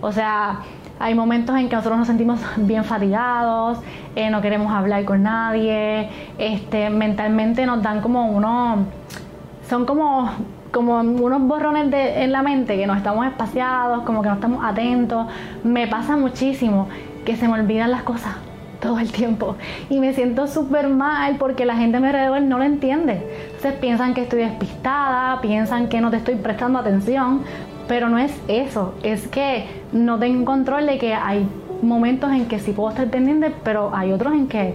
O 0.00 0.12
sea, 0.12 0.60
hay 0.98 1.14
momentos 1.14 1.56
en 1.56 1.68
que 1.68 1.76
nosotros 1.76 1.98
nos 1.98 2.06
sentimos 2.06 2.40
bien 2.56 2.84
fatigados, 2.84 3.78
eh, 4.14 4.28
no 4.30 4.42
queremos 4.42 4.72
hablar 4.72 5.04
con 5.04 5.22
nadie, 5.22 6.10
este, 6.38 6.90
mentalmente 6.90 7.64
nos 7.64 7.82
dan 7.82 8.00
como 8.00 8.30
unos, 8.30 8.80
son 9.68 9.86
como, 9.86 10.30
como 10.72 11.00
unos 11.00 11.42
borrones 11.42 11.92
en 11.92 12.32
la 12.32 12.42
mente 12.42 12.76
que 12.76 12.86
no 12.86 12.94
estamos 12.94 13.26
espaciados, 13.26 14.02
como 14.02 14.20
que 14.22 14.28
no 14.28 14.34
estamos 14.34 14.64
atentos. 14.64 15.26
Me 15.62 15.86
pasa 15.86 16.16
muchísimo 16.16 16.88
que 17.24 17.36
se 17.36 17.48
me 17.48 17.54
olvidan 17.54 17.90
las 17.90 18.02
cosas 18.02 18.34
todo 18.84 18.98
el 18.98 19.10
tiempo 19.10 19.56
y 19.88 19.98
me 19.98 20.12
siento 20.12 20.46
súper 20.46 20.88
mal 20.88 21.36
porque 21.38 21.64
la 21.64 21.74
gente 21.74 21.96
a 21.96 22.00
mi 22.00 22.08
alrededor 22.08 22.42
no 22.42 22.58
lo 22.58 22.64
entiende. 22.64 23.22
Entonces 23.46 23.72
piensan 23.80 24.12
que 24.12 24.22
estoy 24.22 24.40
despistada, 24.40 25.40
piensan 25.40 25.88
que 25.88 26.00
no 26.02 26.10
te 26.10 26.18
estoy 26.18 26.34
prestando 26.34 26.78
atención, 26.78 27.42
pero 27.88 28.10
no 28.10 28.18
es 28.18 28.32
eso, 28.46 28.94
es 29.02 29.26
que 29.26 29.64
no 29.92 30.18
tengo 30.18 30.44
control 30.44 30.86
de 30.86 30.98
que 30.98 31.14
hay 31.14 31.48
momentos 31.80 32.30
en 32.30 32.46
que 32.46 32.58
sí 32.58 32.72
puedo 32.72 32.90
estar 32.90 33.08
pendiente, 33.08 33.52
pero 33.64 33.90
hay 33.94 34.12
otros 34.12 34.34
en 34.34 34.48
que 34.48 34.74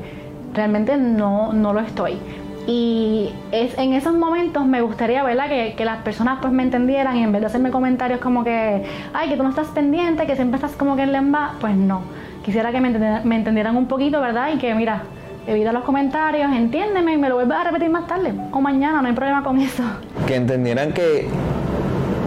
realmente 0.54 0.98
no, 0.98 1.54
no 1.54 1.72
lo 1.72 1.80
estoy. 1.80 2.18
Y 2.66 3.30
es, 3.52 3.78
en 3.78 3.94
esos 3.94 4.16
momentos 4.16 4.66
me 4.66 4.82
gustaría, 4.82 5.24
¿verdad? 5.24 5.50
Que, 5.50 5.74
que, 5.76 5.86
las 5.86 6.04
personas 6.04 6.40
pues 6.42 6.54
me 6.54 6.62
entendieran 6.62 7.16
y 7.18 7.24
en 7.24 7.32
vez 7.32 7.42
de 7.42 7.48
hacerme 7.48 7.72
comentarios 7.72 8.20
como 8.20 8.44
que, 8.44 8.84
ay, 9.14 9.30
que 9.30 9.38
tú 9.38 9.44
no 9.44 9.50
estás 9.50 9.68
pendiente, 9.70 10.28
que 10.28 10.36
siempre 10.36 10.58
estás 10.58 10.76
como 10.76 10.96
que 10.96 11.04
en 11.04 11.12
lemba, 11.12 11.54
pues 11.60 11.76
no 11.76 12.02
quisiera 12.50 12.72
que 12.72 12.82
me, 12.82 12.88
entendieran 13.36 13.78
un 13.78 13.88
poquito, 13.88 14.20
¿verdad? 14.20 14.50
Y 14.52 14.58
que, 14.58 14.74
mira, 14.74 15.04
evita 15.46 15.72
los 15.72 15.84
comentarios, 15.84 16.52
entiéndeme 16.52 17.14
y 17.14 17.18
me 17.18 17.30
lo 17.30 17.36
vuelves 17.36 17.56
a 17.56 17.66
repetir 17.66 17.92
más 17.92 18.08
tarde 18.08 18.34
o 18.52 18.60
mañana, 18.60 19.04
no 19.04 19.08
hay 19.08 19.14
problema 19.14 19.44
con 19.44 19.60
eso. 19.62 19.84
Que 20.26 20.36
entendieran 20.36 20.92
que 20.92 21.28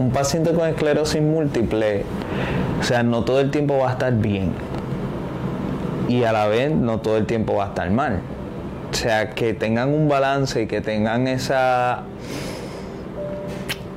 un 0.01 0.12
paciente 0.12 0.53
con 0.53 0.68
esclerosis 0.68 1.20
múltiple, 1.20 2.05
o 2.79 2.85
sea, 2.85 3.03
no 3.03 3.25
todo 3.25 3.41
el 3.41 3.51
tiempo 3.51 3.79
va 3.79 3.89
a 3.89 3.93
estar 3.95 4.12
bien 4.12 4.53
y 6.09 6.23
a 6.23 6.31
la 6.31 6.47
vez 6.47 6.70
no 6.70 7.01
todo 7.01 7.16
el 7.16 7.27
tiempo 7.27 7.57
va 7.57 7.64
a 7.64 7.68
estar 7.70 7.91
mal. 7.91 8.20
O 8.93 8.95
sea, 8.95 9.31
que 9.31 9.55
tengan 9.55 9.93
un 9.93 10.09
balance 10.09 10.62
y 10.62 10.66
que 10.68 10.81
tengan 10.81 11.27
esa 11.27 12.05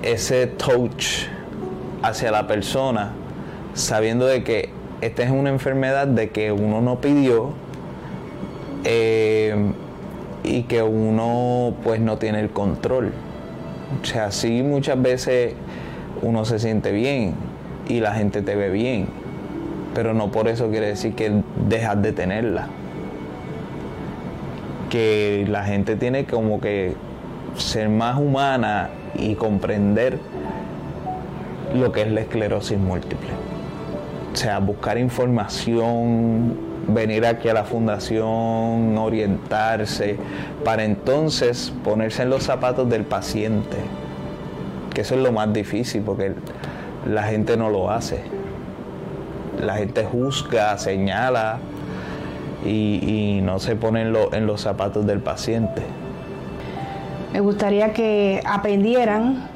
ese 0.01 0.47
touch 0.47 1.27
hacia 2.01 2.31
la 2.31 2.47
persona, 2.47 3.11
sabiendo 3.75 4.25
de 4.25 4.43
que 4.43 4.73
esta 5.05 5.23
es 5.23 5.31
una 5.31 5.49
enfermedad 5.49 6.07
de 6.07 6.29
que 6.29 6.51
uno 6.51 6.81
no 6.81 6.99
pidió 6.99 7.51
eh, 8.83 9.55
y 10.43 10.63
que 10.63 10.81
uno 10.81 11.75
pues 11.83 11.99
no 11.99 12.17
tiene 12.17 12.39
el 12.39 12.49
control. 12.49 13.11
O 14.01 14.05
sea, 14.05 14.31
sí 14.31 14.63
muchas 14.63 15.01
veces 15.01 15.53
uno 16.21 16.45
se 16.45 16.59
siente 16.59 16.91
bien 16.91 17.35
y 17.87 17.99
la 17.99 18.13
gente 18.13 18.41
te 18.41 18.55
ve 18.55 18.69
bien, 18.69 19.07
pero 19.93 20.13
no 20.13 20.31
por 20.31 20.47
eso 20.47 20.69
quiere 20.69 20.87
decir 20.87 21.13
que 21.13 21.31
dejas 21.67 22.01
de 22.01 22.11
tenerla. 22.11 22.67
Que 24.89 25.45
la 25.47 25.63
gente 25.65 25.95
tiene 25.95 26.25
como 26.25 26.59
que 26.59 26.93
ser 27.57 27.89
más 27.89 28.17
humana 28.17 28.89
y 29.15 29.35
comprender 29.35 30.19
lo 31.75 31.91
que 31.91 32.01
es 32.01 32.11
la 32.11 32.21
esclerosis 32.21 32.77
múltiple. 32.77 33.54
O 34.35 34.37
sea, 34.37 34.59
buscar 34.59 34.97
información, 34.97 36.57
venir 36.89 37.25
aquí 37.25 37.47
a 37.47 37.53
la 37.53 37.63
fundación, 37.63 38.97
orientarse, 38.97 40.17
para 40.65 40.83
entonces 40.83 41.71
ponerse 41.85 42.23
en 42.23 42.31
los 42.31 42.43
zapatos 42.43 42.89
del 42.89 43.05
paciente, 43.05 43.77
que 44.93 44.99
eso 44.99 45.15
es 45.15 45.21
lo 45.21 45.31
más 45.31 45.53
difícil 45.53 46.01
porque 46.01 46.33
la 47.09 47.23
gente 47.23 47.55
no 47.55 47.69
lo 47.69 47.89
hace. 47.89 48.23
La 49.57 49.75
gente 49.75 50.03
juzga, 50.03 50.77
señala 50.79 51.59
y, 52.65 53.39
no 53.41 53.59
se 53.59 53.77
pone 53.77 54.01
en, 54.01 54.13
en 54.33 54.45
los 54.45 54.59
zapatos 54.59 55.05
del 55.05 55.21
paciente. 55.21 55.81
Me 57.31 57.39
gustaría 57.39 57.93
que 57.93 58.41
aprendieran 58.45 59.47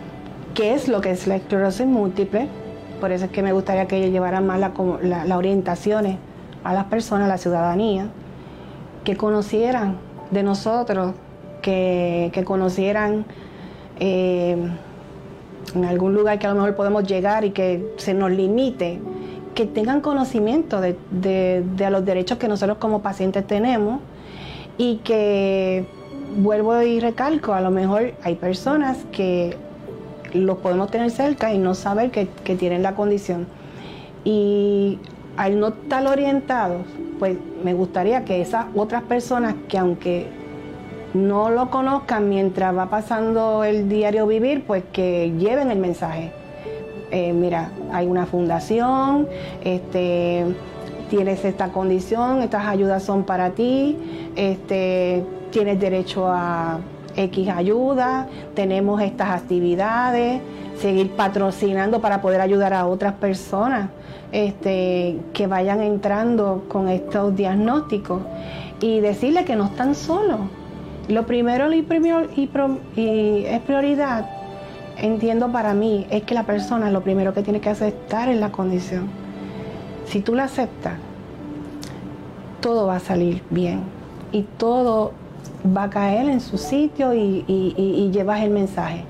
qué 0.53 0.73
es 0.73 0.87
lo 0.87 1.01
que 1.01 1.11
es 1.11 1.27
la 1.27 1.35
esclerosis 1.35 1.85
múltiple, 1.85 2.47
por 2.99 3.11
eso 3.11 3.25
es 3.25 3.31
que 3.31 3.41
me 3.41 3.53
gustaría 3.53 3.87
que 3.87 3.97
ellos 3.97 4.11
llevaran 4.11 4.45
más 4.45 4.59
las 4.59 4.71
la, 5.27 5.37
orientaciones 5.37 6.17
a 6.63 6.73
las 6.73 6.85
personas, 6.85 7.25
a 7.25 7.29
la 7.29 7.37
ciudadanía, 7.37 8.07
que 9.03 9.15
conocieran 9.15 9.97
de 10.31 10.43
nosotros, 10.43 11.13
que, 11.61 12.31
conocieran 12.45 13.25
eh, 13.99 14.57
en 15.75 15.85
algún 15.85 16.13
lugar 16.13 16.39
que 16.39 16.47
a 16.47 16.49
lo 16.49 16.55
mejor 16.55 16.75
podemos 16.75 17.05
llegar 17.05 17.45
y 17.45 17.51
que 17.51 17.93
se 17.97 18.13
nos 18.13 18.31
limite, 18.31 18.99
que 19.55 19.65
tengan 19.65 20.01
conocimiento 20.01 20.81
de, 20.81 20.95
de 21.11 21.89
los 21.89 22.05
derechos 22.05 22.37
que 22.37 22.47
nosotros 22.47 22.77
como 22.77 23.01
pacientes 23.01 23.45
tenemos 23.45 23.99
y 24.77 24.97
que, 24.97 25.85
vuelvo 26.37 26.81
y 26.81 26.99
recalco, 26.99 27.53
a 27.53 27.61
lo 27.61 27.71
mejor 27.71 28.13
hay 28.23 28.35
personas 28.35 28.97
que 29.11 29.57
los 30.33 30.57
podemos 30.57 30.91
tener 30.91 31.11
cerca 31.11 31.53
y 31.53 31.57
no 31.57 31.75
saber 31.75 32.11
que, 32.11 32.27
tienen 32.55 32.83
la 32.83 32.95
condición. 32.95 33.47
Y 34.23 34.99
al 35.37 35.59
no 35.59 35.69
estar 35.69 36.05
orientados, 36.07 36.81
pues 37.19 37.37
me 37.63 37.73
gustaría 37.73 38.25
que 38.25 38.41
esas 38.41 38.65
otras 38.75 39.03
personas 39.03 39.55
que 39.67 39.77
aunque 39.77 40.27
no 41.13 41.49
lo 41.49 41.69
conozcan 41.69 42.29
mientras 42.29 42.75
va 42.75 42.89
pasando 42.89 43.63
el 43.63 43.89
diario 43.89 44.27
vivir, 44.27 44.63
pues 44.65 44.83
que 44.91 45.33
lleven 45.37 45.71
el 45.71 45.79
mensaje. 45.79 46.31
Eh, 47.11 47.33
mira, 47.33 47.71
hay 47.91 48.05
una 48.05 48.27
fundación, 48.27 49.27
este, 49.63 50.45
tienes 51.09 51.43
esta 51.43 51.69
condición, 51.69 52.43
estas 52.43 52.67
ayudas 52.67 53.01
son 53.01 53.23
para 53.23 53.51
ti, 53.51 53.97
este, 54.35 55.23
tienes 55.49 55.79
derecho 55.79 56.27
a 56.27 56.79
X 57.19 57.49
ayuda, 57.49 58.27
tenemos 58.55 59.01
estas 59.01 59.29
actividades, 59.29 60.41
seguir 60.79 61.11
patrocinando 61.11 61.99
para 61.99 62.21
poder 62.21 62.41
ayudar 62.41 62.73
a 62.73 62.87
otras 62.87 63.13
personas 63.15 63.89
este, 64.31 65.19
que 65.33 65.47
vayan 65.47 65.81
entrando 65.81 66.65
con 66.69 66.87
estos 66.87 67.35
diagnósticos 67.35 68.21
y 68.79 69.01
decirle 69.01 69.43
que 69.43 69.55
no 69.55 69.65
están 69.65 69.95
solos. 69.95 70.39
Lo 71.09 71.25
primero 71.25 71.71
y, 71.73 71.85
y, 72.95 73.45
es 73.45 73.59
prioridad, 73.61 74.29
entiendo 74.97 75.51
para 75.51 75.73
mí, 75.73 76.05
es 76.09 76.23
que 76.23 76.35
la 76.35 76.43
persona 76.43 76.89
lo 76.91 77.01
primero 77.01 77.33
que 77.33 77.41
tiene 77.41 77.59
que 77.59 77.69
aceptar 77.69 78.29
es 78.29 78.39
la 78.39 78.51
condición. 78.51 79.07
Si 80.05 80.21
tú 80.21 80.35
la 80.35 80.45
aceptas, 80.45 80.93
todo 82.61 82.87
va 82.87 82.97
a 82.97 82.99
salir 82.99 83.41
bien 83.49 83.81
y 84.31 84.43
todo 84.43 85.13
va 85.65 85.83
a 85.83 85.89
caer 85.89 86.29
en 86.29 86.39
su 86.39 86.57
sitio 86.57 87.13
y, 87.13 88.09
llevas 88.11 88.41
el 88.41 88.49
mensaje. 88.49 89.03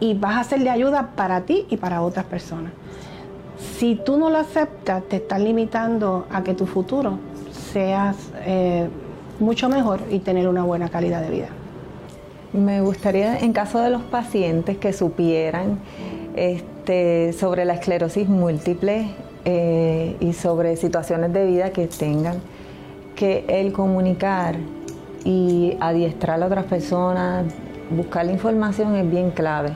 Y 0.00 0.14
vas 0.14 0.38
a 0.38 0.44
ser 0.44 0.60
de 0.60 0.70
ayuda 0.70 1.10
para 1.14 1.42
ti 1.42 1.66
y 1.70 1.76
para 1.76 2.02
otras 2.02 2.24
personas. 2.26 2.72
Si 3.78 3.94
tú 3.94 4.16
no 4.16 4.30
lo 4.30 4.38
aceptas, 4.38 5.02
te 5.04 5.16
estás 5.16 5.40
limitando 5.40 6.26
a 6.30 6.42
que 6.42 6.54
tu 6.54 6.66
futuro 6.66 7.18
seas 7.72 8.16
eh, 8.44 8.88
mucho 9.40 9.68
mejor 9.68 10.00
y 10.10 10.18
tener 10.18 10.48
una 10.48 10.62
buena 10.64 10.88
calidad 10.88 11.22
de 11.22 11.30
vida. 11.30 11.48
Me 12.52 12.80
gustaría, 12.80 13.38
en 13.38 13.52
caso 13.52 13.80
de 13.80 13.90
los 13.90 14.02
pacientes, 14.02 14.76
que 14.78 14.92
supieran 14.92 15.78
este, 16.36 17.32
sobre 17.32 17.64
la 17.64 17.74
esclerosis 17.74 18.28
múltiple 18.28 19.08
eh, 19.44 20.16
y 20.20 20.32
sobre 20.32 20.76
situaciones 20.76 21.32
de 21.32 21.46
vida 21.46 21.70
que 21.70 21.86
tengan, 21.86 22.36
que 23.16 23.44
el 23.48 23.72
comunicar 23.72 24.56
y 25.24 25.76
adiestrar 25.80 26.42
a 26.42 26.46
otras 26.46 26.66
personas, 26.66 27.46
buscar 27.90 28.26
la 28.26 28.32
información 28.32 28.94
es 28.94 29.10
bien 29.10 29.30
clave, 29.30 29.72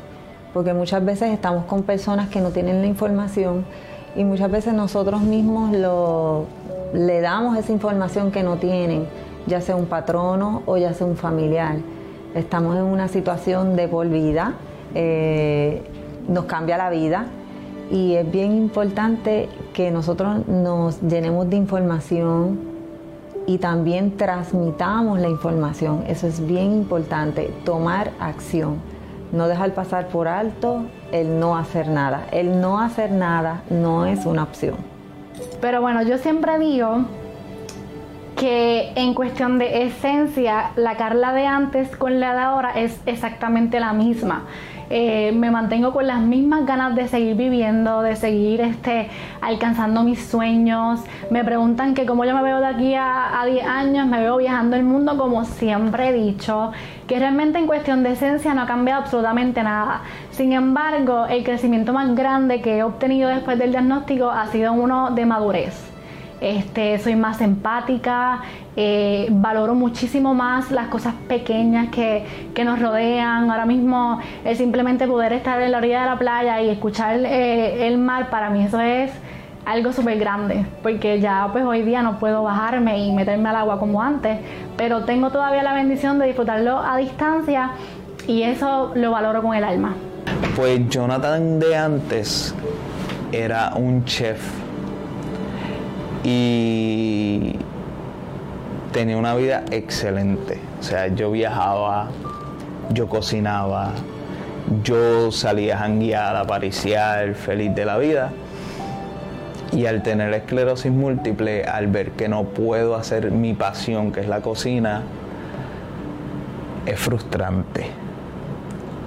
porque 0.52 0.74
muchas 0.74 1.04
veces 1.04 1.30
estamos 1.30 1.64
con 1.64 1.82
personas 1.82 2.28
que 2.28 2.40
no 2.40 2.50
tienen 2.50 2.80
la 2.82 2.86
información 2.86 3.64
y 4.14 4.24
muchas 4.24 4.50
veces 4.50 4.74
nosotros 4.74 5.22
mismos 5.22 5.70
le 5.72 7.20
damos 7.20 7.56
esa 7.56 7.72
información 7.72 8.30
que 8.30 8.42
no 8.42 8.56
tienen, 8.56 9.06
ya 9.46 9.60
sea 9.60 9.76
un 9.76 9.86
patrono 9.86 10.62
o 10.66 10.76
ya 10.76 10.92
sea 10.92 11.06
un 11.06 11.16
familiar. 11.16 11.76
Estamos 12.34 12.76
en 12.76 12.82
una 12.82 13.08
situación 13.08 13.74
de 13.74 13.88
por 13.88 14.06
vida, 14.08 14.54
eh, 14.94 15.82
nos 16.28 16.44
cambia 16.44 16.76
la 16.76 16.90
vida 16.90 17.26
y 17.90 18.14
es 18.14 18.30
bien 18.30 18.52
importante 18.52 19.48
que 19.72 19.90
nosotros 19.90 20.46
nos 20.46 21.00
llenemos 21.00 21.48
de 21.48 21.56
información 21.56 22.77
y 23.48 23.56
también 23.56 24.18
transmitamos 24.18 25.18
la 25.18 25.28
información. 25.28 26.04
Eso 26.06 26.26
es 26.26 26.46
bien 26.46 26.70
importante, 26.70 27.50
tomar 27.64 28.10
acción, 28.20 28.76
no 29.32 29.48
dejar 29.48 29.72
pasar 29.72 30.08
por 30.08 30.28
alto 30.28 30.82
el 31.12 31.40
no 31.40 31.56
hacer 31.56 31.88
nada. 31.88 32.26
El 32.30 32.60
no 32.60 32.78
hacer 32.78 33.10
nada 33.10 33.62
no 33.70 34.04
es 34.04 34.26
una 34.26 34.42
opción. 34.42 34.76
Pero 35.62 35.80
bueno, 35.80 36.02
yo 36.02 36.18
siempre 36.18 36.58
digo 36.58 37.06
que 38.36 38.92
en 38.96 39.14
cuestión 39.14 39.58
de 39.58 39.84
esencia, 39.84 40.72
la 40.76 40.98
Carla 40.98 41.32
de 41.32 41.46
antes 41.46 41.96
con 41.96 42.20
la 42.20 42.34
de 42.34 42.40
ahora 42.40 42.72
es 42.72 43.00
exactamente 43.06 43.80
la 43.80 43.94
misma. 43.94 44.44
Eh, 44.90 45.32
me 45.32 45.50
mantengo 45.50 45.92
con 45.92 46.06
las 46.06 46.20
mismas 46.20 46.64
ganas 46.64 46.94
de 46.94 47.08
seguir 47.08 47.36
viviendo, 47.36 48.00
de 48.02 48.16
seguir 48.16 48.60
este, 48.60 49.08
alcanzando 49.40 50.02
mis 50.02 50.24
sueños. 50.24 51.00
Me 51.30 51.44
preguntan 51.44 51.94
que 51.94 52.06
cómo 52.06 52.24
yo 52.24 52.34
me 52.34 52.42
veo 52.42 52.60
de 52.60 52.66
aquí 52.66 52.94
a, 52.94 53.40
a 53.40 53.44
10 53.46 53.66
años, 53.66 54.06
me 54.06 54.20
veo 54.20 54.38
viajando 54.38 54.76
el 54.76 54.84
mundo 54.84 55.18
como 55.18 55.44
siempre 55.44 56.08
he 56.08 56.12
dicho, 56.12 56.72
que 57.06 57.18
realmente 57.18 57.58
en 57.58 57.66
cuestión 57.66 58.02
de 58.02 58.12
esencia 58.12 58.54
no 58.54 58.62
ha 58.62 58.66
cambiado 58.66 59.02
absolutamente 59.02 59.62
nada. 59.62 60.02
Sin 60.30 60.52
embargo, 60.52 61.26
el 61.26 61.44
crecimiento 61.44 61.92
más 61.92 62.14
grande 62.14 62.60
que 62.62 62.78
he 62.78 62.82
obtenido 62.82 63.28
después 63.28 63.58
del 63.58 63.72
diagnóstico 63.72 64.30
ha 64.30 64.46
sido 64.46 64.72
uno 64.72 65.10
de 65.10 65.26
madurez. 65.26 65.87
Este, 66.40 66.98
soy 66.98 67.16
más 67.16 67.40
empática, 67.40 68.42
eh, 68.76 69.26
valoro 69.30 69.74
muchísimo 69.74 70.34
más 70.34 70.70
las 70.70 70.86
cosas 70.86 71.14
pequeñas 71.26 71.88
que, 71.88 72.24
nos 72.64 72.80
rodean. 72.80 73.50
Ahora 73.50 73.66
mismo 73.66 74.20
es 74.44 74.58
simplemente 74.58 75.06
poder 75.06 75.32
estar 75.32 75.60
en 75.60 75.72
la 75.72 75.78
orilla 75.78 76.00
de 76.02 76.06
la 76.06 76.18
playa 76.18 76.60
y 76.60 76.68
escuchar 76.68 77.18
eh, 77.24 77.86
el 77.86 77.98
mar, 77.98 78.30
para 78.30 78.50
mí 78.50 78.64
eso 78.64 78.80
es 78.80 79.10
algo 79.64 79.92
súper 79.92 80.18
grande, 80.18 80.64
porque 80.82 81.20
ya 81.20 81.48
pues 81.52 81.64
hoy 81.64 81.82
día 81.82 82.02
no 82.02 82.18
puedo 82.18 82.42
bajarme 82.42 82.98
y 82.98 83.12
meterme 83.12 83.48
al 83.48 83.56
agua 83.56 83.78
como 83.78 84.02
antes, 84.02 84.38
pero 84.76 85.04
tengo 85.04 85.30
todavía 85.30 85.62
la 85.62 85.74
bendición 85.74 86.18
de 86.18 86.26
disfrutarlo 86.26 86.78
a 86.78 86.96
distancia 86.96 87.72
y 88.26 88.42
eso 88.42 88.92
lo 88.94 89.10
valoro 89.10 89.42
con 89.42 89.54
el 89.54 89.64
alma. 89.64 89.94
Pues 90.56 90.88
Jonathan 90.88 91.58
de 91.58 91.76
antes 91.76 92.54
era 93.32 93.72
un 93.74 94.04
chef 94.04 94.67
y 96.30 97.56
tenía 98.92 99.16
una 99.16 99.34
vida 99.34 99.64
excelente. 99.70 100.58
O 100.78 100.82
sea, 100.82 101.08
yo 101.08 101.30
viajaba, 101.30 102.10
yo 102.92 103.08
cocinaba, 103.08 103.92
yo 104.84 105.32
salía 105.32 105.78
a 106.40 106.46
pariciar, 106.46 107.34
feliz 107.34 107.74
de 107.74 107.84
la 107.86 107.96
vida. 107.96 108.30
Y 109.72 109.86
al 109.86 110.02
tener 110.02 110.34
esclerosis 110.34 110.92
múltiple, 110.92 111.64
al 111.64 111.86
ver 111.86 112.10
que 112.12 112.28
no 112.28 112.44
puedo 112.44 112.94
hacer 112.94 113.30
mi 113.30 113.54
pasión, 113.54 114.12
que 114.12 114.20
es 114.20 114.28
la 114.28 114.40
cocina, 114.40 115.02
es 116.84 116.98
frustrante. 116.98 117.86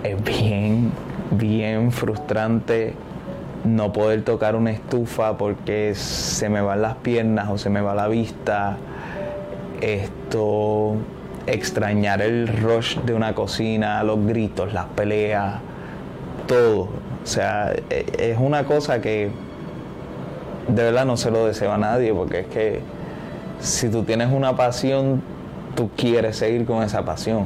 Es 0.04 0.24
bien, 0.24 0.92
bien 1.32 1.92
frustrante 1.92 2.96
no 3.64 3.94
poder 3.94 4.24
tocar 4.24 4.56
una 4.56 4.72
estufa 4.72 5.38
porque 5.38 5.94
se 5.96 6.50
me 6.50 6.62
van 6.62 6.82
las 6.82 6.96
piernas 6.96 7.50
o 7.50 7.58
se 7.58 7.70
me 7.70 7.82
va 7.82 7.94
la 7.94 8.08
vista. 8.08 8.78
Esto, 9.82 10.96
extrañar 11.48 12.22
el 12.22 12.48
rush 12.48 12.98
de 13.00 13.14
una 13.14 13.34
cocina, 13.34 14.04
los 14.04 14.26
gritos, 14.26 14.74
las 14.74 14.86
peleas, 14.86 15.60
todo. 16.48 16.90
O 17.24 17.26
sea, 17.26 17.74
e, 17.90 18.06
es 18.18 18.38
una 18.40 18.64
cosa 18.64 19.02
que 19.02 19.32
de 20.68 20.84
verdad 20.84 21.06
no 21.06 21.18
se 21.18 21.32
lo 21.32 21.46
deseo 21.46 21.72
a 21.72 21.78
nadie 21.78 22.14
porque 22.14 22.42
es 22.42 22.48
que 22.48 22.82
si 23.60 23.90
tú 23.90 24.04
tienes 24.04 24.32
una 24.32 24.56
pasión, 24.56 25.22
tú 25.76 25.90
quieres 25.96 26.38
seguir 26.38 26.66
con 26.66 26.84
esa 26.84 27.04
pasión. 27.06 27.46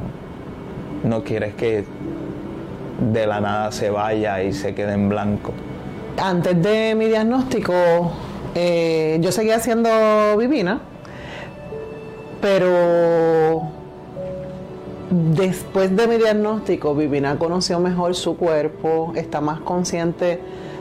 No 1.03 1.23
quieres 1.23 1.53
que 1.55 1.85
de 3.11 3.27
la 3.27 3.41
nada 3.41 3.71
se 3.71 3.89
vaya 3.89 4.41
y 4.41 4.53
se 4.53 4.73
quede 4.73 4.93
en 4.93 5.09
blanco 5.09 5.53
antes 6.17 6.61
de 6.61 6.95
mi 6.95 7.05
diagnóstico, 7.07 7.73
eh, 8.53 9.17
yo 9.21 9.31
seguía 9.31 9.57
haciendo 9.57 9.89
vivina, 10.37 10.81
pero 12.41 13.69
después 15.09 15.95
de 15.95 16.07
mi 16.07 16.17
diagnóstico, 16.17 16.95
Vivina 16.95 17.37
conoció 17.37 17.79
mejor 17.79 18.15
su 18.15 18.37
cuerpo, 18.37 19.13
está 19.15 19.41
más 19.41 19.59
consciente 19.59 20.39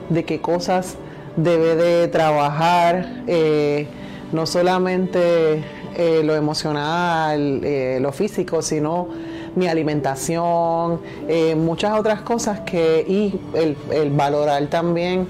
de 0.09 0.25
qué 0.25 0.41
cosas 0.41 0.97
debe 1.37 1.75
de 1.75 2.09
trabajar, 2.09 3.23
eh, 3.27 3.87
no 4.33 4.47
solamente 4.47 5.65
eh, 5.97 6.23
lo 6.25 6.35
emocional, 6.35 7.61
lo 8.01 8.13
físico, 8.13 8.63
sino 8.63 9.09
mi 9.57 9.69
alimentación, 9.69 11.01
eh, 11.29 11.55
muchas 11.55 11.99
otras 11.99 12.23
cosas 12.23 12.61
que, 12.61 13.05
y 13.07 13.41
el, 13.55 14.11
valorar 14.11 14.67
también 14.67 15.27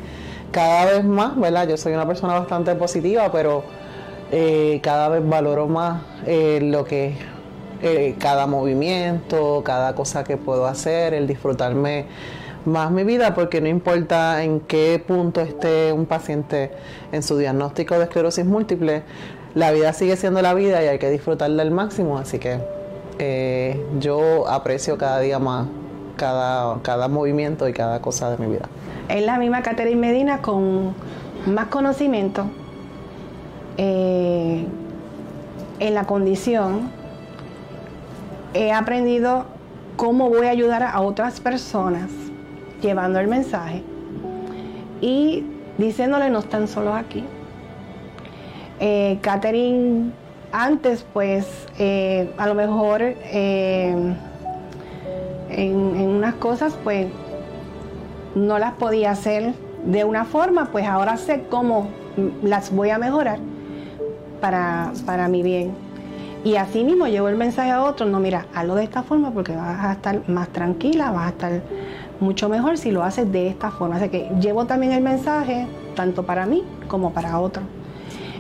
cada 0.51 0.87
vez 0.87 1.05
más, 1.05 1.39
¿verdad? 1.39 1.68
Yo 1.68 1.77
soy 1.77 1.93
una 1.95 2.07
persona 2.07 2.35
bastante 2.35 2.75
positiva, 2.75 3.31
pero 3.33 3.64
eh, 4.31 4.81
cada 4.83 5.09
vez 5.09 5.29
valoro 5.29 5.68
más 5.68 6.03
eh, 6.27 6.61
lo 6.62 6.85
que 6.85 7.35
cada 8.18 8.47
movimiento, 8.47 9.61
cada 9.62 9.95
cosa 9.95 10.25
que 10.25 10.39
puedo 10.39 10.64
hacer, 10.64 11.12
el 11.12 11.27
disfrutarme 11.27 12.07
más 12.64 12.91
mi 12.91 13.05
vida, 13.05 13.35
porque 13.35 13.61
no 13.61 13.68
importa 13.68 14.43
en 14.43 14.61
qué 14.61 15.03
punto 15.07 15.43
esté 15.43 15.93
un 15.93 16.07
paciente 16.07 16.70
en 17.12 17.22
su 17.22 17.37
diagnóstico 17.37 17.99
de 17.99 18.05
esclerosis 18.05 18.47
múltiple, 18.47 19.03
la 19.55 19.70
vida 19.70 19.93
sigue 19.93 20.16
siendo 20.16 20.41
la 20.41 20.55
vida 20.55 20.83
y 20.83 20.89
hay 20.89 20.99
que 20.99 21.11
disfrutarla 21.11 21.62
al 21.62 21.72
máximo, 21.72 22.16
así 22.16 22.39
que 22.39 22.59
eh, 23.19 23.85
yo 23.99 24.49
aprecio 24.49 24.99
cada 24.99 25.21
día 25.21 25.39
más 25.39 25.67
cada, 26.17 26.81
cada 26.83 27.09
movimiento 27.09 27.69
y 27.69 27.73
cada 27.73 28.01
cosa 28.01 28.31
de 28.31 28.39
mi 28.39 28.53
vida. 28.53 28.69
Es 29.09 29.25
la 29.25 29.39
misma 29.39 29.62
Catherine 29.62 30.01
Medina 30.01 30.41
con 30.41 30.95
más 31.47 31.67
conocimiento 31.67 32.47
eh, 33.77 34.65
en 35.81 35.95
la 35.95 36.05
condición. 36.05 36.91
He 38.55 38.73
aprendido 38.73 39.47
cómo 39.97 40.29
voy 40.29 40.47
a 40.47 40.51
ayudar 40.51 40.83
a 40.83 41.01
otras 41.01 41.41
personas 41.41 42.11
llevando 42.81 43.19
el 43.19 43.27
mensaje 43.27 43.83
y 45.01 45.45
diciéndole 45.79 46.31
no 46.31 46.41
están 46.41 46.69
solos 46.69 46.95
aquí. 46.95 47.25
Eh, 48.81 49.19
antes, 50.55 51.05
pues, 51.13 51.67
eh, 51.81 52.33
a 52.39 52.47
lo 52.47 52.55
mejor 52.55 53.03
eh, 53.03 54.15
en, 55.51 55.77
unas 55.77 56.35
cosas, 56.35 56.79
pues, 56.85 57.09
no 58.37 58.61
las 58.61 58.75
podía 58.75 59.11
hacer 59.11 59.53
de 59.85 60.05
una 60.05 60.25
forma, 60.25 60.67
pues 60.67 60.87
ahora 60.87 61.17
sé 61.17 61.47
cómo 61.51 61.89
las 62.43 62.71
voy 62.71 62.91
a 62.91 62.99
mejorar 62.99 63.41
para, 64.41 64.93
para 65.05 65.27
mi 65.27 65.43
bien. 65.43 65.73
Y 66.45 66.55
así 66.55 66.85
mismo 66.85 67.09
llevo 67.09 67.29
el 67.29 67.37
mensaje 67.37 67.73
a 67.73 67.83
otros, 67.83 68.09
no, 68.09 68.21
mira, 68.21 68.47
hazlo 68.55 68.77
de 68.77 68.85
esta 68.85 69.03
forma 69.03 69.33
porque 69.33 69.57
vas 69.57 69.85
a 69.85 69.93
estar 69.93 70.29
más 70.29 70.49
tranquila, 70.51 71.11
vas 71.11 71.27
a 71.27 71.29
estar 71.31 71.63
mucho 72.21 72.49
mejor 72.49 72.79
si 72.79 72.93
lo 72.93 73.03
haces 73.03 73.31
de 73.33 73.49
esta 73.49 73.73
forma. 73.73 73.97
Así 73.97 74.09
que 74.09 74.31
llevo 74.41 74.67
también 74.67 74.93
el 74.93 75.03
mensaje 75.03 75.67
tanto 75.97 76.25
para 76.25 76.47
mí 76.47 76.63
como 76.87 77.13
para 77.13 77.41
otros 77.41 77.65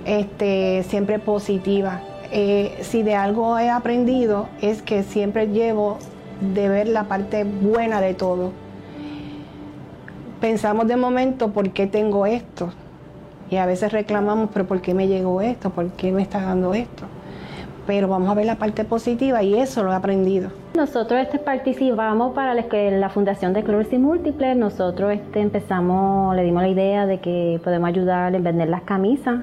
este, 0.04 0.82
siempre 0.84 1.18
positiva. 1.18 2.00
Eh, 2.32 2.78
si 2.82 3.02
de 3.02 3.14
algo 3.14 3.58
he 3.58 3.70
aprendido 3.70 4.48
es 4.60 4.82
que 4.82 5.02
siempre 5.02 5.48
llevo 5.48 5.98
de 6.40 6.68
ver 6.68 6.88
la 6.88 7.04
parte 7.04 7.44
buena 7.44 8.00
de 8.00 8.14
todo. 8.14 8.52
Pensamos 10.40 10.86
de 10.88 10.96
momento, 10.96 11.52
¿por 11.52 11.70
qué 11.70 11.86
tengo 11.86 12.26
esto? 12.26 12.70
Y 13.50 13.56
a 13.56 13.66
veces 13.66 13.92
reclamamos, 13.92 14.50
pero 14.52 14.66
¿por 14.66 14.80
qué 14.80 14.94
me 14.94 15.06
llegó 15.06 15.40
esto? 15.40 15.70
¿Por 15.70 15.90
qué 15.92 16.12
me 16.12 16.22
está 16.22 16.42
dando 16.42 16.74
esto? 16.74 17.04
Pero 17.86 18.08
vamos 18.08 18.30
a 18.30 18.34
ver 18.34 18.46
la 18.46 18.56
parte 18.56 18.84
positiva 18.84 19.42
y 19.42 19.54
eso 19.54 19.82
lo 19.82 19.92
he 19.92 19.94
aprendido. 19.94 20.50
Nosotros 20.74 21.20
este, 21.20 21.38
participamos 21.38 22.34
para 22.34 22.54
la, 22.54 23.08
Fundación 23.10 23.52
de 23.52 23.60
Esclerosis 23.60 24.00
Múltiple. 24.00 24.54
Nosotros 24.54 25.12
este, 25.12 25.40
empezamos, 25.40 26.34
le 26.34 26.42
dimos 26.42 26.62
la 26.62 26.68
idea 26.68 27.06
de 27.06 27.20
que 27.20 27.60
podemos 27.62 27.88
ayudar 27.88 28.34
en 28.34 28.42
vender 28.42 28.68
las 28.68 28.82
camisas 28.82 29.40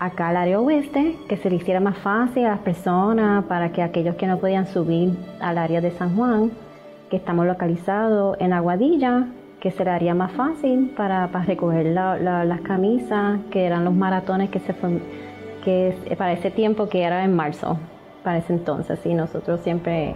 acá 0.00 0.28
al 0.28 0.36
área 0.36 0.60
oeste, 0.60 1.16
que 1.28 1.36
se 1.36 1.50
le 1.50 1.56
hiciera 1.56 1.80
más 1.80 1.98
fácil 1.98 2.46
a 2.46 2.50
las 2.50 2.60
personas 2.60 3.44
para 3.44 3.72
que 3.72 3.82
aquellos 3.82 4.14
que 4.16 4.26
no 4.26 4.38
podían 4.38 4.66
subir 4.66 5.16
al 5.40 5.58
área 5.58 5.80
de 5.80 5.90
San 5.90 6.16
Juan, 6.16 6.52
que 7.10 7.16
estamos 7.16 7.46
localizados 7.46 8.36
en 8.40 8.52
Aguadilla, 8.52 9.26
que 9.60 9.70
se 9.72 9.84
le 9.84 9.90
haría 9.90 10.14
más 10.14 10.32
fácil 10.32 10.92
para, 10.96 11.26
recoger 11.26 11.86
las 11.86 12.60
camisas, 12.60 13.40
que 13.50 13.64
eran 13.64 13.84
los 13.84 13.94
maratones 13.94 14.50
que 14.50 14.60
se 14.60 14.74
que 15.64 16.14
para 16.16 16.32
ese 16.32 16.50
tiempo 16.50 16.88
que 16.88 17.02
era 17.02 17.24
en 17.24 17.34
marzo, 17.34 17.78
para 18.22 18.38
ese 18.38 18.52
entonces, 18.52 19.04
y 19.04 19.14
nosotros 19.14 19.60
siempre 19.62 20.14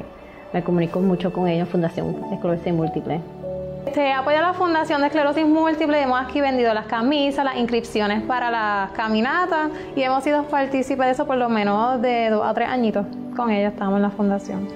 me 0.52 0.62
comunico 0.62 1.00
mucho 1.00 1.32
con 1.32 1.48
ellos, 1.48 1.68
Fundación 1.68 2.14
Esclerosis 2.32 2.72
Múltiple. 2.72 3.41
Se 3.90 4.12
apoya 4.12 4.40
la 4.40 4.54
Fundación 4.54 5.00
de 5.00 5.08
Esclerosis 5.08 5.44
Múltiple, 5.44 6.00
hemos 6.00 6.18
aquí 6.18 6.40
vendido 6.40 6.72
las 6.72 6.86
camisas, 6.86 7.44
las 7.44 7.56
inscripciones 7.56 8.22
para 8.22 8.50
las 8.50 8.92
caminatas 8.92 9.70
y 9.94 10.02
hemos 10.02 10.24
sido 10.24 10.44
partícipes 10.44 11.04
de 11.04 11.10
eso 11.12 11.26
por 11.26 11.36
lo 11.36 11.50
menos 11.50 12.00
de 12.00 12.30
dos 12.30 12.46
a 12.46 12.54
tres 12.54 12.68
añitos. 12.68 13.04
Con 13.36 13.50
ellos 13.50 13.72
estamos 13.72 13.96
en 13.96 14.02
la 14.02 14.10
fundación. 14.10 14.68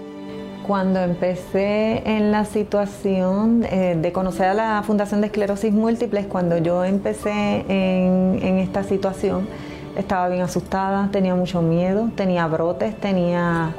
Cuando 0.67 1.01
empecé 1.01 2.03
en 2.05 2.31
la 2.31 2.45
situación 2.45 3.65
eh, 3.71 3.97
de 3.97 4.13
conocer 4.13 4.49
a 4.49 4.55
la 4.55 4.83
Fundación 4.85 5.21
de 5.23 5.29
Esclerosis 5.29 5.73
Múltiple, 5.73 6.27
cuando 6.27 6.59
yo 6.59 6.85
empecé 6.85 7.65
en, 7.69 8.41
en 8.43 8.59
esta 8.59 8.83
situación, 8.83 9.49
estaba 9.97 10.29
bien 10.29 10.43
asustada, 10.43 11.09
tenía 11.11 11.35
mucho 11.35 11.63
miedo, 11.63 12.11
tenía 12.17 12.47
brotes, 12.49 12.97
tenía, 13.01 13.73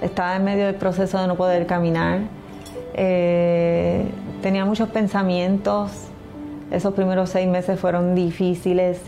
estaba 0.00 0.36
en 0.36 0.44
medio 0.44 0.66
del 0.66 0.76
proceso 0.76 1.18
de 1.18 1.26
no 1.26 1.34
poder 1.34 1.66
caminar. 1.66 2.20
Eh, 2.96 4.06
tenía 4.44 4.66
muchos 4.66 4.90
pensamientos, 4.90 5.90
esos 6.70 6.92
primeros 6.92 7.30
seis 7.30 7.48
meses 7.48 7.80
fueron 7.80 8.14
difíciles 8.14 9.00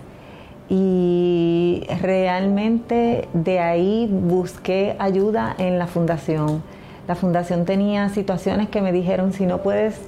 y 0.71 1.87
realmente 2.01 3.29
de 3.35 3.59
ahí 3.59 4.09
busqué 4.11 4.97
ayuda 4.99 5.55
en 5.59 5.79
la 5.79 5.89
fundación. 5.89 6.63
La 7.07 7.17
fundación 7.17 7.67
tenía 7.67 8.09
situaciones 8.09 8.71
que 8.71 8.81
me 8.81 8.93
dijeron, 8.93 9.35
si 9.35 9.45
no 9.45 9.59
puedes 9.59 10.01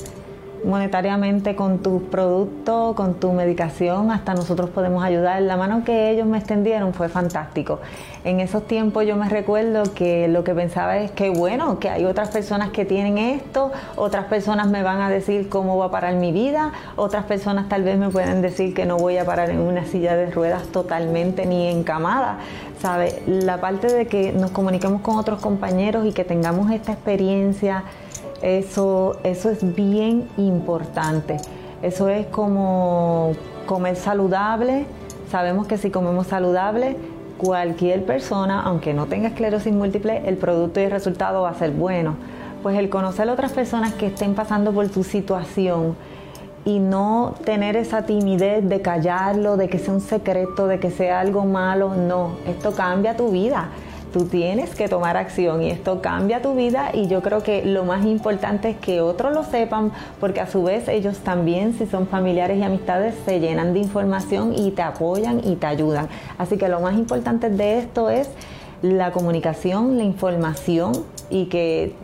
monetariamente 0.64 1.56
con 1.56 1.78
tu 1.78 2.02
producto, 2.04 2.94
con 2.96 3.14
tu 3.14 3.32
medicación, 3.32 4.10
hasta 4.10 4.34
nosotros 4.34 4.70
podemos 4.70 5.04
ayudar. 5.04 5.40
La 5.42 5.56
mano 5.56 5.84
que 5.84 6.10
ellos 6.10 6.26
me 6.26 6.38
extendieron 6.38 6.94
fue 6.94 7.08
fantástico. 7.08 7.80
En 8.24 8.40
esos 8.40 8.66
tiempos 8.66 9.06
yo 9.06 9.16
me 9.16 9.28
recuerdo 9.28 9.82
que 9.94 10.28
lo 10.28 10.44
que 10.44 10.54
pensaba 10.54 10.98
es 10.98 11.10
que 11.10 11.30
bueno, 11.30 11.78
que 11.78 11.88
hay 11.88 12.04
otras 12.04 12.28
personas 12.28 12.70
que 12.70 12.84
tienen 12.84 13.18
esto, 13.18 13.70
otras 13.96 14.26
personas 14.26 14.68
me 14.68 14.82
van 14.82 15.00
a 15.00 15.08
decir 15.08 15.48
cómo 15.48 15.76
va 15.78 15.86
a 15.86 15.90
parar 15.90 16.14
mi 16.14 16.32
vida, 16.32 16.72
otras 16.96 17.24
personas 17.24 17.68
tal 17.68 17.84
vez 17.84 17.98
me 17.98 18.10
pueden 18.10 18.42
decir 18.42 18.74
que 18.74 18.86
no 18.86 18.96
voy 18.96 19.18
a 19.18 19.24
parar 19.24 19.50
en 19.50 19.60
una 19.60 19.84
silla 19.84 20.16
de 20.16 20.30
ruedas 20.30 20.64
totalmente 20.68 21.46
ni 21.46 21.68
encamada. 21.68 22.38
¿Sabe? 22.80 23.22
La 23.26 23.60
parte 23.60 23.92
de 23.92 24.06
que 24.06 24.32
nos 24.32 24.52
comuniquemos 24.52 25.00
con 25.00 25.16
otros 25.16 25.40
compañeros 25.40 26.06
y 26.06 26.12
que 26.12 26.24
tengamos 26.24 26.70
esta 26.70 26.92
experiencia 26.92 27.82
eso, 28.42 29.18
eso 29.24 29.50
es 29.50 29.74
bien 29.74 30.28
importante. 30.36 31.38
Eso 31.82 32.08
es 32.08 32.26
como 32.26 33.32
comer 33.66 33.96
saludable. 33.96 34.86
Sabemos 35.30 35.66
que 35.66 35.78
si 35.78 35.90
comemos 35.90 36.28
saludable, 36.28 36.96
cualquier 37.36 38.04
persona, 38.04 38.62
aunque 38.62 38.94
no 38.94 39.06
tenga 39.06 39.28
esclerosis 39.28 39.72
múltiple, 39.72 40.22
el 40.26 40.36
producto 40.36 40.80
y 40.80 40.84
el 40.84 40.90
resultado 40.90 41.42
va 41.42 41.50
a 41.50 41.54
ser 41.54 41.70
bueno. 41.72 42.16
Pues 42.62 42.76
el 42.78 42.88
conocer 42.88 43.28
a 43.28 43.32
otras 43.32 43.52
personas 43.52 43.94
que 43.94 44.06
estén 44.06 44.34
pasando 44.34 44.72
por 44.72 44.88
tu 44.88 45.04
situación 45.04 45.96
y 46.64 46.80
no 46.80 47.34
tener 47.44 47.76
esa 47.76 48.02
timidez 48.02 48.68
de 48.68 48.82
callarlo, 48.82 49.56
de 49.56 49.68
que 49.68 49.78
sea 49.78 49.94
un 49.94 50.00
secreto, 50.00 50.66
de 50.66 50.80
que 50.80 50.90
sea 50.90 51.20
algo 51.20 51.44
malo, 51.44 51.94
no, 51.94 52.32
esto 52.46 52.72
cambia 52.72 53.16
tu 53.16 53.30
vida 53.30 53.68
tú 54.12 54.24
tienes 54.24 54.74
que 54.74 54.88
tomar 54.88 55.16
acción 55.16 55.62
y 55.62 55.70
esto 55.70 56.00
cambia 56.00 56.42
tu 56.42 56.54
vida 56.54 56.90
y 56.92 57.08
yo 57.08 57.22
creo 57.22 57.42
que 57.42 57.64
lo 57.64 57.84
más 57.84 58.04
importante 58.04 58.70
es 58.70 58.76
que 58.76 59.00
otros 59.00 59.32
lo 59.32 59.44
sepan 59.44 59.92
porque 60.20 60.40
a 60.40 60.46
su 60.46 60.62
vez 60.62 60.88
ellos 60.88 61.18
también, 61.18 61.74
si 61.74 61.86
son 61.86 62.06
familiares 62.06 62.58
y 62.58 62.62
amistades, 62.62 63.14
se 63.24 63.40
llenan 63.40 63.72
de 63.72 63.80
información 63.80 64.54
y 64.54 64.70
te 64.70 64.82
apoyan 64.82 65.40
y 65.44 65.56
te 65.56 65.66
ayudan. 65.66 66.08
Así 66.38 66.56
que 66.56 66.68
lo 66.68 66.80
más 66.80 66.94
importante 66.94 67.50
de 67.50 67.78
esto 67.78 68.10
es 68.10 68.28
la 68.82 69.12
comunicación, 69.12 69.98
la 69.98 70.04
información 70.04 70.92
y 71.30 71.46
que 71.46 71.94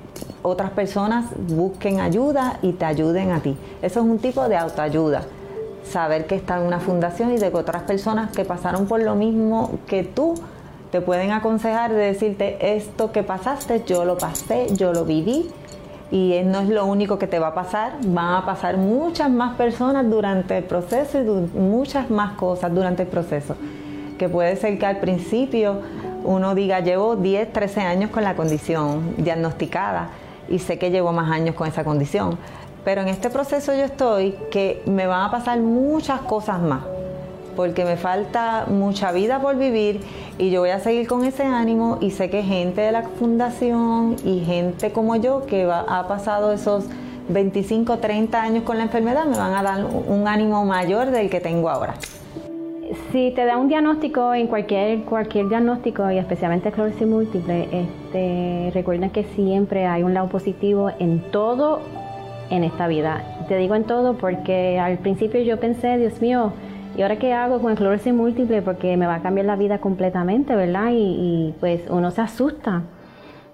otras 0.42 0.70
personas 0.70 1.26
busquen 1.36 2.00
ayuda 2.00 2.58
y 2.62 2.72
te 2.72 2.84
ayuden 2.84 3.32
a 3.32 3.40
ti. 3.40 3.56
Eso 3.82 4.00
es 4.00 4.06
un 4.06 4.18
tipo 4.18 4.48
de 4.48 4.56
autoayuda 4.56 5.22
saber 5.84 6.26
que 6.26 6.34
está 6.34 6.56
en 6.58 6.66
una 6.66 6.80
fundación 6.80 7.32
y 7.32 7.38
de 7.38 7.50
que 7.50 7.56
otras 7.56 7.82
personas 7.82 8.30
que 8.32 8.44
pasaron 8.44 8.86
por 8.86 9.02
lo 9.02 9.14
mismo 9.14 9.78
que 9.86 10.02
tú 10.02 10.34
te 10.94 11.00
pueden 11.00 11.32
aconsejar 11.32 11.92
de 11.92 12.12
decirte 12.12 12.76
esto 12.76 13.10
que 13.10 13.24
pasaste, 13.24 13.82
yo 13.84 14.04
lo 14.04 14.16
pasé, 14.16 14.68
yo 14.76 14.92
lo 14.92 15.04
viví 15.04 15.50
y 16.12 16.40
no 16.44 16.60
es 16.60 16.68
lo 16.68 16.86
único 16.86 17.18
que 17.18 17.26
te 17.26 17.40
va 17.40 17.48
a 17.48 17.54
pasar, 17.54 17.94
van 18.04 18.34
a 18.34 18.46
pasar 18.46 18.76
muchas 18.76 19.28
más 19.28 19.56
personas 19.56 20.08
durante 20.08 20.56
el 20.56 20.62
proceso 20.62 21.20
y 21.20 21.24
muchas 21.58 22.10
más 22.10 22.34
cosas 22.34 22.72
durante 22.72 23.02
el 23.02 23.08
proceso. 23.08 23.56
Que 24.18 24.28
puede 24.28 24.54
ser 24.54 24.78
que 24.78 24.86
al 24.86 24.98
principio 25.00 25.80
uno 26.22 26.54
diga, 26.54 26.78
llevo 26.78 27.16
10, 27.16 27.52
13 27.52 27.80
años 27.80 28.10
con 28.10 28.22
la 28.22 28.36
condición 28.36 29.16
diagnosticada 29.18 30.10
y 30.48 30.60
sé 30.60 30.78
que 30.78 30.92
llevo 30.92 31.10
más 31.10 31.28
años 31.32 31.56
con 31.56 31.66
esa 31.66 31.82
condición. 31.82 32.38
Pero 32.84 33.00
en 33.00 33.08
este 33.08 33.30
proceso 33.30 33.74
yo 33.74 33.82
estoy 33.82 34.36
que 34.52 34.80
me 34.86 35.08
van 35.08 35.22
a 35.22 35.30
pasar 35.32 35.58
muchas 35.58 36.20
cosas 36.20 36.60
más 36.60 36.84
porque 37.56 37.84
me 37.84 37.96
falta 37.96 38.66
mucha 38.68 39.12
vida 39.12 39.40
por 39.40 39.56
vivir 39.56 40.00
y 40.38 40.50
yo 40.50 40.60
voy 40.60 40.70
a 40.70 40.80
seguir 40.80 41.06
con 41.06 41.24
ese 41.24 41.44
ánimo 41.44 41.98
y 42.00 42.10
sé 42.10 42.30
que 42.30 42.42
gente 42.42 42.80
de 42.80 42.92
la 42.92 43.02
fundación 43.02 44.16
y 44.24 44.40
gente 44.40 44.92
como 44.92 45.16
yo 45.16 45.46
que 45.46 45.70
ha 45.70 46.08
pasado 46.08 46.52
esos 46.52 46.86
25, 47.28 47.98
30 47.98 48.42
años 48.42 48.64
con 48.64 48.76
la 48.76 48.84
enfermedad 48.84 49.24
me 49.24 49.36
van 49.36 49.54
a 49.54 49.62
dar 49.62 49.84
un 49.84 50.28
ánimo 50.28 50.64
mayor 50.64 51.10
del 51.10 51.30
que 51.30 51.40
tengo 51.40 51.70
ahora. 51.70 51.94
Si 53.10 53.30
te 53.30 53.44
da 53.44 53.56
un 53.56 53.68
diagnóstico 53.68 54.34
en 54.34 54.46
cualquier 54.46 55.04
cualquier 55.04 55.48
diagnóstico 55.48 56.10
y 56.10 56.18
especialmente 56.18 56.68
esclerosis 56.68 57.06
múltiple, 57.06 57.68
este, 57.72 58.70
recuerden 58.74 59.10
que 59.10 59.24
siempre 59.24 59.86
hay 59.86 60.02
un 60.02 60.14
lado 60.14 60.28
positivo 60.28 60.90
en 60.98 61.20
todo 61.30 61.80
en 62.50 62.62
esta 62.62 62.86
vida. 62.86 63.22
Te 63.48 63.56
digo 63.56 63.74
en 63.74 63.84
todo 63.84 64.14
porque 64.14 64.78
al 64.78 64.98
principio 64.98 65.40
yo 65.42 65.58
pensé, 65.58 65.96
Dios 65.96 66.20
mío, 66.20 66.52
¿Y 66.96 67.02
ahora 67.02 67.16
qué 67.16 67.32
hago 67.32 67.60
con 67.60 67.72
esclerosis 67.72 68.14
múltiple? 68.14 68.62
Porque 68.62 68.96
me 68.96 69.06
va 69.06 69.16
a 69.16 69.22
cambiar 69.22 69.46
la 69.46 69.56
vida 69.56 69.78
completamente, 69.78 70.54
¿verdad? 70.54 70.90
Y, 70.92 71.52
pues 71.58 71.82
uno 71.90 72.12
se 72.12 72.20
asusta. 72.20 72.82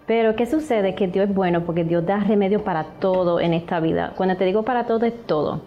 Pero 0.07 0.37
¿qué 0.37 0.45
sucede? 0.45 0.95
Que 0.95 1.09
Dios 1.09 1.29
es 1.29 1.35
bueno 1.35 1.63
porque 1.63 1.85
Dios 1.85 2.05
da 2.05 2.19
remedio 2.19 2.65
para 2.65 2.85
todo 3.01 3.41
en 3.41 3.55
esta 3.55 3.81
vida. 3.81 4.13
Cuando 4.17 4.37
te 4.37 4.45
digo 4.45 4.63
para 4.65 4.85
todo 4.85 5.07
es 5.07 5.15
todo. 5.27 5.61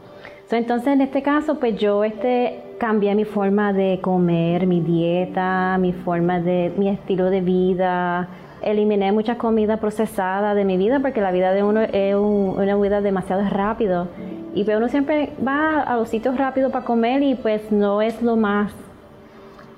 entonces 0.51 0.93
en 0.93 1.01
este 1.01 1.23
caso 1.23 1.59
pues 1.59 1.77
yo 1.77 2.03
este, 2.03 2.61
cambié 2.77 3.15
mi 3.15 3.25
forma 3.25 3.73
de 3.73 3.99
comer, 4.01 4.67
mi 4.67 4.81
dieta, 4.81 5.77
mi 5.79 5.93
forma 5.93 6.39
de, 6.39 6.73
mi 6.77 6.89
estilo 6.89 7.29
de 7.31 7.41
vida. 7.41 8.27
Eliminé 8.61 9.11
mucha 9.11 9.37
comida 9.37 9.77
procesada 9.77 10.53
de 10.53 10.63
mi 10.63 10.77
vida 10.77 10.99
porque 10.99 11.21
la 11.21 11.31
vida 11.31 11.53
de 11.53 11.63
uno 11.63 11.81
es 11.81 12.15
una 12.15 12.75
vida 12.75 13.01
demasiado 13.01 13.43
rápido 13.49 14.09
y 14.53 14.63
pues 14.63 14.77
uno 14.77 14.87
siempre 14.87 15.31
va 15.45 15.81
a 15.81 15.95
los 15.97 16.09
sitios 16.09 16.37
rápidos 16.37 16.71
para 16.71 16.85
comer 16.85 17.23
y 17.23 17.35
pues 17.35 17.71
no 17.71 18.01
es 18.01 18.21
lo 18.21 18.35
más 18.35 18.71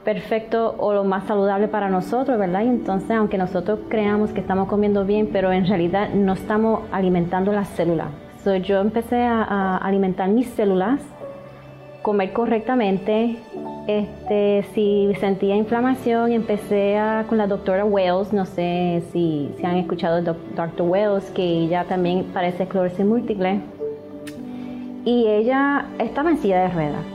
perfecto 0.04 0.76
o 0.78 0.94
lo 0.94 1.04
más 1.04 1.26
saludable 1.26 1.68
para 1.68 1.90
nosotros, 1.90 2.38
¿verdad? 2.38 2.62
Y 2.64 2.68
entonces, 2.68 3.12
aunque 3.12 3.38
nosotros 3.38 3.80
creamos 3.90 4.32
que 4.32 4.42
estamos 4.42 4.68
comiendo 4.68 5.06
bien, 5.06 5.30
pero 5.32 5.52
en 5.52 5.66
realidad 5.66 6.10
no 6.14 6.34
estamos 6.34 6.82
alimentando 6.92 7.52
las 7.52 7.70
células. 7.70 8.08
So, 8.44 8.56
yo 8.56 8.80
empecé 8.82 9.24
a, 9.24 9.78
alimentar 9.78 10.30
mis 10.30 10.48
células, 10.50 11.02
comer 12.04 12.34
correctamente. 12.34 13.38
Este, 13.88 14.66
si 14.74 15.12
sentía 15.20 15.56
inflamación, 15.56 16.32
empecé 16.32 16.98
a, 16.98 17.26
con 17.28 17.38
la 17.38 17.48
doctora 17.48 17.86
Wells, 17.86 18.34
no 18.34 18.46
sé 18.46 19.04
si, 19.12 19.52
si 19.58 19.66
han 19.66 19.78
escuchado 19.78 20.20
el 20.20 20.26
doctor 20.26 20.70
Wells, 20.80 21.32
que 21.32 21.44
ella 21.44 21.86
también 21.86 22.26
parece 22.34 22.64
esclerosis 22.64 23.06
múltiple 23.06 23.62
y 25.06 25.28
ella 25.28 25.86
estaba 26.00 26.32
en 26.32 26.40
silla 26.40 26.64
de 26.64 26.70
ruedas. 26.70 27.06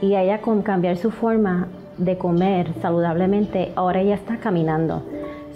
Y 0.00 0.16
ella 0.16 0.40
con 0.40 0.62
cambiar 0.62 0.96
su 0.96 1.10
forma 1.10 1.68
de 1.98 2.18
comer 2.18 2.72
saludablemente, 2.82 3.72
ahora 3.76 4.00
ella 4.00 4.14
está 4.16 4.38
caminando. 4.38 5.02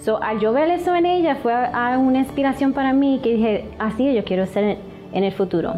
So, 0.01 0.21
al 0.23 0.39
yo 0.39 0.53
ver 0.53 0.69
eso 0.69 0.95
en 0.95 1.05
ella 1.05 1.35
fue 1.35 1.53
una 1.97 2.19
inspiración 2.19 2.71
para 2.71 2.93
mí 2.93 3.19
que 3.21 3.33
dije, 3.33 3.65
así 3.79 4.13
yo 4.13 4.23
quiero 4.23 4.45
ser 4.45 4.77
en 5.11 5.23
el 5.23 5.33
futuro. 5.33 5.73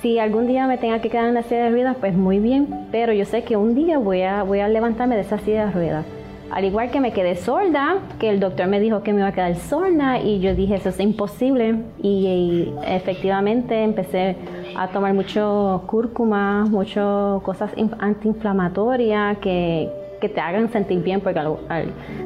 si 0.00 0.18
algún 0.18 0.48
día 0.48 0.66
me 0.66 0.78
tenga 0.78 1.00
que 1.00 1.10
quedar 1.10 1.28
en 1.28 1.34
la 1.34 1.42
silla 1.44 1.64
de 1.64 1.70
ruedas, 1.70 1.96
pues 2.00 2.14
muy 2.14 2.40
bien, 2.40 2.88
pero 2.90 3.12
yo 3.12 3.24
sé 3.24 3.44
que 3.44 3.56
un 3.56 3.74
día 3.76 3.98
voy 3.98 4.22
a, 4.22 4.42
voy 4.42 4.58
a 4.58 4.68
levantarme 4.68 5.14
de 5.14 5.20
esa 5.20 5.38
silla 5.38 5.66
de 5.66 5.72
ruedas. 5.72 6.04
Al 6.52 6.66
igual 6.66 6.90
que 6.90 7.00
me 7.00 7.14
quedé 7.14 7.34
sorda, 7.36 7.96
que 8.18 8.28
el 8.28 8.38
doctor 8.38 8.66
me 8.66 8.78
dijo 8.78 9.02
que 9.02 9.14
me 9.14 9.20
iba 9.20 9.28
a 9.28 9.32
quedar 9.32 9.56
sorda 9.56 10.20
y 10.20 10.38
yo 10.40 10.54
dije 10.54 10.74
eso 10.74 10.90
es 10.90 11.00
imposible 11.00 11.76
y, 12.02 12.70
efectivamente 12.84 13.82
empecé 13.82 14.36
a 14.76 14.88
tomar 14.88 15.14
mucho 15.14 15.82
cúrcuma, 15.86 16.66
muchas 16.66 17.40
cosas 17.42 17.70
antiinflamatorias 17.98 19.38
que, 19.38 19.88
que, 20.20 20.28
te 20.28 20.40
hagan 20.42 20.70
sentir 20.70 21.02
bien 21.02 21.22
porque 21.22 21.40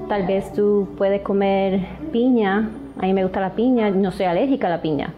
tal 0.08 0.26
vez 0.26 0.52
tú 0.52 0.88
puedes 0.98 1.22
comer 1.22 1.86
piña, 2.10 2.68
a 2.98 3.02
mí 3.02 3.12
me 3.12 3.22
gusta 3.22 3.40
la 3.40 3.50
piña, 3.50 3.90
no 3.90 4.10
soy 4.10 4.26
alérgica 4.26 4.66
a 4.66 4.70
la 4.70 4.82
piña, 4.82 5.14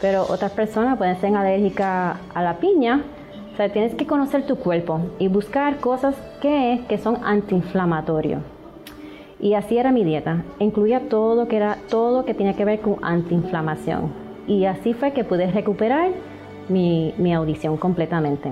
pero 0.00 0.22
otras 0.22 0.52
personas 0.52 0.96
pueden 0.96 1.16
ser 1.16 1.34
alérgicas 1.34 2.18
a 2.32 2.42
la 2.42 2.58
piña 2.58 3.02
o 3.54 3.56
sea, 3.56 3.68
tienes 3.68 3.94
que 3.94 4.04
conocer 4.04 4.46
tu 4.46 4.56
cuerpo 4.56 5.00
y 5.20 5.28
buscar 5.28 5.76
cosas 5.76 6.16
que, 6.42 6.80
que 6.88 6.98
son 6.98 7.18
antiinflamatorios. 7.24 8.42
Y 9.38 9.54
así 9.54 9.78
era 9.78 9.92
mi 9.92 10.02
dieta. 10.02 10.42
Incluía 10.58 11.08
todo 11.08 11.46
que 11.46 11.56
era 11.56 11.78
todo 11.88 12.24
que 12.24 12.34
tenía 12.34 12.54
que 12.54 12.64
ver 12.64 12.80
con 12.80 12.96
antiinflamación. 13.00 14.12
Y 14.48 14.64
así 14.64 14.92
fue 14.92 15.12
que 15.12 15.22
pude 15.22 15.52
recuperar 15.52 16.10
mi, 16.68 17.14
mi 17.16 17.32
audición 17.32 17.76
completamente. 17.76 18.50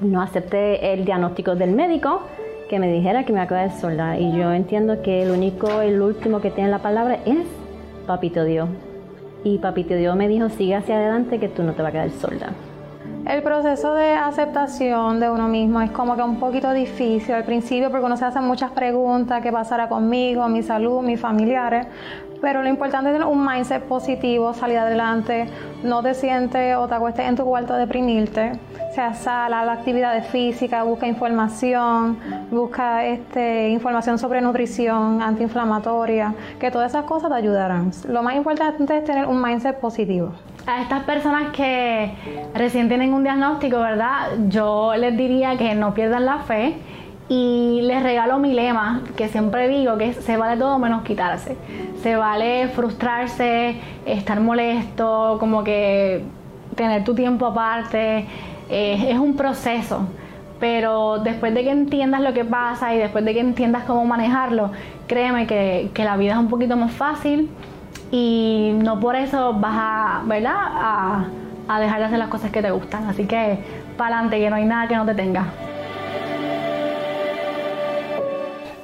No 0.00 0.20
acepté 0.20 0.92
el 0.92 1.06
diagnóstico 1.06 1.56
del 1.56 1.70
médico 1.70 2.20
que 2.68 2.78
me 2.78 2.92
dijera 2.92 3.24
que 3.24 3.32
me 3.32 3.38
iba 3.38 3.44
a 3.44 3.48
quedar 3.48 3.70
sorda. 3.70 4.18
Y 4.18 4.36
yo 4.36 4.52
entiendo 4.52 5.00
que 5.00 5.22
el 5.22 5.30
único, 5.30 5.80
el 5.80 6.02
último 6.02 6.42
que 6.42 6.50
tiene 6.50 6.68
la 6.68 6.80
palabra 6.80 7.18
es 7.24 7.46
Papito 8.06 8.44
Dios. 8.44 8.68
Y 9.42 9.56
Papito 9.56 9.94
Dios 9.94 10.14
me 10.16 10.28
dijo, 10.28 10.50
sigue 10.50 10.74
hacia 10.74 10.96
adelante 10.96 11.38
que 11.38 11.48
tú 11.48 11.62
no 11.62 11.72
te 11.72 11.80
vas 11.80 11.88
a 11.88 11.92
quedar 11.92 12.10
sorda. 12.10 12.52
El 13.26 13.40
proceso 13.44 13.94
de 13.94 14.14
aceptación 14.14 15.20
de 15.20 15.30
uno 15.30 15.46
mismo 15.46 15.80
es 15.80 15.92
como 15.92 16.16
que 16.16 16.22
un 16.22 16.40
poquito 16.40 16.72
difícil 16.72 17.36
al 17.36 17.44
principio 17.44 17.88
porque 17.88 18.04
uno 18.04 18.16
se 18.16 18.24
hace 18.24 18.40
muchas 18.40 18.72
preguntas, 18.72 19.40
qué 19.42 19.52
pasará 19.52 19.88
conmigo, 19.88 20.48
mi 20.48 20.62
salud, 20.64 21.02
mis 21.02 21.20
familiares, 21.20 21.86
pero 22.40 22.62
lo 22.62 22.68
importante 22.68 23.10
es 23.10 23.14
tener 23.14 23.28
un 23.28 23.46
mindset 23.46 23.84
positivo, 23.84 24.52
salir 24.54 24.78
adelante, 24.78 25.46
no 25.84 26.02
te 26.02 26.14
sientes 26.14 26.76
o 26.76 26.88
te 26.88 26.94
acuestes 26.94 27.28
en 27.28 27.36
tu 27.36 27.44
cuarto 27.44 27.74
a 27.74 27.78
deprimirte, 27.78 28.58
o 28.90 28.94
sea, 28.94 29.14
sal 29.14 29.54
a 29.54 29.64
la 29.64 29.72
actividad 29.72 30.20
física, 30.24 30.82
busca 30.82 31.06
información, 31.06 32.18
busca 32.50 33.06
este, 33.06 33.68
información 33.68 34.18
sobre 34.18 34.40
nutrición 34.40 35.22
antiinflamatoria, 35.22 36.34
que 36.58 36.72
todas 36.72 36.90
esas 36.90 37.04
cosas 37.04 37.30
te 37.30 37.36
ayudarán. 37.36 37.92
Lo 38.08 38.24
más 38.24 38.34
importante 38.34 38.96
es 38.96 39.04
tener 39.04 39.26
un 39.26 39.40
mindset 39.40 39.78
positivo 39.78 40.32
a 40.66 40.82
estas 40.82 41.02
personas 41.04 41.52
que 41.52 42.12
recién 42.54 42.88
tienen 42.88 43.12
un 43.12 43.22
diagnóstico, 43.22 43.78
¿verdad? 43.78 44.28
Yo 44.48 44.94
les 44.96 45.16
diría 45.16 45.56
que 45.56 45.74
no 45.74 45.94
pierdan 45.94 46.24
la 46.24 46.38
fe 46.38 46.76
y 47.28 47.80
les 47.82 48.02
regalo 48.02 48.38
mi 48.38 48.52
lema, 48.52 49.02
que 49.16 49.28
siempre 49.28 49.68
digo, 49.68 49.96
que 49.96 50.12
se 50.12 50.36
vale 50.36 50.58
todo 50.58 50.78
menos 50.78 51.02
quitarse. 51.02 51.56
Se 52.02 52.16
vale 52.16 52.68
frustrarse, 52.68 53.76
estar 54.06 54.40
molesto, 54.40 55.36
como 55.40 55.64
que 55.64 56.22
tener 56.76 57.04
tu 57.04 57.14
tiempo 57.14 57.46
aparte. 57.46 58.26
Eh, 58.68 59.06
es 59.10 59.18
un 59.18 59.36
proceso, 59.36 60.06
pero 60.60 61.18
después 61.18 61.52
de 61.54 61.64
que 61.64 61.70
entiendas 61.70 62.20
lo 62.20 62.32
que 62.32 62.44
pasa 62.44 62.94
y 62.94 62.98
después 62.98 63.24
de 63.24 63.34
que 63.34 63.40
entiendas 63.40 63.84
cómo 63.84 64.04
manejarlo, 64.04 64.70
créeme 65.06 65.46
que, 65.46 65.90
que 65.92 66.04
la 66.04 66.16
vida 66.16 66.32
es 66.32 66.38
un 66.38 66.48
poquito 66.48 66.76
más 66.76 66.92
fácil 66.92 67.50
y 68.12 68.72
no 68.76 69.00
por 69.00 69.16
eso 69.16 69.54
vas 69.54 69.74
a, 69.74 70.22
¿verdad? 70.26 70.54
A, 70.54 71.24
a 71.66 71.80
dejar 71.80 71.98
de 71.98 72.04
hacer 72.04 72.18
las 72.18 72.28
cosas 72.28 72.50
que 72.52 72.62
te 72.62 72.70
gustan. 72.70 73.08
Así 73.08 73.24
que 73.24 73.58
para 73.96 74.16
adelante, 74.16 74.38
que 74.38 74.50
no 74.50 74.56
hay 74.56 74.66
nada 74.66 74.86
que 74.86 74.96
no 74.96 75.06
te 75.06 75.14
tenga. 75.14 75.46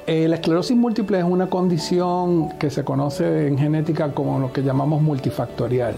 Eh, 0.07 0.27
la 0.27 0.37
esclerosis 0.37 0.75
múltiple 0.75 1.19
es 1.19 1.23
una 1.23 1.51
condición 1.51 2.57
que 2.57 2.71
se 2.71 2.83
conoce 2.83 3.45
en 3.45 3.59
genética 3.59 4.11
como 4.11 4.39
lo 4.39 4.51
que 4.51 4.63
llamamos 4.63 5.03
multifactorial. 5.03 5.93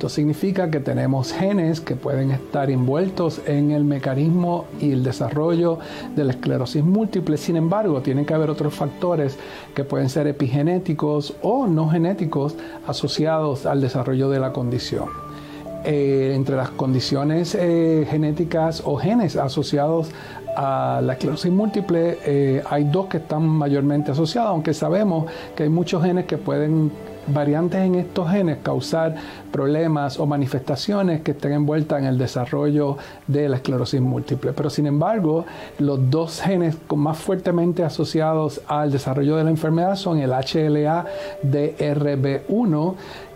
Esto 0.00 0.08
significa 0.08 0.70
que 0.70 0.80
tenemos 0.80 1.30
genes 1.30 1.82
que 1.82 1.94
pueden 1.94 2.30
estar 2.30 2.70
envueltos 2.70 3.42
en 3.44 3.70
el 3.70 3.84
mecanismo 3.84 4.64
y 4.80 4.92
el 4.92 5.04
desarrollo 5.04 5.78
de 6.16 6.24
la 6.24 6.30
esclerosis 6.30 6.82
múltiple. 6.82 7.36
Sin 7.36 7.56
embargo, 7.56 8.00
tienen 8.00 8.24
que 8.24 8.32
haber 8.32 8.48
otros 8.48 8.72
factores 8.72 9.36
que 9.74 9.84
pueden 9.84 10.08
ser 10.08 10.26
epigenéticos 10.26 11.34
o 11.42 11.66
no 11.66 11.90
genéticos 11.90 12.54
asociados 12.86 13.66
al 13.66 13.82
desarrollo 13.82 14.30
de 14.30 14.40
la 14.40 14.54
condición. 14.54 15.10
Eh, 15.84 16.32
entre 16.34 16.56
las 16.56 16.70
condiciones 16.70 17.54
eh, 17.54 18.06
genéticas 18.08 18.82
o 18.86 18.96
genes 18.96 19.36
asociados 19.36 20.08
a 20.56 21.00
la 21.02 21.12
esclerosis 21.12 21.52
múltiple 21.52 22.18
eh, 22.24 22.62
hay 22.68 22.84
dos 22.84 23.06
que 23.06 23.18
están 23.18 23.46
mayormente 23.46 24.12
asociados, 24.12 24.50
aunque 24.50 24.72
sabemos 24.72 25.26
que 25.54 25.64
hay 25.64 25.68
muchos 25.68 26.02
genes 26.02 26.24
que 26.24 26.38
pueden 26.38 26.90
variantes 27.26 27.80
en 27.80 27.94
estos 27.94 28.30
genes 28.30 28.58
causar 28.62 29.16
problemas 29.50 30.18
o 30.18 30.26
manifestaciones 30.26 31.22
que 31.22 31.30
estén 31.32 31.52
envueltas 31.52 32.00
en 32.00 32.06
el 32.06 32.16
desarrollo 32.18 32.96
de 33.26 33.48
la 33.48 33.56
esclerosis 33.56 34.00
múltiple. 34.00 34.52
Pero 34.52 34.70
sin 34.70 34.86
embargo, 34.86 35.44
los 35.78 36.08
dos 36.10 36.40
genes 36.40 36.76
más 36.94 37.18
fuertemente 37.18 37.82
asociados 37.84 38.60
al 38.66 38.90
desarrollo 38.90 39.36
de 39.36 39.44
la 39.44 39.50
enfermedad 39.50 39.96
son 39.96 40.18
el 40.18 40.30
HLA-DRB1, 40.30 42.94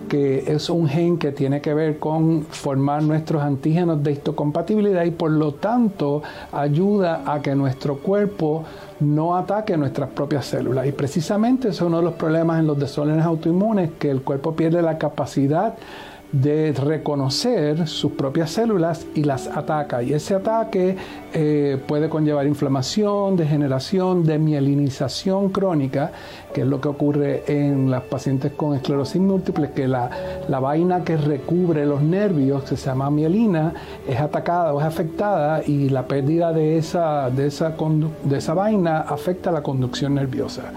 que 0.09 0.53
es 0.53 0.70
un 0.70 0.89
gen 0.89 1.18
que 1.18 1.32
tiene 1.32 1.61
que 1.61 1.74
ver 1.74 1.99
con 1.99 2.45
formar 2.45 3.03
nuestros 3.03 3.43
antígenos 3.43 4.03
de 4.03 4.12
histocompatibilidad 4.12 5.05
y 5.05 5.11
por 5.11 5.30
lo 5.30 5.53
tanto 5.55 6.22
ayuda 6.53 7.22
a 7.26 7.43
que 7.43 7.55
nuestro 7.55 7.99
cuerpo 7.99 8.64
no 9.05 9.37
ataque 9.37 9.77
nuestras 9.77 10.11
propias 10.11 10.47
células. 10.47 10.87
Y 10.87 10.93
precisamente 10.93 11.69
ese 11.69 11.77
es 11.77 11.83
uno 11.83 11.99
de 11.99 12.05
los 12.05 12.15
problemas 12.15 12.59
en 12.59 12.67
los 12.67 12.79
desórdenes 12.79 13.25
autoinmunes, 13.25 13.91
que 13.99 14.11
el 14.11 14.23
cuerpo 14.23 14.55
pierde 14.55 14.83
la 14.83 14.99
capacidad 14.99 15.75
de 16.35 16.72
reconocer 16.72 17.87
sus 17.87 18.12
propias 18.12 18.51
células 18.51 19.07
y 19.14 19.22
las 19.22 19.47
ataca. 19.47 20.03
Y 20.03 20.12
ese 20.12 20.35
ataque 20.35 20.97
eh, 21.32 21.78
puede 21.87 22.09
conllevar 22.09 22.47
inflamación, 22.47 23.37
degeneración, 23.37 24.24
demielinización 24.24 25.51
crónica, 25.51 26.11
que 26.53 26.62
es 26.62 26.66
lo 26.66 26.80
que 26.80 26.89
ocurre 26.89 27.45
en 27.47 27.89
las 27.89 28.03
pacientes 28.03 28.53
con 28.53 28.74
esclerosis 28.74 29.20
múltiple, 29.20 29.70
que 29.70 29.87
la, 29.87 30.11
la 30.49 30.59
vaina 30.59 31.05
que 31.05 31.16
recubre 31.16 31.87
los 31.87 32.03
nervios, 32.03 32.64
que 32.64 32.76
se 32.76 32.87
llama 32.87 33.11
mielina, 33.11 33.72
es 34.09 34.18
atacada 34.18 34.74
o 34.74 34.80
es 34.80 34.87
afectada 34.87 35.62
y 35.64 35.89
la 35.89 36.09
pérdida 36.09 36.53
de 36.53 36.78
esa, 36.78 37.30
de 37.30 37.47
esa, 37.47 37.76
de 38.24 38.37
esa 38.37 38.55
vaina 38.55 39.01
afecta 39.03 39.53
la 39.53 39.62
conducción 39.62 40.14
nerviosa. 40.14 40.72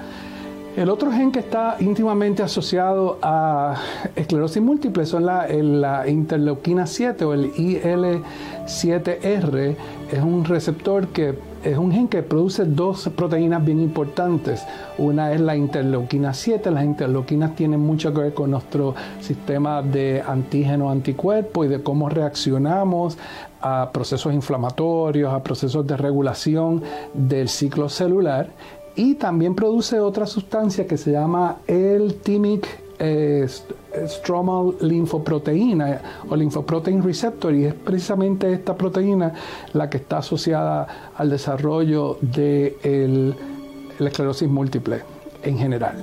El 0.78 0.90
otro 0.92 1.12
gen 1.12 1.32
que 1.32 1.40
está 1.40 1.78
íntimamente 1.80 2.44
asociado 2.44 3.18
a 3.24 3.74
esclerosis 4.16 4.62
múltiple 4.62 5.08
son 5.08 5.26
la, 5.26 5.48
la 5.48 6.08
interleuquina 6.08 6.86
7 6.86 7.26
o 7.26 7.34
el 7.34 7.52
IL7R. 7.56 9.76
Es 10.12 10.22
un 10.22 10.46
receptor 10.46 11.08
que 11.08 11.34
es 11.64 11.80
un 11.80 11.92
gen 11.92 12.08
que 12.08 12.22
produce 12.22 12.66
dos 12.66 13.10
proteínas 13.16 13.66
bien 13.66 13.82
importantes. 13.82 14.64
Una 15.00 15.34
es 15.34 15.42
la 15.42 15.56
interleuquina 15.56 16.36
7. 16.36 16.70
Las 16.70 16.86
interleuquinas 16.86 17.56
tienen 17.56 17.80
mucho 17.80 18.14
que 18.14 18.22
ver 18.22 18.36
con 18.36 18.52
nuestro 18.52 18.94
sistema 19.20 19.82
de 19.82 20.22
antígeno 20.22 20.92
anticuerpo 20.92 21.66
y 21.66 21.70
de 21.70 21.82
cómo 21.82 22.08
reaccionamos 22.08 23.18
a 23.62 23.90
procesos 23.92 24.32
inflamatorios, 24.32 25.34
a 25.34 25.42
procesos 25.42 25.88
de 25.88 25.98
regulación 25.98 26.84
del 27.16 27.50
ciclo 27.50 27.90
celular 27.90 28.52
y 28.98 29.16
también 29.16 29.56
produce 29.56 30.00
otra 30.00 30.26
sustancia 30.26 30.86
que 30.86 30.98
se 30.98 31.12
llama 31.12 31.58
el 31.68 32.16
thymic 32.16 32.68
eh, 33.00 33.48
stromal 34.08 34.76
linfoproteína 34.82 36.02
o 36.28 36.36
linfoprotein 36.36 37.04
receptor 37.04 37.54
y 37.54 37.66
es 37.66 37.74
precisamente 37.76 38.52
esta 38.52 38.76
proteína 38.76 39.34
la 39.74 39.88
que 39.88 39.98
está 39.98 40.18
asociada 40.18 41.12
al 41.16 41.30
desarrollo 41.30 42.18
de 42.22 43.36
la 44.00 44.08
esclerosis 44.10 44.50
múltiple 44.50 45.04
en 45.44 45.60
general. 45.60 45.96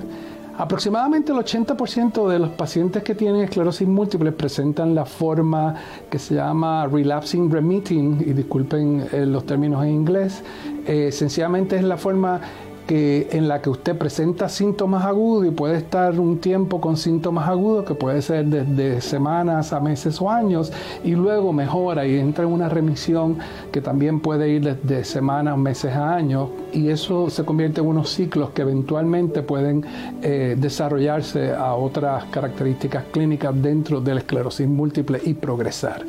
Aproximadamente 0.57 1.33
el 1.33 1.37
80% 1.37 2.29
de 2.29 2.39
los 2.39 2.49
pacientes 2.51 3.03
que 3.03 3.13
tienen 3.13 3.41
esclerosis 3.41 3.85
múltiple 3.85 4.31
presentan 4.31 4.95
la 4.95 5.03
forma 5.03 5.75
que 6.09 6.17
se 6.17 6.35
llama 6.35 6.87
relapsing 6.87 7.51
remitting, 7.51 8.23
y 8.25 8.31
disculpen 8.31 9.05
eh, 9.11 9.25
los 9.25 9.45
términos 9.45 9.83
en 9.83 9.91
inglés, 9.91 10.41
eh, 10.87 11.11
sencillamente 11.11 11.75
es 11.75 11.83
la 11.83 11.97
forma 11.97 12.39
que, 12.87 13.27
en 13.31 13.47
la 13.47 13.61
que 13.61 13.69
usted 13.69 13.97
presenta 13.97 14.49
síntomas 14.49 15.05
agudos 15.05 15.47
y 15.47 15.51
puede 15.51 15.77
estar 15.77 16.19
un 16.19 16.39
tiempo 16.39 16.79
con 16.79 16.97
síntomas 16.97 17.47
agudos, 17.47 17.85
que 17.85 17.95
puede 17.95 18.21
ser 18.21 18.45
desde 18.45 19.01
semanas 19.01 19.73
a 19.73 19.79
meses 19.79 20.21
o 20.21 20.29
años, 20.29 20.71
y 21.03 21.11
luego 21.11 21.53
mejora 21.53 22.05
y 22.05 22.17
entra 22.17 22.45
en 22.45 22.51
una 22.51 22.69
remisión 22.69 23.37
que 23.71 23.81
también 23.81 24.19
puede 24.19 24.49
ir 24.49 24.63
desde 24.63 25.03
semanas, 25.03 25.57
meses 25.57 25.93
a 25.95 26.15
años, 26.15 26.49
y 26.73 26.89
eso 26.89 27.29
se 27.29 27.43
convierte 27.43 27.81
en 27.81 27.87
unos 27.87 28.09
ciclos 28.09 28.51
que 28.51 28.61
eventualmente 28.61 29.41
pueden 29.41 29.85
eh, 30.21 30.55
desarrollarse 30.57 31.53
a 31.53 31.73
otras 31.73 32.25
características 32.25 33.05
clínicas 33.11 33.53
dentro 33.61 34.01
de 34.01 34.13
la 34.13 34.19
esclerosis 34.19 34.67
múltiple 34.67 35.19
y 35.23 35.33
progresar. 35.33 36.03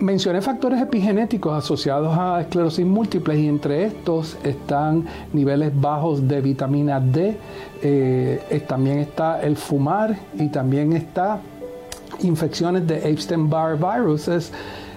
Mencioné 0.00 0.40
factores 0.40 0.80
epigenéticos 0.80 1.52
asociados 1.52 2.16
a 2.16 2.40
esclerosis 2.40 2.86
múltiple 2.86 3.38
y 3.38 3.46
entre 3.46 3.84
estos 3.84 4.38
están 4.42 5.04
niveles 5.34 5.78
bajos 5.78 6.26
de 6.26 6.40
vitamina 6.40 6.98
D, 6.98 7.36
eh, 7.82 8.64
también 8.66 9.00
está 9.00 9.42
el 9.42 9.58
fumar 9.58 10.18
y 10.38 10.48
también 10.48 10.94
está 10.94 11.42
infecciones 12.22 12.86
de 12.86 13.10
Epstein-Barr 13.10 13.76
viruses, 13.76 14.50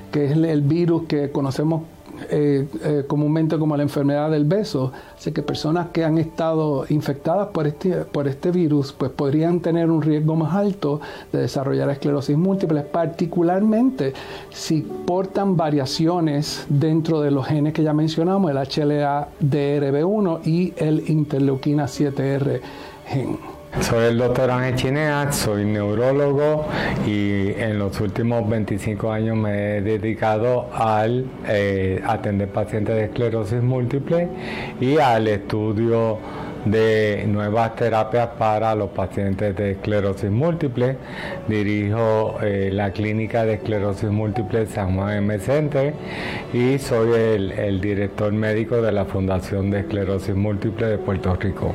que 0.10 0.28
es 0.28 0.32
el 0.32 0.62
virus 0.62 1.04
que 1.04 1.32
conocemos 1.32 1.82
eh, 2.30 2.68
eh, 2.84 3.04
comúnmente 3.08 3.58
como 3.58 3.76
la 3.78 3.84
enfermedad 3.84 4.32
del 4.32 4.46
beso. 4.46 4.92
Así 5.18 5.32
que 5.32 5.42
personas 5.42 5.88
que 5.92 6.04
han 6.04 6.18
estado 6.18 6.86
infectadas 6.90 7.50
por 7.50 7.68
este, 7.68 8.06
por 8.06 8.28
este 8.28 8.52
virus 8.52 8.94
pues 8.94 9.12
podrían 9.12 9.60
tener 9.60 9.90
un 9.90 10.02
riesgo 10.02 10.36
más 10.36 10.56
alto 10.56 11.02
de 11.32 11.40
desarrollar 11.40 11.90
esclerosis 11.90 12.38
múltiple, 12.38 12.82
particularmente 12.82 14.14
si 14.52 14.82
portan 14.82 15.56
variaciones 15.58 16.66
dentro 16.70 17.22
de 17.22 17.32
los 17.32 17.46
genes 17.46 17.74
que 17.74 17.84
ya 17.84 17.94
mencionamos, 17.94 18.52
el 18.52 18.58
HLA-DRB1 18.58 20.46
y 20.46 20.74
el 20.78 21.10
interleuquina 21.10 21.86
7R 21.86 22.62
gen. 23.08 23.53
Soy 23.82 24.06
el 24.06 24.20
doctor 24.20 24.52
Ángel 24.52 24.76
Chinea, 24.76 25.32
soy 25.32 25.66
neurólogo 25.66 26.68
y 27.08 27.52
en 27.58 27.80
los 27.80 28.00
últimos 28.02 28.48
25 28.48 29.12
años 29.12 29.36
me 29.36 29.78
he 29.78 29.82
dedicado 29.82 30.70
al 30.74 31.26
eh, 31.48 32.00
atender 32.06 32.50
pacientes 32.50 32.96
de 32.96 33.06
esclerosis 33.06 33.64
múltiple 33.64 34.30
y 34.80 35.00
al 35.00 35.28
estudio 35.28 36.20
de 36.66 37.26
nuevas 37.28 37.76
terapias 37.76 38.30
para 38.38 38.76
los 38.76 38.92
pacientes 38.92 39.56
de 39.56 39.72
esclerosis 39.72 40.30
múltiple. 40.30 40.98
Dirijo 41.48 42.38
eh, 42.44 42.70
la 42.72 42.92
clínica 42.92 43.44
de 43.44 43.56
esclerosis 43.56 44.10
múltiple 44.10 44.68
San 44.68 44.96
Juan 44.96 45.18
M. 45.18 45.40
Center 45.40 45.94
y 46.54 46.78
soy 46.78 47.10
el 47.58 47.82
director 47.82 48.32
médico 48.32 48.82
de 48.84 48.92
la 48.92 49.06
Fundación 49.06 49.72
de 49.72 49.80
Esclerosis 49.80 50.36
Múltiple 50.36 50.88
de 50.88 50.98
Puerto 51.00 51.36
Rico. 51.36 51.74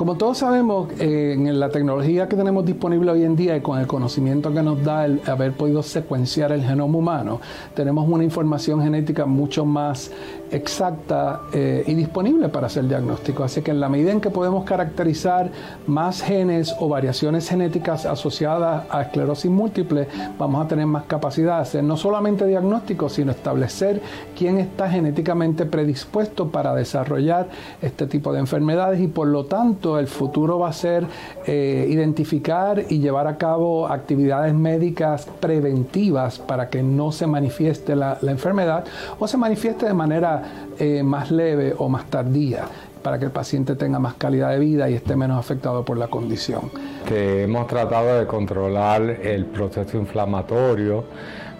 Como 0.00 0.16
todos 0.16 0.38
sabemos, 0.38 0.88
eh, 0.98 1.34
en 1.36 1.60
la 1.60 1.68
tecnología 1.68 2.26
que 2.26 2.34
tenemos 2.34 2.64
disponible 2.64 3.10
hoy 3.10 3.22
en 3.22 3.36
día 3.36 3.54
y 3.54 3.60
con 3.60 3.78
el 3.78 3.86
conocimiento 3.86 4.50
que 4.50 4.62
nos 4.62 4.82
da 4.82 5.04
el 5.04 5.20
haber 5.26 5.52
podido 5.52 5.82
secuenciar 5.82 6.52
el 6.52 6.64
genoma 6.64 6.96
humano, 6.96 7.38
tenemos 7.74 8.08
una 8.08 8.24
información 8.24 8.82
genética 8.82 9.26
mucho 9.26 9.66
más 9.66 10.10
exacta 10.50 11.42
eh, 11.52 11.84
y 11.86 11.92
disponible 11.92 12.48
para 12.48 12.68
hacer 12.68 12.88
diagnóstico. 12.88 13.44
Así 13.44 13.60
que 13.60 13.72
en 13.72 13.80
la 13.80 13.90
medida 13.90 14.10
en 14.10 14.22
que 14.22 14.30
podemos 14.30 14.64
caracterizar 14.64 15.50
más 15.86 16.22
genes 16.22 16.74
o 16.80 16.88
variaciones 16.88 17.46
genéticas 17.46 18.06
asociadas 18.06 18.84
a 18.88 19.02
esclerosis 19.02 19.50
múltiple, 19.50 20.08
vamos 20.38 20.64
a 20.64 20.68
tener 20.68 20.86
más 20.86 21.04
capacidad 21.04 21.56
de 21.56 21.62
hacer 21.62 21.84
no 21.84 21.98
solamente 21.98 22.46
diagnóstico, 22.46 23.10
sino 23.10 23.32
establecer 23.32 24.00
quién 24.34 24.56
está 24.56 24.88
genéticamente 24.88 25.66
predispuesto 25.66 26.48
para 26.48 26.74
desarrollar 26.74 27.48
este 27.82 28.06
tipo 28.06 28.32
de 28.32 28.40
enfermedades 28.40 28.98
y 28.98 29.06
por 29.06 29.28
lo 29.28 29.44
tanto 29.44 29.89
el 29.98 30.06
futuro 30.06 30.58
va 30.58 30.68
a 30.68 30.72
ser 30.72 31.06
eh, 31.46 31.86
identificar 31.88 32.84
y 32.88 32.98
llevar 32.98 33.26
a 33.26 33.36
cabo 33.36 33.88
actividades 33.88 34.54
médicas 34.54 35.26
preventivas 35.40 36.38
para 36.38 36.68
que 36.68 36.82
no 36.82 37.12
se 37.12 37.26
manifieste 37.26 37.96
la 37.96 38.18
enfermedad 38.22 38.84
o 39.18 39.26
se 39.26 39.36
manifieste 39.36 39.86
de 39.86 39.94
manera 39.94 40.42
eh, 40.78 41.02
más 41.02 41.30
leve 41.30 41.74
o 41.76 41.88
más 41.88 42.06
tardía 42.06 42.64
para 43.02 43.18
que 43.18 43.24
el 43.24 43.30
paciente 43.30 43.76
tenga 43.76 43.98
más 43.98 44.14
calidad 44.14 44.50
de 44.50 44.58
vida 44.58 44.88
y 44.90 44.94
esté 44.94 45.16
menos 45.16 45.38
afectado 45.38 45.84
por 45.84 45.96
la 45.96 46.08
condición. 46.08 46.70
hemos 47.10 47.66
tratado 47.66 48.18
de 48.18 48.26
controlar 48.26 49.02
el 49.02 49.46
proceso 49.46 49.96
inflamatorio, 49.96 51.04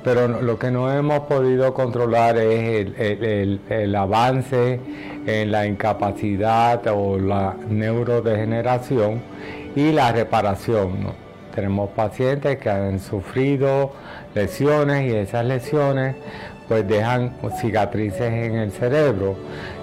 pero 0.02 0.28
lo 0.28 0.58
que 0.58 0.70
no 0.70 0.92
hemos 0.92 1.20
podido 1.20 1.74
controlar 1.74 2.36
es 2.38 2.88
el, 2.98 3.94
avance 3.94 4.80
en 5.26 5.52
la 5.52 5.66
incapacidad 5.66 6.86
o 6.88 7.18
la 7.18 7.54
neurodegeneración 7.68 9.20
y 9.76 9.92
la 9.92 10.12
reparación. 10.12 11.12
Tenemos 11.54 11.90
pacientes 11.90 12.58
que 12.58 12.70
han 12.70 13.00
sufrido 13.00 13.92
lesiones 14.34 15.10
y 15.10 15.16
esas 15.16 15.44
lesiones 15.44 16.16
pues 16.68 16.86
dejan 16.86 17.32
cicatrices 17.60 18.32
en 18.32 18.54
el 18.54 18.70
cerebro. 18.70 19.36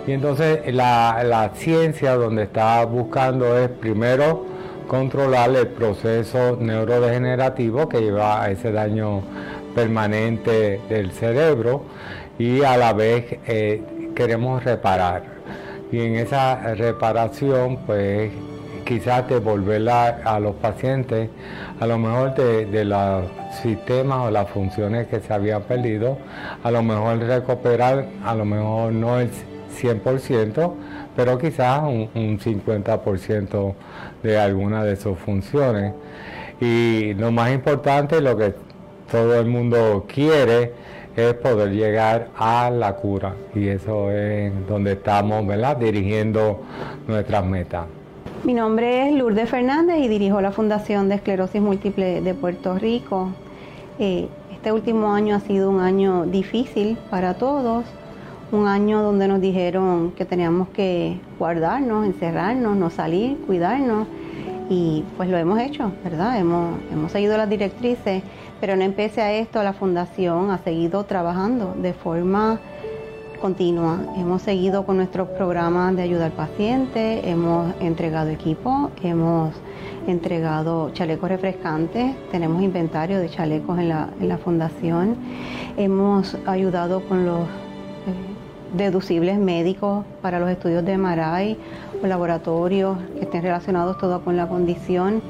Y 0.08 0.14
entonces 0.14 0.74
la, 0.74 1.52
ciencia 1.56 2.16
donde 2.16 2.44
está 2.44 2.86
buscando 2.86 3.58
es 3.58 3.68
primero 3.68 4.46
controlar 4.88 5.54
el 5.54 5.68
proceso 5.68 6.58
neurodegenerativo 6.58 7.90
que 7.90 8.00
lleva 8.00 8.42
a 8.42 8.52
ese 8.52 8.72
daño 8.72 9.22
permanente 9.78 10.82
del 10.90 11.12
cerebro 11.12 11.84
y 12.40 12.64
a 12.64 12.78
la 12.78 12.94
vez 12.94 13.38
eh, 13.46 13.84
queremos 14.16 14.64
reparar. 14.64 15.22
Y 15.92 16.00
en 16.00 16.16
esa 16.16 16.74
reparación 16.74 17.78
pues 17.86 18.32
quizás 18.86 19.30
devolverla 19.30 20.22
a 20.26 20.40
los 20.40 20.56
pacientes, 20.56 21.30
a 21.80 21.86
lo 21.86 22.00
mejor 22.00 22.34
de, 22.34 22.86
los 22.86 23.26
sistemas 23.62 24.28
o 24.28 24.32
las 24.32 24.50
funciones 24.50 25.06
que 25.06 25.20
se 25.20 25.32
habían 25.32 25.62
perdido, 25.62 26.18
a 26.64 26.72
lo 26.72 26.82
mejor 26.82 27.20
recuperar, 27.20 28.08
a 28.26 28.34
lo 28.34 28.46
mejor 28.46 28.94
no 28.94 29.20
el 29.20 29.30
100%, 29.80 30.74
pero 31.16 31.38
quizás 31.38 31.84
un, 31.84 32.40
50% 32.40 33.76
de 34.24 34.40
alguna 34.40 34.84
de 34.84 34.96
sus 34.96 35.20
funciones. 35.20 35.94
Y 36.60 37.14
lo 37.14 37.32
más 37.32 37.52
importante, 37.52 38.20
lo 38.22 38.36
que 38.36 38.56
todo 39.12 39.40
el 39.40 39.46
mundo 39.48 40.06
quiere, 40.14 40.74
es 41.16 41.34
poder 41.36 41.72
llegar 41.72 42.30
a 42.38 42.70
la 42.70 42.96
cura. 42.96 43.34
Y 43.56 43.68
eso 43.68 44.12
es 44.12 44.52
donde 44.68 44.94
estamos 44.94 45.46
¿verdad? 45.48 45.78
dirigiendo 45.78 46.62
nuestras 47.08 47.46
metas. 47.46 47.86
Mi 48.44 48.54
nombre 48.54 49.08
es 49.08 49.16
Lourdes 49.16 49.50
Fernández 49.50 49.98
y 50.00 50.08
dirijo 50.08 50.42
la 50.42 50.52
Fundación 50.52 51.10
de 51.10 51.16
Esclerosis 51.16 51.62
Múltiple 51.62 52.22
de 52.22 52.34
Puerto 52.34 52.78
Rico. 52.78 53.30
Eh, 53.98 54.28
este 54.54 54.72
último 54.72 55.14
año 55.14 55.36
ha 55.36 55.40
sido 55.40 55.70
un 55.70 55.80
año 55.80 56.26
difícil 56.26 56.98
para 57.10 57.34
todos, 57.34 57.86
un 58.52 58.68
año 58.68 59.02
donde 59.02 59.28
nos 59.28 59.42
dijeron 59.42 60.12
que 60.12 60.26
teníamos 60.26 60.70
que 60.70 61.20
guardarnos, 61.40 62.06
encerrarnos, 62.06 62.78
no 62.78 62.90
salir, 62.90 63.38
cuidarnos 63.48 64.08
y 64.70 65.04
pues 65.16 65.30
lo 65.30 65.38
hemos 65.38 65.60
hecho, 65.60 65.92
¿verdad? 66.04 66.40
Hemos, 66.40 66.80
hemos 66.92 67.12
seguido 67.12 67.38
las 67.38 67.50
directrices, 67.50 68.24
pero 68.60 68.76
no 68.76 68.84
empecé 68.84 69.22
a 69.22 69.34
esto, 69.34 69.62
la 69.64 69.74
Fundación 69.74 70.52
ha 70.52 70.58
seguido 70.60 71.04
trabajando 71.06 71.76
de 71.78 71.94
forma 71.94 72.60
continua. 73.38 74.00
Hemos 74.18 74.42
seguido 74.42 74.86
con 74.86 74.98
nuestros 74.98 75.30
programas 75.30 75.96
de 75.96 76.02
ayuda 76.02 76.26
al 76.26 76.32
paciente, 76.32 77.30
hemos 77.30 77.74
entregado 77.80 78.30
equipo, 78.30 78.92
hemos 79.04 79.54
entregado 80.08 80.90
chalecos 80.92 81.30
refrescantes, 81.30 82.16
tenemos 82.32 82.62
inventario 82.64 83.20
de 83.20 83.30
chalecos 83.30 83.78
en 83.80 83.90
la, 83.90 84.10
en 84.20 84.30
la 84.30 84.38
fundación, 84.38 85.18
hemos 85.78 86.36
ayudado 86.46 87.02
con 87.02 87.26
los 87.26 87.42
eh, 87.42 88.74
deducibles 88.76 89.38
médicos 89.38 90.06
para 90.22 90.40
los 90.40 90.50
estudios 90.50 90.84
de 90.86 90.98
MRI 90.98 91.58
o 92.02 92.08
laboratorios 92.08 92.98
que 93.14 93.22
estén 93.22 93.44
relacionados 93.44 93.98
todo 93.98 94.22
con 94.22 94.36
la 94.36 94.48
condición. 94.48 95.22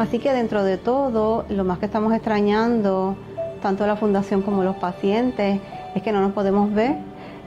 Así 0.00 0.18
que 0.18 0.32
dentro 0.32 0.64
de 0.64 0.78
todo, 0.78 1.44
lo 1.50 1.62
más 1.62 1.78
que 1.78 1.84
estamos 1.84 2.14
extrañando, 2.14 3.16
tanto 3.60 3.86
la 3.86 3.96
fundación 3.96 4.40
como 4.40 4.64
los 4.64 4.76
pacientes, 4.76 5.60
es 5.94 6.02
que 6.02 6.10
no 6.10 6.22
nos 6.22 6.32
podemos 6.32 6.72
ver, 6.72 6.96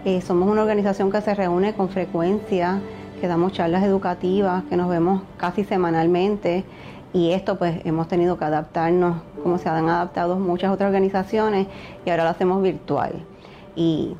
eh, 0.06 0.22
somos 0.22 0.47
una 0.47 0.62
organización 0.62 1.12
que 1.12 1.20
se 1.22 1.34
reúne 1.34 1.74
con 1.74 1.89
frecuencia, 1.89 2.80
que 3.20 3.28
damos 3.28 3.54
charlas 3.54 3.84
educativas, 3.84 4.66
que 4.66 4.78
nos 4.78 4.88
vemos 4.88 5.24
casi 5.38 5.64
semanalmente 5.64 6.64
y 7.12 7.32
esto 7.32 7.58
pues 7.58 7.84
hemos 7.86 8.08
tenido 8.08 8.38
que 8.38 8.45
adaptarnos 8.45 9.24
como 9.41 9.58
se 9.58 9.68
han 9.68 9.89
adaptado 9.89 10.38
muchas 10.38 10.72
otras 10.72 10.89
organizaciones 10.89 11.66
y 12.06 12.10
ahora 12.12 12.26
lo 12.26 12.30
hacemos 12.30 12.62
virtual. 12.62 13.14
Y 13.76 14.16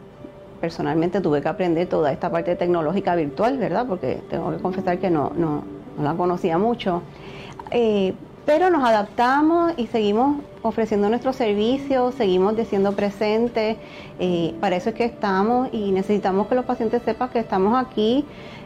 personalmente 0.60 1.22
tuve 1.22 1.44
que 1.44 1.50
aprender 1.50 1.88
toda 1.88 2.12
esta 2.12 2.32
parte 2.32 2.56
tecnológica 2.56 3.14
virtual, 3.14 3.60
¿verdad? 3.60 3.86
Porque 3.88 4.24
tengo 4.28 4.50
que 4.50 4.58
confesar 4.58 4.98
que 4.98 5.12
no, 5.12 5.32
no, 5.36 5.64
la 6.02 6.16
conocía 6.16 6.58
mucho. 6.58 7.04
Eh, 7.74 8.14
pero 8.46 8.70
nos 8.70 8.84
adaptamos 8.84 9.74
y 9.78 9.88
seguimos 9.88 10.38
ofreciendo 10.62 11.10
nuestros 11.10 11.36
servicios, 11.36 12.14
seguimos 12.16 12.56
siendo 12.68 12.92
presentes. 12.94 13.78
Eh, 14.20 14.54
para 14.60 14.76
eso 14.76 14.90
es 14.90 14.96
que 14.96 15.06
estamos 15.06 15.70
y 15.72 15.92
necesitamos 15.92 16.48
que 16.48 16.56
los 16.56 16.66
pacientes 16.66 17.02
sepan 17.04 17.30
que 17.30 17.40
estamos 17.40 17.78
aquí. 17.78 18.26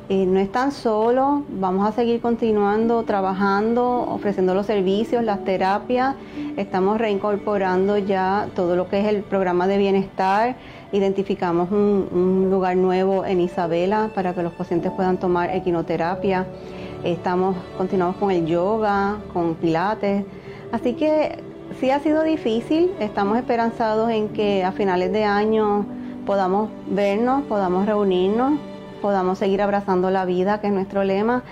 Eh, 0.10 0.26
no 0.26 0.40
están 0.40 0.72
solos, 0.72 1.42
vamos 1.50 1.88
a 1.88 1.92
seguir 1.92 2.22
continuando 2.22 3.04
trabajando, 3.04 4.08
ofreciendo 4.10 4.54
los 4.54 4.66
servicios, 4.66 5.24
las 5.24 5.44
terapias. 5.44 6.16
Estamos 6.56 6.98
reincorporando 6.98 7.98
ya 7.98 8.48
todo 8.56 8.76
lo 8.76 8.90
que 8.90 9.02
es 9.02 9.08
el 9.08 9.22
programa 9.22 9.68
de 9.68 9.78
bienestar. 9.78 10.56
Identificamos 10.92 11.72
un, 11.72 12.08
un 12.12 12.50
lugar 12.50 12.78
nuevo 12.78 13.26
en 13.26 13.42
Isabela 13.42 14.10
para 14.16 14.34
que 14.34 14.44
los 14.44 14.54
pacientes 14.54 14.92
puedan 14.92 15.18
tomar 15.18 15.54
equinoterapia. 15.54 16.48
Estamos, 17.04 17.56
continuamos 17.78 18.18
con 18.18 18.32
el 18.32 18.46
yoga, 18.46 19.18
con 19.32 19.56
pilates. 19.56 20.26
Así 20.72 20.94
que 20.94 21.40
sí 21.80 21.92
ha 21.92 22.00
sido 22.00 22.24
difícil, 22.24 22.92
estamos 23.00 23.38
esperanzados 23.38 24.10
en 24.10 24.30
que 24.30 24.64
a 24.64 24.72
finales 24.72 25.12
de 25.12 25.24
año 25.24 25.86
podamos 26.26 26.70
vernos, 26.88 27.44
podamos 27.44 27.86
reunirnos, 27.86 28.60
podamos 29.02 29.38
seguir 29.38 29.62
abrazando 29.62 30.10
la 30.10 30.26
vida, 30.26 30.60
que 30.60 30.68
es 30.68 30.74
nuestro 30.74 31.04
lema, 31.04 31.44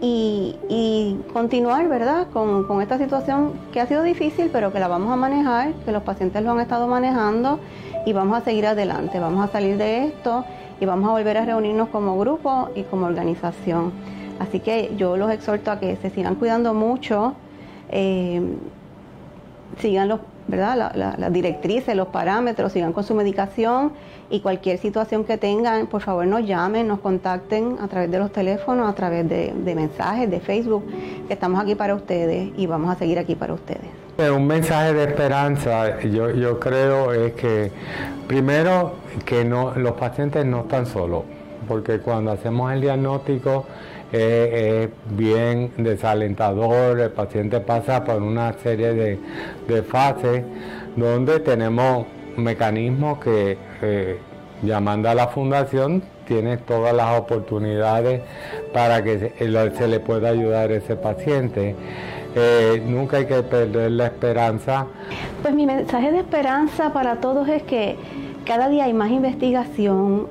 y, 0.00 1.18
continuar, 1.32 1.88
¿verdad?, 1.88 2.28
con, 2.32 2.80
esta 2.80 2.98
situación 2.98 3.54
que 3.72 3.80
ha 3.80 3.86
sido 3.86 4.02
difícil, 4.02 4.50
pero 4.52 4.72
que 4.72 4.78
la 4.78 4.88
vamos 4.88 5.12
a 5.12 5.16
manejar, 5.16 5.72
que 5.84 5.92
los 5.92 6.02
pacientes 6.02 6.42
lo 6.42 6.52
han 6.52 6.60
estado 6.60 6.86
manejando 6.86 7.58
y 8.04 8.12
vamos 8.12 8.38
a 8.38 8.44
seguir 8.44 8.66
adelante, 8.66 9.18
vamos 9.18 9.48
a 9.48 9.50
salir 9.50 9.78
de 9.78 10.04
esto 10.04 10.44
y 10.80 10.86
vamos 10.86 11.08
a 11.08 11.12
volver 11.12 11.38
a 11.38 11.44
reunirnos 11.44 11.88
como 11.88 12.18
grupo 12.18 12.68
y 12.74 12.82
como 12.82 13.06
organización. 13.06 13.92
Así 14.38 14.60
que 14.60 14.92
yo 14.96 15.16
los 15.16 15.30
exhorto 15.30 15.70
a 15.70 15.80
que 15.80 15.96
se 15.96 16.10
sigan 16.10 16.34
cuidando 16.34 16.74
mucho, 16.74 17.34
eh, 17.90 18.40
sigan 19.78 20.08
los, 20.08 20.20
¿verdad? 20.48 20.92
las 20.94 21.32
directrices, 21.32 21.96
los 21.96 22.08
parámetros, 22.08 22.72
sigan 22.72 22.92
con 22.92 23.04
su 23.04 23.14
medicación 23.14 23.92
y 24.30 24.40
cualquier 24.40 24.78
situación 24.78 25.24
que 25.24 25.38
tengan, 25.38 25.86
por 25.86 26.02
favor 26.02 26.26
nos 26.26 26.46
llamen, 26.46 26.88
nos 26.88 27.00
contacten 27.00 27.76
a 27.80 27.88
través 27.88 28.10
de 28.10 28.18
los 28.18 28.32
teléfonos, 28.32 28.88
a 28.88 28.94
través 28.94 29.28
de, 29.28 29.74
mensajes, 29.74 30.30
de 30.30 30.40
Facebook, 30.40 30.84
que 31.26 31.34
estamos 31.34 31.60
aquí 31.60 31.74
para 31.74 31.94
ustedes 31.94 32.50
y 32.56 32.66
vamos 32.66 32.94
a 32.94 32.98
seguir 32.98 33.18
aquí 33.18 33.34
para 33.34 33.54
ustedes. 33.54 33.86
Un 34.18 34.46
mensaje 34.46 34.94
de 34.94 35.04
esperanza, 35.04 36.00
yo, 36.00 36.30
yo 36.30 36.58
creo 36.58 37.12
es 37.12 37.34
que 37.34 37.70
primero 38.26 38.94
que 39.24 39.44
no, 39.44 39.74
los 39.76 39.92
pacientes 39.92 40.44
no 40.46 40.60
están 40.60 40.86
solos, 40.86 41.24
porque 41.68 41.98
cuando 41.98 42.32
hacemos 42.32 42.72
el 42.72 42.80
diagnóstico 42.80 43.66
es, 44.12 44.88
bien 45.10 45.72
desalentador, 45.76 47.00
el 47.00 47.10
paciente 47.10 47.60
pasa 47.60 48.04
por 48.04 48.22
una 48.22 48.52
serie 48.54 48.94
de, 48.94 49.18
de 49.68 49.82
fases 49.82 50.44
donde 50.96 51.40
tenemos 51.40 52.06
mecanismos 52.36 53.18
que 53.18 53.58
eh, 53.82 54.18
llamando 54.62 55.08
a 55.08 55.14
la 55.14 55.28
fundación 55.28 56.02
tiene 56.26 56.56
todas 56.56 56.94
las 56.94 57.18
oportunidades 57.18 58.22
para 58.72 59.02
que 59.02 59.32
se, 59.38 59.88
le 59.88 60.00
pueda 60.00 60.30
ayudar 60.30 60.70
a 60.70 60.74
ese 60.74 60.96
paciente. 60.96 61.74
Eh, 62.34 62.82
nunca 62.84 63.18
hay 63.18 63.26
que 63.26 63.42
perder 63.42 63.92
la 63.92 64.06
esperanza. 64.06 64.86
Pues 65.42 65.54
mi 65.54 65.66
mensaje 65.66 66.12
de 66.12 66.18
esperanza 66.18 66.92
para 66.92 67.16
todos 67.16 67.48
es 67.48 67.62
que 67.62 67.96
cada 68.44 68.68
día 68.68 68.84
hay 68.84 68.92
más 68.92 69.10
investigación, 69.10 70.28